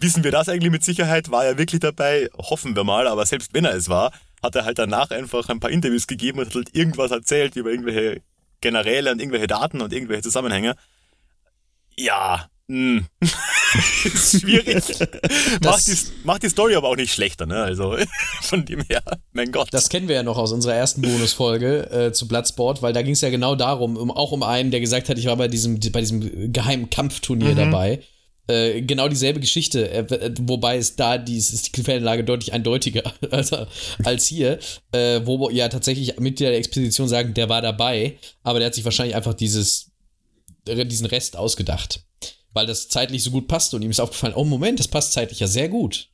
wissen 0.00 0.24
wir 0.24 0.30
das 0.30 0.48
eigentlich 0.48 0.72
mit 0.72 0.84
Sicherheit? 0.84 1.30
War 1.30 1.44
er 1.44 1.58
wirklich 1.58 1.80
dabei? 1.80 2.28
Hoffen 2.36 2.74
wir 2.74 2.84
mal, 2.84 3.06
aber 3.06 3.24
selbst 3.26 3.54
wenn 3.54 3.64
er 3.64 3.74
es 3.74 3.88
war, 3.88 4.12
hat 4.42 4.56
er 4.56 4.64
halt 4.64 4.78
danach 4.78 5.10
einfach 5.10 5.48
ein 5.48 5.60
paar 5.60 5.70
Interviews 5.70 6.06
gegeben 6.06 6.38
und 6.38 6.46
hat 6.46 6.54
halt 6.54 6.74
irgendwas 6.74 7.10
erzählt 7.10 7.56
über 7.56 7.70
irgendwelche 7.70 8.22
Generäle 8.60 9.12
und 9.12 9.20
irgendwelche 9.20 9.46
Daten 9.46 9.80
und 9.80 9.92
irgendwelche 9.92 10.22
Zusammenhänge. 10.22 10.76
Ja, 11.96 12.48
hm. 12.70 13.04
ist 14.04 14.40
schwierig. 14.42 14.84
macht, 15.60 15.88
die, 15.88 15.96
macht 16.22 16.44
die 16.44 16.48
Story 16.48 16.76
aber 16.76 16.88
auch 16.88 16.94
nicht 16.94 17.12
schlechter, 17.12 17.44
ne? 17.44 17.60
Also 17.64 17.96
von 18.42 18.64
dem 18.64 18.82
her, 18.82 19.02
mein 19.32 19.50
Gott. 19.50 19.70
Das 19.72 19.88
kennen 19.88 20.06
wir 20.06 20.14
ja 20.14 20.22
noch 20.22 20.38
aus 20.38 20.52
unserer 20.52 20.74
ersten 20.74 21.02
Bonusfolge 21.02 21.90
äh, 21.90 22.12
zu 22.12 22.28
Bloodsport, 22.28 22.80
weil 22.80 22.92
da 22.92 23.02
ging 23.02 23.14
es 23.14 23.22
ja 23.22 23.30
genau 23.30 23.56
darum, 23.56 23.96
um, 23.96 24.12
auch 24.12 24.30
um 24.30 24.44
einen, 24.44 24.70
der 24.70 24.78
gesagt 24.78 25.08
hat, 25.08 25.18
ich 25.18 25.26
war 25.26 25.34
bei 25.34 25.48
diesem, 25.48 25.80
bei 25.90 25.98
diesem 25.98 26.52
geheimen 26.52 26.90
Kampfturnier 26.90 27.54
mhm. 27.54 27.56
dabei. 27.56 28.02
Äh, 28.46 28.82
genau 28.82 29.08
dieselbe 29.08 29.40
Geschichte, 29.40 29.90
äh, 29.90 30.32
wobei 30.42 30.76
es 30.76 30.94
da 30.94 31.18
die, 31.18 31.38
ist 31.38 31.66
die 31.66 31.82
Quellenlage 31.82 32.22
deutlich 32.22 32.52
eindeutiger 32.52 33.12
als, 33.32 33.50
als 34.04 34.26
hier, 34.26 34.60
äh, 34.92 35.22
wo 35.24 35.50
ja 35.50 35.68
tatsächlich 35.68 36.20
Mitglieder 36.20 36.50
der 36.50 36.60
Expedition 36.60 37.08
sagen, 37.08 37.34
der 37.34 37.48
war 37.48 37.62
dabei, 37.62 38.16
aber 38.44 38.60
der 38.60 38.66
hat 38.66 38.76
sich 38.76 38.84
wahrscheinlich 38.84 39.16
einfach 39.16 39.34
dieses, 39.34 39.90
diesen 40.68 41.06
Rest 41.06 41.36
ausgedacht 41.36 42.04
weil 42.52 42.66
das 42.66 42.88
zeitlich 42.88 43.22
so 43.22 43.30
gut 43.30 43.48
passt 43.48 43.74
und 43.74 43.82
ihm 43.82 43.90
ist 43.90 44.00
aufgefallen, 44.00 44.34
oh 44.34 44.44
Moment, 44.44 44.78
das 44.78 44.88
passt 44.88 45.12
zeitlich 45.12 45.40
ja 45.40 45.46
sehr 45.46 45.68
gut. 45.68 46.08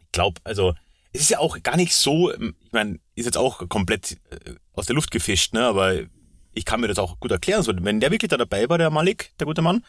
Ich 0.00 0.12
glaube, 0.12 0.40
also 0.44 0.74
es 1.12 1.22
ist 1.22 1.30
ja 1.30 1.38
auch 1.38 1.62
gar 1.62 1.76
nicht 1.76 1.94
so, 1.94 2.32
ähm, 2.32 2.54
ich 2.64 2.72
meine, 2.72 2.98
ist 3.14 3.26
jetzt 3.26 3.36
auch 3.36 3.68
komplett 3.68 4.18
äh, 4.30 4.54
aus 4.72 4.86
der 4.86 4.94
Luft 4.94 5.10
gefischt, 5.10 5.54
ne, 5.54 5.64
aber 5.64 5.94
ich 6.54 6.64
kann 6.64 6.80
mir 6.80 6.88
das 6.88 6.98
auch 6.98 7.18
gut 7.20 7.30
erklären. 7.30 7.62
So, 7.62 7.72
wenn 7.76 8.00
der 8.00 8.10
wirklich 8.10 8.30
da 8.30 8.36
dabei 8.36 8.68
war, 8.68 8.78
der 8.78 8.90
Malik, 8.90 9.32
der 9.38 9.46
gute 9.46 9.62
Mann, 9.62 9.84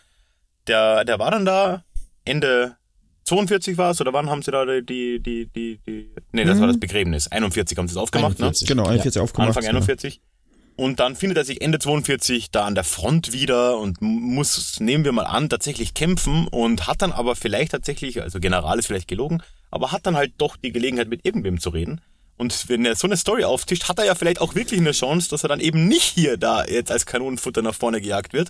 der, 0.67 1.05
der 1.05 1.19
war 1.19 1.31
dann 1.31 1.45
da 1.45 1.83
Ende 2.25 2.77
42 3.25 3.77
war 3.77 3.91
es, 3.91 4.01
oder 4.01 4.13
wann 4.13 4.29
haben 4.29 4.41
sie 4.41 4.51
da 4.51 4.65
die, 4.65 5.21
die, 5.21 5.47
die, 5.47 5.79
die, 5.85 6.13
nee, 6.31 6.43
das 6.43 6.57
mhm. 6.57 6.61
war 6.61 6.67
das 6.67 6.79
Begräbnis. 6.79 7.27
41 7.27 7.77
haben 7.77 7.87
sie 7.87 7.93
es 7.93 7.97
aufgemacht, 7.97 8.33
41, 8.33 8.67
ne? 8.67 8.75
Genau, 8.75 8.87
41 8.87 9.15
ja. 9.15 9.21
aufgemacht. 9.21 9.49
Anfang 9.49 9.65
41. 9.65 10.15
Genau. 10.15 10.32
Und 10.75 10.99
dann 10.99 11.15
findet 11.15 11.37
er 11.37 11.45
sich 11.45 11.61
Ende 11.61 11.77
42 11.77 12.49
da 12.49 12.65
an 12.65 12.75
der 12.75 12.83
Front 12.83 13.31
wieder 13.31 13.77
und 13.77 14.01
muss, 14.01 14.79
nehmen 14.79 15.05
wir 15.05 15.11
mal 15.11 15.25
an, 15.25 15.49
tatsächlich 15.49 15.93
kämpfen 15.93 16.47
und 16.47 16.87
hat 16.87 17.01
dann 17.01 17.11
aber 17.11 17.35
vielleicht 17.35 17.71
tatsächlich, 17.73 18.21
also 18.21 18.39
General 18.39 18.79
ist 18.79 18.87
vielleicht 18.87 19.07
gelogen, 19.07 19.43
aber 19.69 19.91
hat 19.91 20.05
dann 20.05 20.15
halt 20.15 20.33
doch 20.37 20.57
die 20.57 20.71
Gelegenheit 20.71 21.09
mit 21.09 21.25
irgendwem 21.25 21.59
zu 21.59 21.69
reden. 21.69 22.01
Und 22.37 22.67
wenn 22.69 22.85
er 22.85 22.95
so 22.95 23.07
eine 23.07 23.17
Story 23.17 23.43
auftischt, 23.43 23.87
hat 23.87 23.99
er 23.99 24.05
ja 24.05 24.15
vielleicht 24.15 24.41
auch 24.41 24.55
wirklich 24.55 24.79
eine 24.79 24.91
Chance, 24.91 25.29
dass 25.29 25.43
er 25.43 25.49
dann 25.49 25.59
eben 25.59 25.87
nicht 25.87 26.03
hier 26.03 26.37
da 26.37 26.65
jetzt 26.65 26.91
als 26.91 27.05
Kanonenfutter 27.05 27.61
nach 27.61 27.75
vorne 27.75 28.01
gejagt 28.01 28.33
wird, 28.33 28.49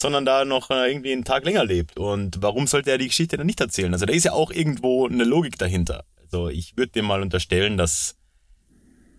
sondern 0.00 0.26
da 0.26 0.44
noch 0.44 0.70
äh, 0.70 0.90
irgendwie 0.90 1.12
einen 1.12 1.24
Tag 1.24 1.44
länger 1.44 1.64
lebt. 1.64 1.98
Und 1.98 2.42
warum 2.42 2.66
sollte 2.66 2.90
er 2.90 2.98
die 2.98 3.08
Geschichte 3.08 3.38
dann 3.38 3.46
nicht 3.46 3.60
erzählen? 3.60 3.92
Also 3.94 4.04
da 4.04 4.12
ist 4.12 4.24
ja 4.24 4.32
auch 4.32 4.50
irgendwo 4.50 5.06
eine 5.06 5.24
Logik 5.24 5.58
dahinter. 5.58 6.04
Also 6.22 6.48
ich 6.48 6.76
würde 6.76 6.92
dem 6.92 7.06
mal 7.06 7.22
unterstellen, 7.22 7.78
dass 7.78 8.16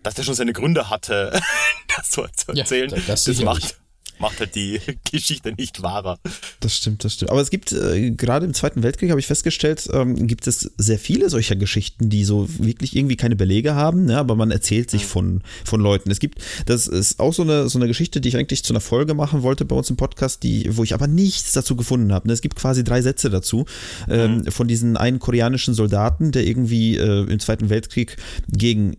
dass 0.04 0.14
der 0.14 0.22
schon 0.22 0.34
seine 0.34 0.52
Gründe 0.52 0.90
hatte, 0.90 1.32
das 1.96 2.12
so 2.12 2.26
zu 2.36 2.52
erzählen. 2.52 2.90
Ja, 2.90 2.98
das, 3.06 3.24
das 3.24 3.40
macht, 3.40 3.76
macht 4.18 4.38
halt 4.38 4.54
die 4.54 4.80
Geschichte 5.10 5.52
nicht 5.52 5.82
wahrer. 5.82 6.18
Das 6.60 6.76
stimmt, 6.76 7.04
das 7.04 7.14
stimmt. 7.14 7.30
Aber 7.30 7.40
es 7.40 7.50
gibt, 7.50 7.72
äh, 7.72 8.10
gerade 8.10 8.46
im 8.46 8.54
Zweiten 8.54 8.82
Weltkrieg, 8.82 9.10
habe 9.10 9.20
ich 9.20 9.26
festgestellt, 9.26 9.88
ähm, 9.92 10.26
gibt 10.26 10.46
es 10.46 10.72
sehr 10.76 10.98
viele 10.98 11.30
solcher 11.30 11.56
Geschichten, 11.56 12.10
die 12.10 12.24
so 12.24 12.46
wirklich 12.58 12.94
irgendwie 12.94 13.16
keine 13.16 13.34
Belege 13.34 13.74
haben, 13.74 14.04
ne, 14.04 14.18
aber 14.18 14.36
man 14.36 14.50
erzählt 14.50 14.90
sich 14.90 15.02
mhm. 15.02 15.08
von, 15.08 15.42
von 15.64 15.80
Leuten. 15.80 16.10
Es 16.10 16.20
gibt, 16.20 16.38
das 16.66 16.86
ist 16.86 17.18
auch 17.18 17.32
so 17.32 17.42
eine, 17.42 17.68
so 17.68 17.78
eine 17.78 17.88
Geschichte, 17.88 18.20
die 18.20 18.28
ich 18.28 18.36
eigentlich 18.36 18.62
zu 18.62 18.72
einer 18.72 18.80
Folge 18.80 19.14
machen 19.14 19.42
wollte 19.42 19.64
bei 19.64 19.74
uns 19.74 19.90
im 19.90 19.96
Podcast, 19.96 20.42
die, 20.42 20.68
wo 20.76 20.84
ich 20.84 20.94
aber 20.94 21.06
nichts 21.06 21.52
dazu 21.52 21.76
gefunden 21.76 22.12
habe. 22.12 22.28
Ne. 22.28 22.34
Es 22.34 22.42
gibt 22.42 22.56
quasi 22.56 22.84
drei 22.84 23.02
Sätze 23.02 23.30
dazu 23.30 23.64
ähm, 24.08 24.38
mhm. 24.38 24.50
von 24.50 24.68
diesen 24.68 24.96
einen 24.96 25.18
koreanischen 25.18 25.74
Soldaten, 25.74 26.30
der 26.30 26.46
irgendwie 26.46 26.96
äh, 26.96 27.24
im 27.24 27.40
Zweiten 27.40 27.70
Weltkrieg 27.70 28.16
gegen 28.48 28.96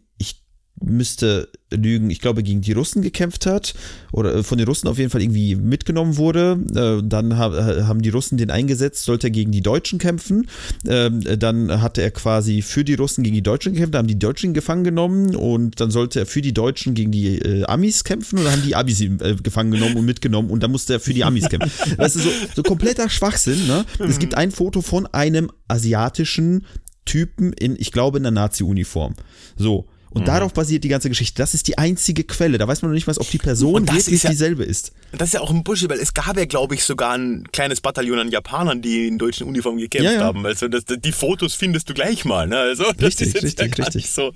müsste 0.81 1.49
lügen, 1.71 2.09
ich 2.09 2.19
glaube, 2.19 2.43
gegen 2.43 2.61
die 2.61 2.73
Russen 2.73 3.01
gekämpft 3.01 3.45
hat 3.45 3.73
oder 4.11 4.35
äh, 4.35 4.43
von 4.43 4.57
den 4.57 4.67
Russen 4.67 4.87
auf 4.87 4.97
jeden 4.97 5.09
Fall 5.09 5.21
irgendwie 5.21 5.55
mitgenommen 5.55 6.17
wurde. 6.17 6.59
Äh, 6.75 7.07
dann 7.07 7.31
äh, 7.31 7.35
haben 7.35 8.01
die 8.01 8.09
Russen 8.09 8.37
den 8.37 8.51
eingesetzt, 8.51 9.05
sollte 9.05 9.27
er 9.27 9.31
gegen 9.31 9.51
die 9.51 9.61
Deutschen 9.61 9.99
kämpfen. 9.99 10.47
Ähm, 10.87 11.21
dann 11.39 11.81
hatte 11.81 12.01
er 12.01 12.11
quasi 12.11 12.61
für 12.61 12.83
die 12.83 12.95
Russen 12.95 13.23
gegen 13.23 13.35
die 13.35 13.41
Deutschen 13.41 13.73
gekämpft, 13.73 13.95
haben 13.95 14.07
die 14.07 14.19
Deutschen 14.19 14.53
gefangen 14.53 14.83
genommen 14.83 15.35
und 15.35 15.79
dann 15.79 15.91
sollte 15.91 16.19
er 16.19 16.25
für 16.25 16.41
die 16.41 16.53
Deutschen 16.53 16.93
gegen 16.93 17.11
die 17.11 17.65
Amis 17.65 18.03
kämpfen 18.03 18.39
und 18.39 18.45
dann 18.45 18.53
haben 18.53 18.63
die 18.63 18.75
Amis 18.75 18.99
ihn 19.01 19.17
gefangen 19.43 19.71
genommen 19.71 19.97
und 19.97 20.05
mitgenommen 20.05 20.49
und 20.49 20.61
dann 20.61 20.71
musste 20.71 20.93
er 20.93 20.99
für 20.99 21.13
die 21.13 21.23
Amis 21.23 21.49
kämpfen. 21.49 21.71
Das 21.97 22.15
ist 22.15 22.23
so, 22.23 22.29
so 22.55 22.63
kompletter 22.63 23.09
Schwachsinn. 23.09 23.67
Ne? 23.67 23.85
Es 23.99 24.19
gibt 24.19 24.35
ein 24.35 24.51
Foto 24.51 24.81
von 24.81 25.07
einem 25.07 25.49
asiatischen 25.67 26.65
Typen 27.05 27.53
in, 27.53 27.75
ich 27.79 27.91
glaube, 27.91 28.17
in 28.17 28.23
der 28.23 28.31
Nazi-Uniform. 28.31 29.15
So. 29.55 29.87
Und 30.15 30.27
darauf 30.27 30.53
basiert 30.53 30.83
die 30.83 30.87
ganze 30.87 31.09
Geschichte. 31.09 31.35
Das 31.41 31.53
ist 31.53 31.67
die 31.67 31.77
einzige 31.77 32.23
Quelle. 32.23 32.57
Da 32.57 32.67
weiß 32.67 32.81
man 32.81 32.89
noch 32.89 32.95
nicht 32.95 33.05
mal, 33.05 33.15
ob 33.17 33.29
die 33.29 33.37
Person 33.37 33.87
wirklich 33.87 34.07
ist 34.07 34.23
ja- 34.23 34.29
dieselbe 34.29 34.63
ist. 34.63 34.93
Das 35.11 35.29
ist 35.29 35.33
ja 35.33 35.41
auch 35.41 35.49
ein 35.51 35.63
Bullshit, 35.63 35.89
weil 35.89 35.99
es 35.99 36.13
gab 36.13 36.37
ja, 36.37 36.45
glaube 36.45 36.73
ich, 36.75 36.83
sogar 36.83 37.17
ein 37.17 37.45
kleines 37.51 37.81
Bataillon 37.81 38.17
an 38.19 38.29
Japanern, 38.31 38.81
die 38.81 39.07
in 39.07 39.17
deutschen 39.17 39.45
Uniformen 39.47 39.77
gekämpft 39.79 40.05
Ja, 40.05 40.13
ja. 40.13 40.23
haben. 40.23 40.45
Also 40.45 40.67
das, 40.69 40.85
die 40.85 41.11
Fotos 41.11 41.53
findest 41.53 41.89
du 41.89 41.93
gleich 41.93 42.23
mal. 42.25 42.47
Ne? 42.47 42.57
Also 42.57 42.85
das 42.85 43.19
Richtig, 43.19 43.35
richtig, 43.43 43.77
richtig. 43.77 44.09
so. 44.11 44.31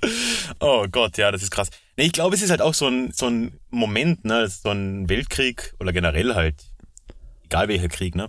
Oh 0.60 0.86
Gott, 0.90 1.16
ja, 1.18 1.32
das 1.32 1.42
ist 1.42 1.50
krass. 1.50 1.70
Nee, 1.96 2.04
ich 2.06 2.12
glaube, 2.12 2.36
es 2.36 2.42
ist 2.42 2.50
halt 2.50 2.62
auch 2.62 2.74
so 2.74 2.86
ein, 2.86 3.12
so 3.14 3.26
ein 3.26 3.52
Moment, 3.70 4.24
ne? 4.24 4.48
so 4.48 4.70
ein 4.70 5.08
Weltkrieg 5.08 5.74
oder 5.80 5.92
generell 5.92 6.34
halt, 6.34 6.56
egal 7.44 7.68
welcher 7.68 7.88
Krieg, 7.88 8.14
ne? 8.14 8.28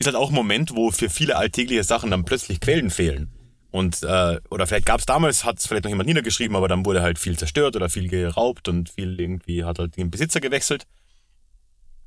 ist 0.00 0.06
halt 0.06 0.16
auch 0.16 0.28
ein 0.30 0.34
Moment, 0.34 0.74
wo 0.76 0.90
für 0.92 1.10
viele 1.10 1.36
alltägliche 1.36 1.82
Sachen 1.84 2.10
dann 2.10 2.24
plötzlich 2.24 2.60
Quellen 2.60 2.90
fehlen. 2.90 3.28
Und, 3.70 4.02
äh, 4.02 4.40
oder 4.50 4.66
vielleicht 4.66 4.86
gab 4.86 5.00
es 5.00 5.06
damals, 5.06 5.44
hat 5.44 5.58
es 5.58 5.66
vielleicht 5.66 5.84
noch 5.84 5.90
jemand 5.90 6.08
niedergeschrieben, 6.08 6.56
aber 6.56 6.68
dann 6.68 6.86
wurde 6.86 7.02
halt 7.02 7.18
viel 7.18 7.38
zerstört 7.38 7.76
oder 7.76 7.88
viel 7.88 8.08
geraubt 8.08 8.68
und 8.68 8.88
viel 8.88 9.20
irgendwie 9.20 9.64
hat 9.64 9.78
halt 9.78 9.96
den 9.96 10.10
Besitzer 10.10 10.40
gewechselt. 10.40 10.86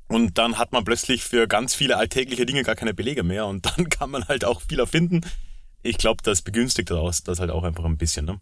Und 0.08 0.36
dann 0.38 0.58
hat 0.58 0.72
man 0.72 0.84
plötzlich 0.84 1.22
für 1.22 1.46
ganz 1.46 1.74
viele 1.74 1.96
alltägliche 1.96 2.44
Dinge 2.46 2.64
gar 2.64 2.74
keine 2.74 2.94
Belege 2.94 3.22
mehr 3.22 3.46
und 3.46 3.64
dann 3.64 3.88
kann 3.90 4.10
man 4.10 4.26
halt 4.26 4.44
auch 4.44 4.60
viel 4.60 4.80
erfinden. 4.80 5.20
Ich 5.82 5.98
glaube, 5.98 6.22
das 6.22 6.42
begünstigt 6.42 6.90
das, 6.90 7.22
das 7.22 7.40
halt 7.40 7.50
auch 7.50 7.64
einfach 7.64 7.84
ein 7.84 7.96
bisschen. 7.96 8.26
Ne? 8.26 8.40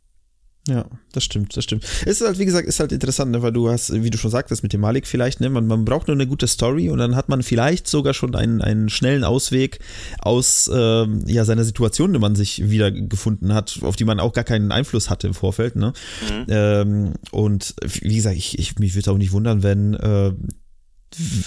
Ja, 0.69 0.85
das 1.13 1.25
stimmt, 1.25 1.57
das 1.57 1.65
stimmt. 1.65 1.85
Es 2.05 2.21
ist 2.21 2.27
halt, 2.27 2.39
wie 2.39 2.45
gesagt, 2.45 2.69
ist 2.69 2.81
halt 2.81 2.93
interessant, 2.93 3.31
ne, 3.31 3.41
weil 3.41 3.53
du 3.53 3.71
hast, 3.71 3.93
wie 3.95 4.11
du 4.11 4.19
schon 4.19 4.31
sagtest, 4.31 4.63
mit 4.63 4.75
dem 4.75 4.83
Malik 4.83 5.07
vielleicht, 5.07 5.41
ne, 5.41 5.49
man, 5.49 5.67
man 5.67 5.87
braucht 5.87 6.07
nur 6.07 6.15
eine 6.15 6.27
gute 6.27 6.47
Story 6.47 6.91
und 6.91 6.99
dann 6.99 7.17
hat 7.17 7.31
man 7.31 7.43
vielleicht 7.43 7.87
sogar 7.89 8.13
schon 8.13 8.35
einen, 8.35 8.61
einen 8.61 8.91
schnellen 8.91 9.25
Ausweg 9.25 9.79
aus 10.19 10.71
ähm, 10.73 11.25
ja, 11.27 11.47
seiner 11.47 11.65
Situation, 11.65 12.11
in 12.11 12.13
der 12.13 12.21
man 12.21 12.37
sich 12.37 12.69
wiedergefunden 12.69 13.55
hat, 13.55 13.79
auf 13.81 13.97
die 13.97 14.05
man 14.05 14.21
auch 14.21 14.35
gar 14.35 14.45
keinen 14.45 14.71
Einfluss 14.71 15.09
hatte 15.09 15.27
im 15.29 15.35
Vorfeld. 15.35 15.77
Ne? 15.77 15.95
Ähm, 16.49 17.15
und 17.31 17.75
wie 17.83 18.17
gesagt, 18.17 18.37
ich, 18.37 18.59
ich 18.59 18.79
mich 18.79 18.95
würde 18.95 19.13
auch 19.13 19.19
nicht 19.19 19.33
wundern, 19.33 19.63
wenn 19.63 19.95
äh, 19.95 20.33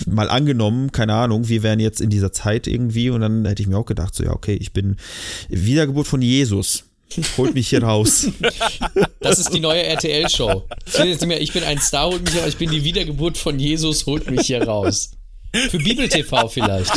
mal 0.08 0.28
angenommen, 0.28 0.92
keine 0.92 1.14
Ahnung, 1.14 1.48
wir 1.50 1.62
wären 1.62 1.80
jetzt 1.80 2.02
in 2.02 2.10
dieser 2.10 2.32
Zeit 2.32 2.66
irgendwie 2.66 3.12
und 3.12 3.22
dann 3.22 3.46
hätte 3.46 3.62
ich 3.62 3.70
mir 3.70 3.78
auch 3.78 3.86
gedacht, 3.86 4.16
so 4.16 4.24
ja, 4.24 4.32
okay, 4.32 4.56
ich 4.56 4.74
bin 4.74 4.98
Wiedergeburt 5.50 6.08
von 6.08 6.22
Jesus. 6.22 6.86
Holt 7.38 7.54
mich 7.54 7.70
hier 7.70 7.84
raus. 7.84 8.28
Das 9.20 9.40
ist 9.40 9.54
die 9.54 9.60
neue 9.60 9.84
RTL-Show. 9.84 10.68
Ich 11.40 11.54
bin 11.54 11.64
ein 11.64 11.80
Star, 11.80 12.08
holt 12.08 12.24
mich 12.24 12.36
raus. 12.36 12.48
Ich 12.50 12.58
bin 12.58 12.70
die 12.70 12.84
Wiedergeburt 12.84 13.38
von 13.38 13.60
Jesus, 13.60 14.06
holt 14.06 14.30
mich 14.30 14.48
hier 14.48 14.64
raus. 14.64 15.12
Für 15.70 15.78
Bibel 15.78 16.10
TV 16.10 16.48
vielleicht. 16.48 16.94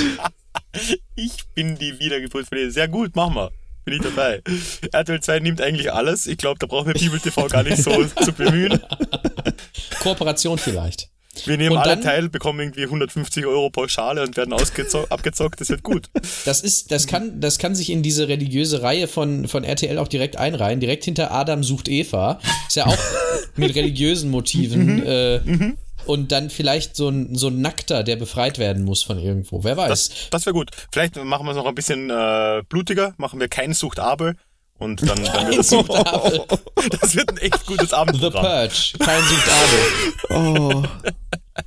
Ich 1.14 1.32
bin 1.54 1.76
die 1.76 1.98
Wiedergeburt 1.98 2.46
von 2.48 2.58
dir. 2.58 2.70
Sehr 2.70 2.88
gut, 2.88 3.14
machen 3.14 3.34
wir. 3.34 3.50
Bin 3.84 3.94
ich 3.94 4.02
dabei. 4.02 4.42
RTL 4.92 5.20
2 5.20 5.38
nimmt 5.40 5.60
eigentlich 5.60 5.92
alles. 5.92 6.26
Ich 6.26 6.38
glaube, 6.38 6.58
da 6.58 6.66
brauchen 6.66 6.88
wir 6.88 6.94
Bibel 6.94 7.20
TV 7.20 7.46
gar 7.46 7.62
nicht 7.62 7.82
so 7.82 8.04
zu 8.04 8.32
bemühen. 8.32 8.80
Kooperation 10.00 10.58
vielleicht. 10.58 11.08
Wir 11.44 11.56
nehmen 11.58 11.72
Und 11.76 11.78
alle 11.82 11.94
dann- 11.96 12.02
teil, 12.02 12.28
bekommen 12.28 12.60
irgendwie 12.60 12.84
150 12.84 13.44
Euro 13.46 13.70
Pauschale 13.70 14.22
und 14.22 14.36
werden 14.36 14.52
abgezockt. 15.10 15.60
Das 15.60 15.68
wird 15.68 15.82
gut. 15.82 16.08
Das 16.44 16.60
ist, 16.60 16.90
das 16.90 17.06
kann, 17.06 17.40
das 17.40 17.58
kann 17.58 17.74
sich 17.74 17.90
in 17.90 18.02
diese 18.02 18.28
religiöse 18.28 18.82
Reihe 18.82 19.08
von, 19.08 19.48
von 19.48 19.64
RTL 19.64 19.98
auch 19.98 20.08
direkt 20.08 20.36
einreihen. 20.36 20.80
Direkt 20.80 21.04
hinter 21.04 21.32
Adam 21.32 21.62
sucht 21.64 21.88
Eva. 21.88 22.40
Ist 22.68 22.76
ja 22.76 22.86
auch 22.86 22.98
mit 23.56 23.74
religiösen 23.74 24.30
Motiven. 24.30 25.04
Äh, 25.04 25.40
und 26.06 26.30
dann 26.30 26.50
vielleicht 26.50 26.94
so 26.94 27.08
ein, 27.08 27.34
so 27.34 27.48
ein 27.48 27.60
Nackter, 27.60 28.04
der 28.04 28.14
befreit 28.14 28.58
werden 28.58 28.84
muss 28.84 29.02
von 29.02 29.18
irgendwo. 29.18 29.64
Wer 29.64 29.76
weiß. 29.76 29.88
Das, 29.88 30.10
das 30.30 30.46
wäre 30.46 30.54
gut. 30.54 30.70
Vielleicht 30.92 31.16
machen 31.16 31.44
wir 31.46 31.50
es 31.50 31.56
noch 31.56 31.66
ein 31.66 31.74
bisschen 31.74 32.10
äh, 32.10 32.62
blutiger. 32.68 33.14
Machen 33.18 33.40
wir 33.40 33.48
kein 33.48 33.72
Sucht 33.74 33.98
Abel. 33.98 34.36
Und 34.78 35.00
dann, 35.08 35.22
dann 35.24 35.46
wird 35.48 35.58
das, 35.58 35.70
Sucht 35.70 35.90
Abel. 35.90 36.42
das 37.00 37.14
wird 37.16 37.30
ein 37.30 37.38
echt 37.38 37.64
gutes 37.66 37.90
The 37.90 37.94
Abendprogramm. 37.96 38.42
Purge. 38.44 38.92
Kein 38.98 39.22
Sucht 39.22 39.48
Abel. 39.48 40.36
Oh, 40.38 40.82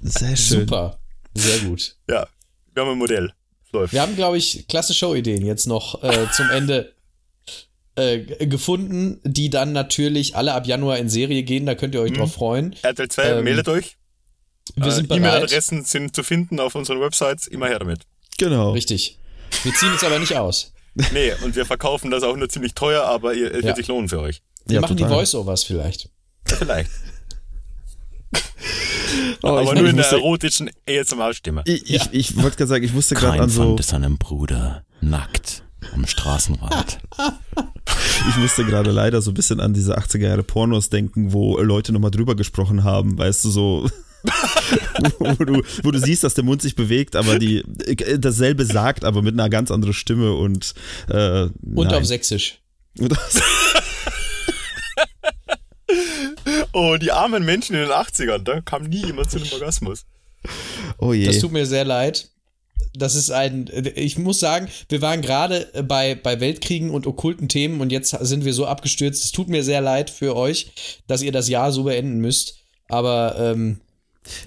sehr 0.02 0.36
schön. 0.38 0.60
Super. 0.62 1.00
Sehr 1.34 1.60
gut. 1.60 1.96
Ja, 2.08 2.28
wir 2.74 2.84
haben 2.84 2.92
ein 2.92 2.98
Modell. 2.98 3.34
Läuft. 3.72 3.94
Wir 3.94 4.02
haben, 4.02 4.16
glaube 4.16 4.38
ich, 4.38 4.68
klasse 4.68 4.94
Showideen 4.94 5.46
jetzt 5.46 5.68
noch 5.68 6.04
äh, 6.04 6.26
zum 6.36 6.50
Ende 6.50 6.94
äh, 7.96 8.20
gefunden, 8.48 9.20
die 9.24 9.50
dann 9.52 9.74
natürlich 9.74 10.36
alle 10.36 10.54
ab 10.54 10.66
Januar 10.66 10.98
in 10.98 11.08
Serie 11.10 11.44
gehen. 11.44 11.66
Da 11.68 11.76
könnt 11.76 11.94
ihr 11.96 12.02
euch 12.02 12.14
drauf 12.14 12.34
freuen. 12.34 12.76
RTL 12.82 13.10
2, 13.10 13.24
Ähm, 13.24 13.44
meldet 13.44 13.68
euch. 13.70 13.98
Wir 14.76 14.88
Äh, 14.88 14.92
sind 14.92 15.08
bereit. 15.08 15.22
E-Mail-Adressen 15.22 15.84
sind 15.84 16.16
zu 16.16 16.24
finden 16.24 16.60
auf 16.60 16.74
unseren 16.76 17.00
Websites. 17.02 17.46
Immer 17.48 17.68
her 17.68 17.80
damit. 17.80 18.02
Genau. 18.40 18.72
Richtig. 18.72 19.18
Wir 19.64 19.74
ziehen 19.74 19.92
uns 19.92 20.04
aber 20.04 20.18
nicht 20.20 20.36
aus. 20.36 20.74
Nee, 21.14 21.32
und 21.44 21.56
wir 21.56 21.66
verkaufen 21.66 22.12
das 22.12 22.24
auch 22.24 22.36
nur 22.36 22.50
ziemlich 22.50 22.74
teuer, 22.74 23.04
aber 23.04 23.34
ihr, 23.34 23.52
es 23.54 23.62
Ja. 23.62 23.68
wird 23.68 23.78
sich 23.78 23.88
lohnen 23.88 24.10
für 24.10 24.20
euch. 24.20 24.42
Wir 24.66 24.76
Ja, 24.76 24.82
machen 24.82 24.98
total. 24.98 25.10
die 25.12 25.16
Voice-Overs 25.16 25.64
vielleicht. 25.64 26.10
Vielleicht. 26.46 26.90
Oh, 29.42 29.48
aber 29.48 29.64
ich, 29.64 29.72
nur 29.74 29.86
ich, 29.86 29.90
in 29.92 29.96
der 29.98 30.12
erotischen 30.12 30.70
ASMR-Stimme. 30.88 31.64
ich, 31.66 31.90
ich, 31.90 32.10
ich 32.12 32.36
wollte 32.38 32.58
gerade 32.58 32.68
sagen, 32.68 32.84
ich 32.84 32.94
musste 32.94 33.16
gerade 33.16 33.42
an 33.42 33.50
so, 33.50 33.78
seinen 33.82 34.18
Bruder 34.18 34.84
nackt 35.02 35.64
am 35.94 36.06
Straßenrand. 36.06 37.00
ich 38.30 38.38
musste 38.38 38.66
gerade 38.66 38.92
leider 38.92 39.22
so 39.22 39.32
ein 39.32 39.34
bisschen 39.34 39.60
an 39.62 39.74
diese 39.74 39.98
80er 39.98 40.28
Jahre 40.28 40.44
Pornos 40.44 40.90
denken, 40.90 41.32
wo 41.34 41.58
Leute 41.60 41.94
nochmal 41.94 42.12
drüber 42.12 42.36
gesprochen 42.36 42.84
haben, 42.84 43.18
weißt 43.18 43.46
du, 43.46 43.50
so, 43.50 43.90
wo 45.20 45.46
du, 45.46 45.62
wo 45.84 45.92
du 45.92 46.00
siehst, 46.00 46.24
dass 46.24 46.34
der 46.34 46.44
Mund 46.44 46.62
sich 46.62 46.76
bewegt, 46.76 47.16
aber 47.16 47.40
die 47.40 47.64
dasselbe 48.18 48.66
sagt, 48.66 49.06
aber 49.06 49.22
mit 49.22 49.34
einer 49.34 49.50
ganz 49.50 49.72
anderen 49.72 49.94
Stimme 49.94 50.34
und 50.34 50.74
äh, 51.08 51.44
Und 51.44 51.54
nein. 51.76 51.94
auf 51.94 52.06
Sächsisch. 52.06 52.60
Und 52.98 53.14
Oh, 56.74 56.98
die 56.98 57.12
armen 57.12 57.44
Menschen 57.46 57.76
in 57.76 57.82
den 57.82 57.92
80ern, 57.92 58.40
da 58.40 58.62
kam 58.62 58.84
nie 58.84 59.06
jemand 59.06 59.32
zu 59.32 59.38
einem 59.38 59.52
Orgasmus. 59.52 60.06
Oh 60.98 61.14
je. 61.14 61.26
Das 61.26 61.40
tut 61.40 61.52
mir 61.52 61.66
sehr 61.66 61.86
leid. 61.86 62.30
Das 62.94 63.16
ist 63.16 63.30
ein, 63.32 63.70
ich 63.96 64.18
muss 64.18 64.40
sagen, 64.40 64.68
wir 64.88 65.02
waren 65.02 65.22
gerade 65.22 65.68
bei, 65.88 66.16
bei 66.16 66.40
Weltkriegen 66.40 66.90
und 66.90 67.06
okkulten 67.08 67.50
Themen 67.50 67.82
und 67.82 67.92
jetzt 67.92 68.12
sind 68.12 68.46
wir 68.46 68.54
so 68.54 68.66
abgestürzt. 68.66 69.24
Es 69.24 69.32
tut 69.32 69.48
mir 69.48 69.64
sehr 69.64 69.82
leid 69.82 70.10
für 70.10 70.36
euch, 70.36 70.72
dass 71.08 71.22
ihr 71.22 71.32
das 71.32 71.50
Jahr 71.50 71.72
so 71.72 71.84
beenden 71.84 72.20
müsst. 72.20 72.56
Aber 72.88 73.36
ähm, 73.38 73.80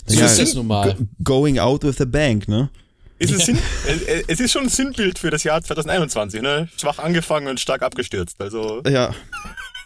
so 0.07 0.19
Ja, 0.21 0.27
ist 0.27 0.39
das 0.39 0.55
nun 0.55 0.67
mal. 0.67 0.95
go- 0.95 1.07
Going 1.25 1.59
out 1.59 1.85
with 1.85 2.01
a 2.01 2.05
bank, 2.05 2.49
ne? 2.49 2.71
Ist 3.19 3.31
es, 3.33 3.47
Sinn, 3.47 3.59
es- 3.87 4.25
es 4.29 4.41
ist 4.41 4.53
schon 4.53 4.65
ein 4.65 4.69
Sinnbild 4.69 5.19
für 5.19 5.31
das 5.31 5.45
Jahr 5.45 5.63
2021, 5.63 6.43
ne? 6.43 6.69
Schwach 6.77 6.99
angefangen 6.99 7.47
und 7.49 7.61
stark 7.61 7.83
abgestürzt. 7.83 8.37
Also, 8.41 8.83
Ja. 8.89 9.15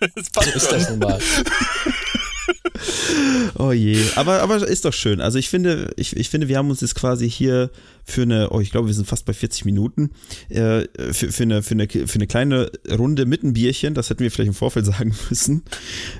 es 0.14 0.30
passt 0.30 0.54
Ist 0.54 0.68
schon. 0.70 0.78
das 0.78 0.90
nun 0.90 0.98
mal. 1.00 1.18
Oh 3.58 3.72
je, 3.72 3.98
aber, 4.16 4.40
aber 4.42 4.66
ist 4.68 4.84
doch 4.84 4.92
schön. 4.92 5.20
Also 5.20 5.38
ich 5.38 5.48
finde, 5.48 5.92
ich, 5.96 6.14
ich 6.16 6.28
finde, 6.28 6.46
wir 6.48 6.58
haben 6.58 6.70
uns 6.70 6.80
jetzt 6.82 6.94
quasi 6.94 7.28
hier 7.28 7.70
für 8.04 8.22
eine, 8.22 8.50
oh, 8.50 8.60
ich 8.60 8.70
glaube, 8.70 8.86
wir 8.86 8.94
sind 8.94 9.08
fast 9.08 9.24
bei 9.24 9.32
40 9.32 9.64
Minuten, 9.64 10.10
äh, 10.48 10.84
für, 11.12 11.32
für, 11.32 11.42
eine, 11.44 11.62
für, 11.62 11.72
eine, 11.74 11.88
für 11.88 12.14
eine 12.14 12.26
kleine 12.26 12.70
Runde 12.90 13.24
mit 13.26 13.42
einem 13.42 13.54
Bierchen, 13.54 13.94
das 13.94 14.10
hätten 14.10 14.20
wir 14.22 14.30
vielleicht 14.30 14.48
im 14.48 14.54
Vorfeld 14.54 14.86
sagen 14.86 15.14
müssen, 15.30 15.64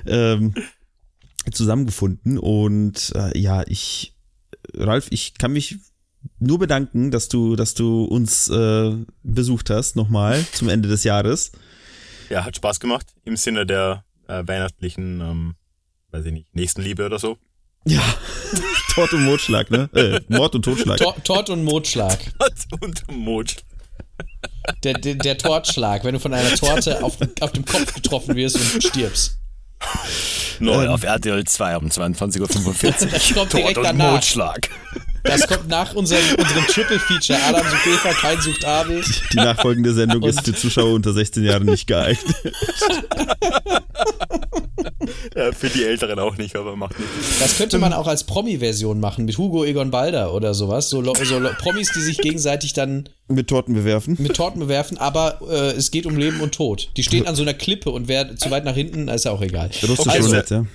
ähm, 0.05 0.53
zusammengefunden. 1.53 2.37
Und 2.37 3.11
äh, 3.15 3.37
ja, 3.37 3.63
ich, 3.67 4.15
Ralf, 4.73 5.07
ich 5.11 5.37
kann 5.37 5.53
mich 5.53 5.77
nur 6.39 6.59
bedanken, 6.59 7.11
dass 7.11 7.29
du, 7.29 7.55
dass 7.55 7.73
du 7.73 8.03
uns 8.03 8.49
äh, 8.49 8.93
besucht 9.23 9.69
hast, 9.69 9.95
nochmal 9.95 10.43
zum 10.51 10.69
Ende 10.69 10.89
des 10.89 11.03
Jahres. 11.03 11.51
Ja, 12.29 12.45
hat 12.45 12.55
Spaß 12.55 12.79
gemacht. 12.79 13.07
Im 13.23 13.37
Sinne 13.37 13.65
der 13.65 14.03
äh, 14.27 14.43
weihnachtlichen, 14.45 15.21
ähm, 15.21 15.55
weiß 16.11 16.25
ich 16.25 16.33
nicht, 16.33 16.55
Nächstenliebe 16.55 17.05
oder 17.05 17.19
so. 17.19 17.37
Ja, 17.85 18.03
Tod 18.93 19.13
und 19.13 19.23
Mordschlag, 19.23 19.71
ne? 19.71 19.89
Äh, 19.93 20.19
Mord 20.27 20.55
und 20.55 20.65
Totschlag. 20.65 20.97
Tor, 20.97 21.15
Tort 21.23 21.49
und 21.49 21.63
Motschlag. 21.63 22.19
und 22.81 23.09
Mond. 23.11 23.63
Der, 24.83 24.93
der, 24.93 25.15
der 25.15 25.37
Tortschlag, 25.37 26.03
wenn 26.03 26.13
du 26.13 26.19
von 26.19 26.33
einer 26.33 26.53
Torte 26.55 27.01
auf, 27.03 27.17
auf 27.39 27.51
dem 27.53 27.63
Kopf 27.63 27.93
getroffen 27.93 28.35
wirst 28.35 28.57
und 28.57 28.83
stirbst. 28.83 29.37
Neu 30.59 30.87
auf 30.87 31.03
RTL 31.03 31.43
2 31.43 31.77
um 31.77 31.87
22.45 31.87 32.39
Uhr. 32.39 33.35
Kommt 33.35 33.53
direkt 33.53 33.75
Tod 33.75 33.77
und 33.77 33.83
danach. 33.83 34.11
Mordschlag. 34.11 34.69
Das 35.23 35.47
kommt 35.47 35.67
nach 35.67 35.93
unserem, 35.95 36.23
unserem 36.37 36.65
Triple 36.67 36.99
Feature. 36.99 37.39
Adam 37.47 37.63
sucht 37.69 37.87
Eva, 37.87 38.13
kein 38.13 38.41
sucht 38.41 38.65
Abel. 38.65 39.03
Die 39.33 39.37
nachfolgende 39.37 39.93
Sendung 39.93 40.23
ist 40.23 40.37
Und- 40.39 40.45
für 40.45 40.53
Zuschauer 40.55 40.93
unter 40.93 41.13
16 41.13 41.43
Jahren 41.43 41.65
nicht 41.65 41.87
geeignet. 41.87 42.35
Ja, 45.35 45.51
für 45.51 45.69
die 45.69 45.83
Älteren 45.83 46.19
auch 46.19 46.37
nicht, 46.37 46.55
aber 46.55 46.75
macht 46.75 46.97
nichts. 46.99 47.39
Das 47.39 47.57
könnte 47.57 47.77
man 47.77 47.93
auch 47.93 48.07
als 48.07 48.23
Promi-Version 48.25 48.99
machen 48.99 49.25
mit 49.25 49.37
Hugo 49.37 49.63
Egon 49.63 49.91
Balder 49.91 50.33
oder 50.33 50.53
sowas. 50.53 50.89
So, 50.89 51.03
so 51.03 51.39
Promis, 51.59 51.91
die 51.93 52.01
sich 52.01 52.17
gegenseitig 52.17 52.73
dann 52.73 53.07
Mit 53.27 53.47
Torten 53.47 53.73
bewerfen. 53.73 54.15
mit 54.19 54.35
Torten 54.35 54.59
bewerfen, 54.59 54.97
aber 54.97 55.39
äh, 55.49 55.71
es 55.75 55.91
geht 55.91 56.05
um 56.05 56.17
Leben 56.17 56.41
und 56.41 56.53
Tod. 56.55 56.89
Die 56.97 57.03
stehen 57.03 57.27
an 57.27 57.35
so 57.35 57.43
einer 57.43 57.53
Klippe 57.53 57.91
und 57.91 58.07
wer 58.07 58.35
zu 58.35 58.49
weit 58.51 58.65
nach 58.65 58.73
hinten, 58.75 59.07
ist 59.07 59.25
ja 59.25 59.31
auch 59.31 59.41
egal. 59.41 59.69
Russisch 59.87 60.07
Also- 60.07 60.29
Roulette, 60.29 60.55
ja. 60.55 60.65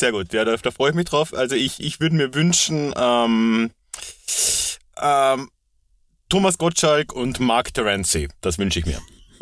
Sehr 0.00 0.12
gut, 0.12 0.32
ja, 0.32 0.46
da, 0.46 0.56
da 0.56 0.70
freue 0.70 0.90
ich 0.90 0.96
mich 0.96 1.04
drauf. 1.04 1.34
Also 1.34 1.54
ich, 1.54 1.78
ich 1.78 2.00
würde 2.00 2.16
mir 2.16 2.32
wünschen, 2.32 2.94
ähm, 2.96 3.70
ähm, 4.98 5.50
Thomas 6.30 6.56
Gottschalk 6.56 7.12
und 7.12 7.38
Mark 7.38 7.74
Terenzi. 7.74 8.28
Das 8.40 8.56
wünsche 8.56 8.78
ich 8.78 8.86
mir. 8.86 8.98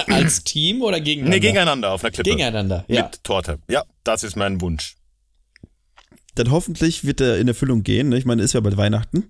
Als 0.08 0.42
Team 0.42 0.82
oder 0.82 0.98
gegeneinander? 0.98 1.36
Nee, 1.36 1.40
gegeneinander 1.40 1.92
auf 1.92 2.02
einer 2.02 2.10
Klippe. 2.10 2.30
Gegeneinander, 2.30 2.84
ja. 2.88 3.04
Mit 3.04 3.22
Torte. 3.22 3.60
Ja, 3.70 3.84
das 4.02 4.24
ist 4.24 4.34
mein 4.34 4.60
Wunsch. 4.60 4.96
Dann 6.38 6.52
hoffentlich 6.52 7.04
wird 7.04 7.20
er 7.20 7.38
in 7.38 7.48
Erfüllung 7.48 7.82
gehen. 7.82 8.10
Ne? 8.10 8.18
Ich 8.18 8.24
meine, 8.24 8.42
ist 8.42 8.52
ja 8.52 8.60
bald 8.60 8.76
Weihnachten. 8.76 9.24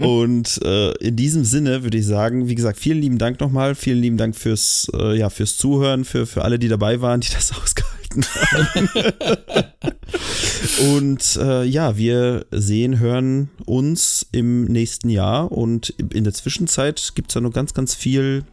Und 0.00 0.60
äh, 0.64 0.90
in 0.98 1.14
diesem 1.14 1.44
Sinne 1.44 1.84
würde 1.84 1.98
ich 1.98 2.06
sagen, 2.06 2.48
wie 2.48 2.56
gesagt, 2.56 2.80
vielen 2.80 3.00
lieben 3.00 3.18
Dank 3.18 3.38
nochmal. 3.40 3.76
Vielen 3.76 4.00
lieben 4.00 4.16
Dank 4.16 4.34
fürs, 4.34 4.90
äh, 4.94 5.16
ja, 5.16 5.30
fürs 5.30 5.56
Zuhören, 5.56 6.04
für, 6.04 6.26
für 6.26 6.42
alle, 6.42 6.58
die 6.58 6.66
dabei 6.68 7.00
waren, 7.00 7.20
die 7.20 7.30
das 7.32 7.52
ausgehalten 7.52 8.24
haben. 8.24 8.88
und 10.96 11.36
äh, 11.36 11.64
ja, 11.64 11.96
wir 11.96 12.44
sehen, 12.50 12.98
hören 12.98 13.50
uns 13.64 14.26
im 14.32 14.64
nächsten 14.64 15.10
Jahr. 15.10 15.52
Und 15.52 15.90
in 15.90 16.24
der 16.24 16.34
Zwischenzeit 16.34 17.12
gibt 17.14 17.30
es 17.30 17.36
ja 17.36 17.40
noch 17.40 17.52
ganz, 17.52 17.72
ganz 17.72 17.94
viel 17.94 18.44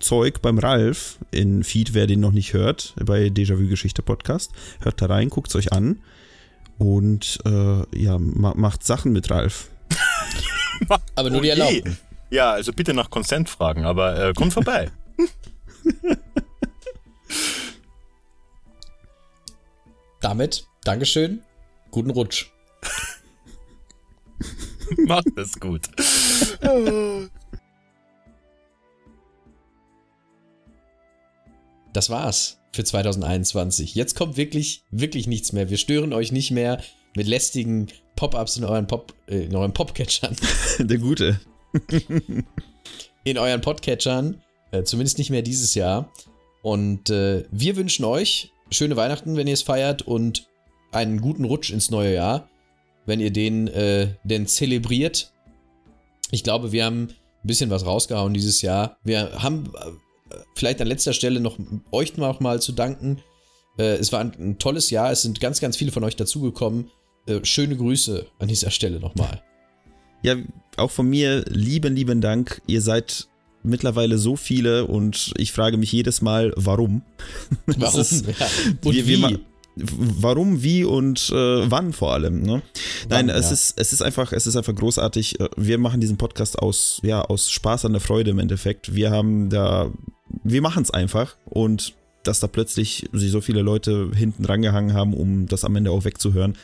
Zeug 0.00 0.42
beim 0.42 0.58
Ralf 0.58 1.18
in 1.30 1.62
Feed, 1.62 1.94
wer 1.94 2.08
den 2.08 2.18
noch 2.18 2.32
nicht 2.32 2.54
hört, 2.54 2.94
bei 3.04 3.28
Déjà-vu 3.28 3.68
Geschichte 3.68 4.02
Podcast. 4.02 4.50
Hört 4.80 5.00
da 5.00 5.06
rein, 5.06 5.30
guckt 5.30 5.50
es 5.50 5.54
euch 5.54 5.72
an 5.72 6.00
und 6.78 7.38
äh, 7.44 7.98
ja, 7.98 8.18
ma 8.18 8.54
macht 8.54 8.84
Sachen 8.84 9.12
mit 9.12 9.30
Ralf. 9.30 9.68
Aber 11.14 11.30
nur 11.30 11.40
die 11.42 11.48
Oh 11.48 11.52
erlaubten. 11.52 11.98
Ja, 12.30 12.52
also 12.52 12.72
bitte 12.72 12.92
nach 12.92 13.08
Consent 13.08 13.48
fragen, 13.48 13.84
aber 13.84 14.30
äh, 14.30 14.32
kommt 14.32 14.52
vorbei. 14.52 14.90
Damit, 20.20 20.66
Dankeschön, 20.82 21.42
guten 21.92 22.10
Rutsch. 22.10 22.50
Macht 25.06 25.28
es 25.36 25.58
gut. 25.60 25.82
Das 31.92 32.10
war's 32.10 32.58
für 32.76 32.84
2021. 32.84 33.94
Jetzt 33.94 34.14
kommt 34.14 34.36
wirklich, 34.36 34.84
wirklich 34.90 35.26
nichts 35.26 35.52
mehr. 35.52 35.68
Wir 35.70 35.78
stören 35.78 36.12
euch 36.12 36.30
nicht 36.30 36.52
mehr 36.52 36.80
mit 37.16 37.26
lästigen 37.26 37.88
Pop-ups 38.14 38.56
in 38.58 38.64
euren 38.64 38.86
Pop, 38.86 39.14
äh, 39.26 39.44
in 39.46 39.56
euren 39.56 39.72
Popcatchern, 39.72 40.36
Der 40.78 40.98
Gute. 40.98 41.40
in 43.24 43.38
euren 43.38 43.60
Podcatchern. 43.60 44.40
Äh, 44.70 44.84
zumindest 44.84 45.18
nicht 45.18 45.30
mehr 45.30 45.42
dieses 45.42 45.74
Jahr. 45.74 46.12
Und 46.62 47.10
äh, 47.10 47.44
wir 47.50 47.76
wünschen 47.76 48.04
euch 48.04 48.52
schöne 48.70 48.96
Weihnachten, 48.96 49.36
wenn 49.36 49.46
ihr 49.46 49.54
es 49.54 49.62
feiert 49.62 50.02
und 50.02 50.48
einen 50.92 51.20
guten 51.20 51.44
Rutsch 51.44 51.70
ins 51.70 51.90
neue 51.90 52.14
Jahr, 52.14 52.48
wenn 53.06 53.20
ihr 53.20 53.30
den 53.32 53.68
äh, 53.68 54.08
denn 54.24 54.46
zelebriert. 54.46 55.32
Ich 56.30 56.42
glaube, 56.42 56.72
wir 56.72 56.84
haben 56.84 57.04
ein 57.04 57.16
bisschen 57.46 57.70
was 57.70 57.86
rausgehauen 57.86 58.34
dieses 58.34 58.62
Jahr. 58.62 58.96
Wir 59.04 59.42
haben 59.42 59.72
vielleicht 60.54 60.80
an 60.80 60.86
letzter 60.88 61.12
Stelle 61.12 61.40
noch 61.40 61.58
euch 61.92 62.16
noch 62.16 62.40
mal 62.40 62.60
zu 62.60 62.72
danken. 62.72 63.20
Äh, 63.78 63.96
es 63.96 64.12
war 64.12 64.20
ein, 64.20 64.32
ein 64.38 64.58
tolles 64.58 64.90
Jahr. 64.90 65.10
Es 65.12 65.22
sind 65.22 65.40
ganz, 65.40 65.60
ganz 65.60 65.76
viele 65.76 65.92
von 65.92 66.04
euch 66.04 66.16
dazugekommen. 66.16 66.90
Äh, 67.26 67.44
schöne 67.44 67.76
Grüße 67.76 68.26
an 68.38 68.48
dieser 68.48 68.70
Stelle 68.70 69.00
nochmal. 69.00 69.42
Ja, 70.22 70.36
auch 70.76 70.90
von 70.90 71.08
mir 71.08 71.44
lieben, 71.48 71.94
lieben 71.94 72.20
Dank. 72.20 72.62
Ihr 72.66 72.80
seid 72.80 73.28
mittlerweile 73.62 74.18
so 74.18 74.36
viele 74.36 74.86
und 74.86 75.32
ich 75.36 75.52
frage 75.52 75.76
mich 75.76 75.92
jedes 75.92 76.22
Mal, 76.22 76.52
warum. 76.56 77.02
Warum? 77.66 78.00
ist- 78.00 78.26
ja. 78.26 78.32
Und 78.84 78.94
wir, 78.94 79.06
wie? 79.06 79.22
wir 79.22 79.40
warum, 79.76 80.62
wie 80.62 80.84
und 80.84 81.28
äh, 81.30 81.70
wann 81.70 81.92
vor 81.92 82.12
allem. 82.14 82.40
Ne? 82.42 82.62
Nein, 83.10 83.28
Wann, 83.28 83.28
es, 83.28 83.46
ja. 83.46 83.52
ist, 83.52 83.74
es 83.78 83.92
ist 83.92 84.02
einfach, 84.02 84.32
es 84.32 84.46
ist 84.46 84.56
einfach 84.56 84.74
großartig. 84.74 85.38
Äh, 85.38 85.48
Wir 85.56 85.78
machen 85.78 86.00
diesen 86.00 86.16
Podcast 86.16 86.58
aus, 86.58 86.98
ja, 87.02 87.20
aus 87.22 87.50
Spaß 87.50 87.84
an 87.84 87.92
der 87.92 88.00
Freude 88.00 88.30
im 88.30 88.38
Endeffekt. 88.38 88.94
Wir 88.94 89.10
haben 89.10 89.50
da, 89.50 89.90
wir 90.44 90.62
machen 90.62 90.82
es 90.82 90.90
einfach 90.90 91.36
und 91.44 91.94
dass 92.22 92.40
da 92.40 92.46
plötzlich 92.48 93.08
sich 93.12 93.30
so 93.30 93.40
viele 93.40 93.62
Leute 93.62 94.10
hinten 94.14 94.44
rangehangen 94.44 94.94
haben, 94.94 95.14
um 95.14 95.46
das 95.46 95.64
am 95.64 95.76
Ende 95.76 95.90
auch 95.90 96.04
wegzuhören. 96.04 96.56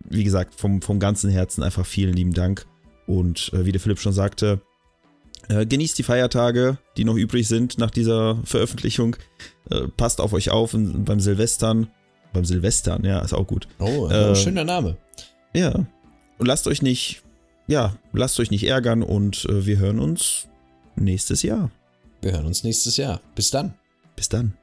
Wie 0.00 0.24
gesagt, 0.24 0.54
vom, 0.54 0.82
vom 0.82 1.00
ganzen 1.00 1.30
Herzen 1.30 1.62
einfach 1.62 1.86
vielen 1.86 2.14
lieben 2.14 2.34
Dank. 2.34 2.66
Und 3.06 3.50
äh, 3.54 3.64
wie 3.64 3.72
der 3.72 3.80
Philipp 3.80 3.98
schon 3.98 4.12
sagte, 4.12 4.60
äh, 5.48 5.66
genießt 5.66 5.98
die 5.98 6.02
Feiertage, 6.02 6.78
die 6.96 7.04
noch 7.04 7.16
übrig 7.16 7.48
sind 7.48 7.78
nach 7.78 7.90
dieser 7.90 8.38
Veröffentlichung. 8.44 9.16
Äh, 9.70 9.88
passt 9.96 10.20
auf 10.20 10.32
euch 10.32 10.50
auf 10.50 10.74
und 10.74 11.04
beim 11.04 11.20
Silvestern. 11.20 11.88
Beim 12.32 12.44
Silvestern, 12.44 13.04
ja, 13.04 13.20
ist 13.20 13.32
auch 13.32 13.46
gut. 13.46 13.68
Oh, 13.78 14.08
Äh, 14.08 14.34
schöner 14.34 14.64
Name. 14.64 14.96
Ja. 15.54 15.86
Und 16.38 16.46
lasst 16.46 16.66
euch 16.66 16.82
nicht, 16.82 17.22
ja, 17.66 17.96
lasst 18.12 18.40
euch 18.40 18.50
nicht 18.50 18.64
ärgern 18.66 19.02
und 19.02 19.44
äh, 19.46 19.64
wir 19.66 19.78
hören 19.78 19.98
uns 19.98 20.48
nächstes 20.96 21.42
Jahr. 21.42 21.70
Wir 22.24 22.32
hören 22.32 22.46
uns 22.46 22.64
nächstes 22.64 22.96
Jahr. 22.96 23.20
Bis 23.34 23.50
dann. 23.50 23.74
Bis 24.16 24.30
dann. 24.30 24.54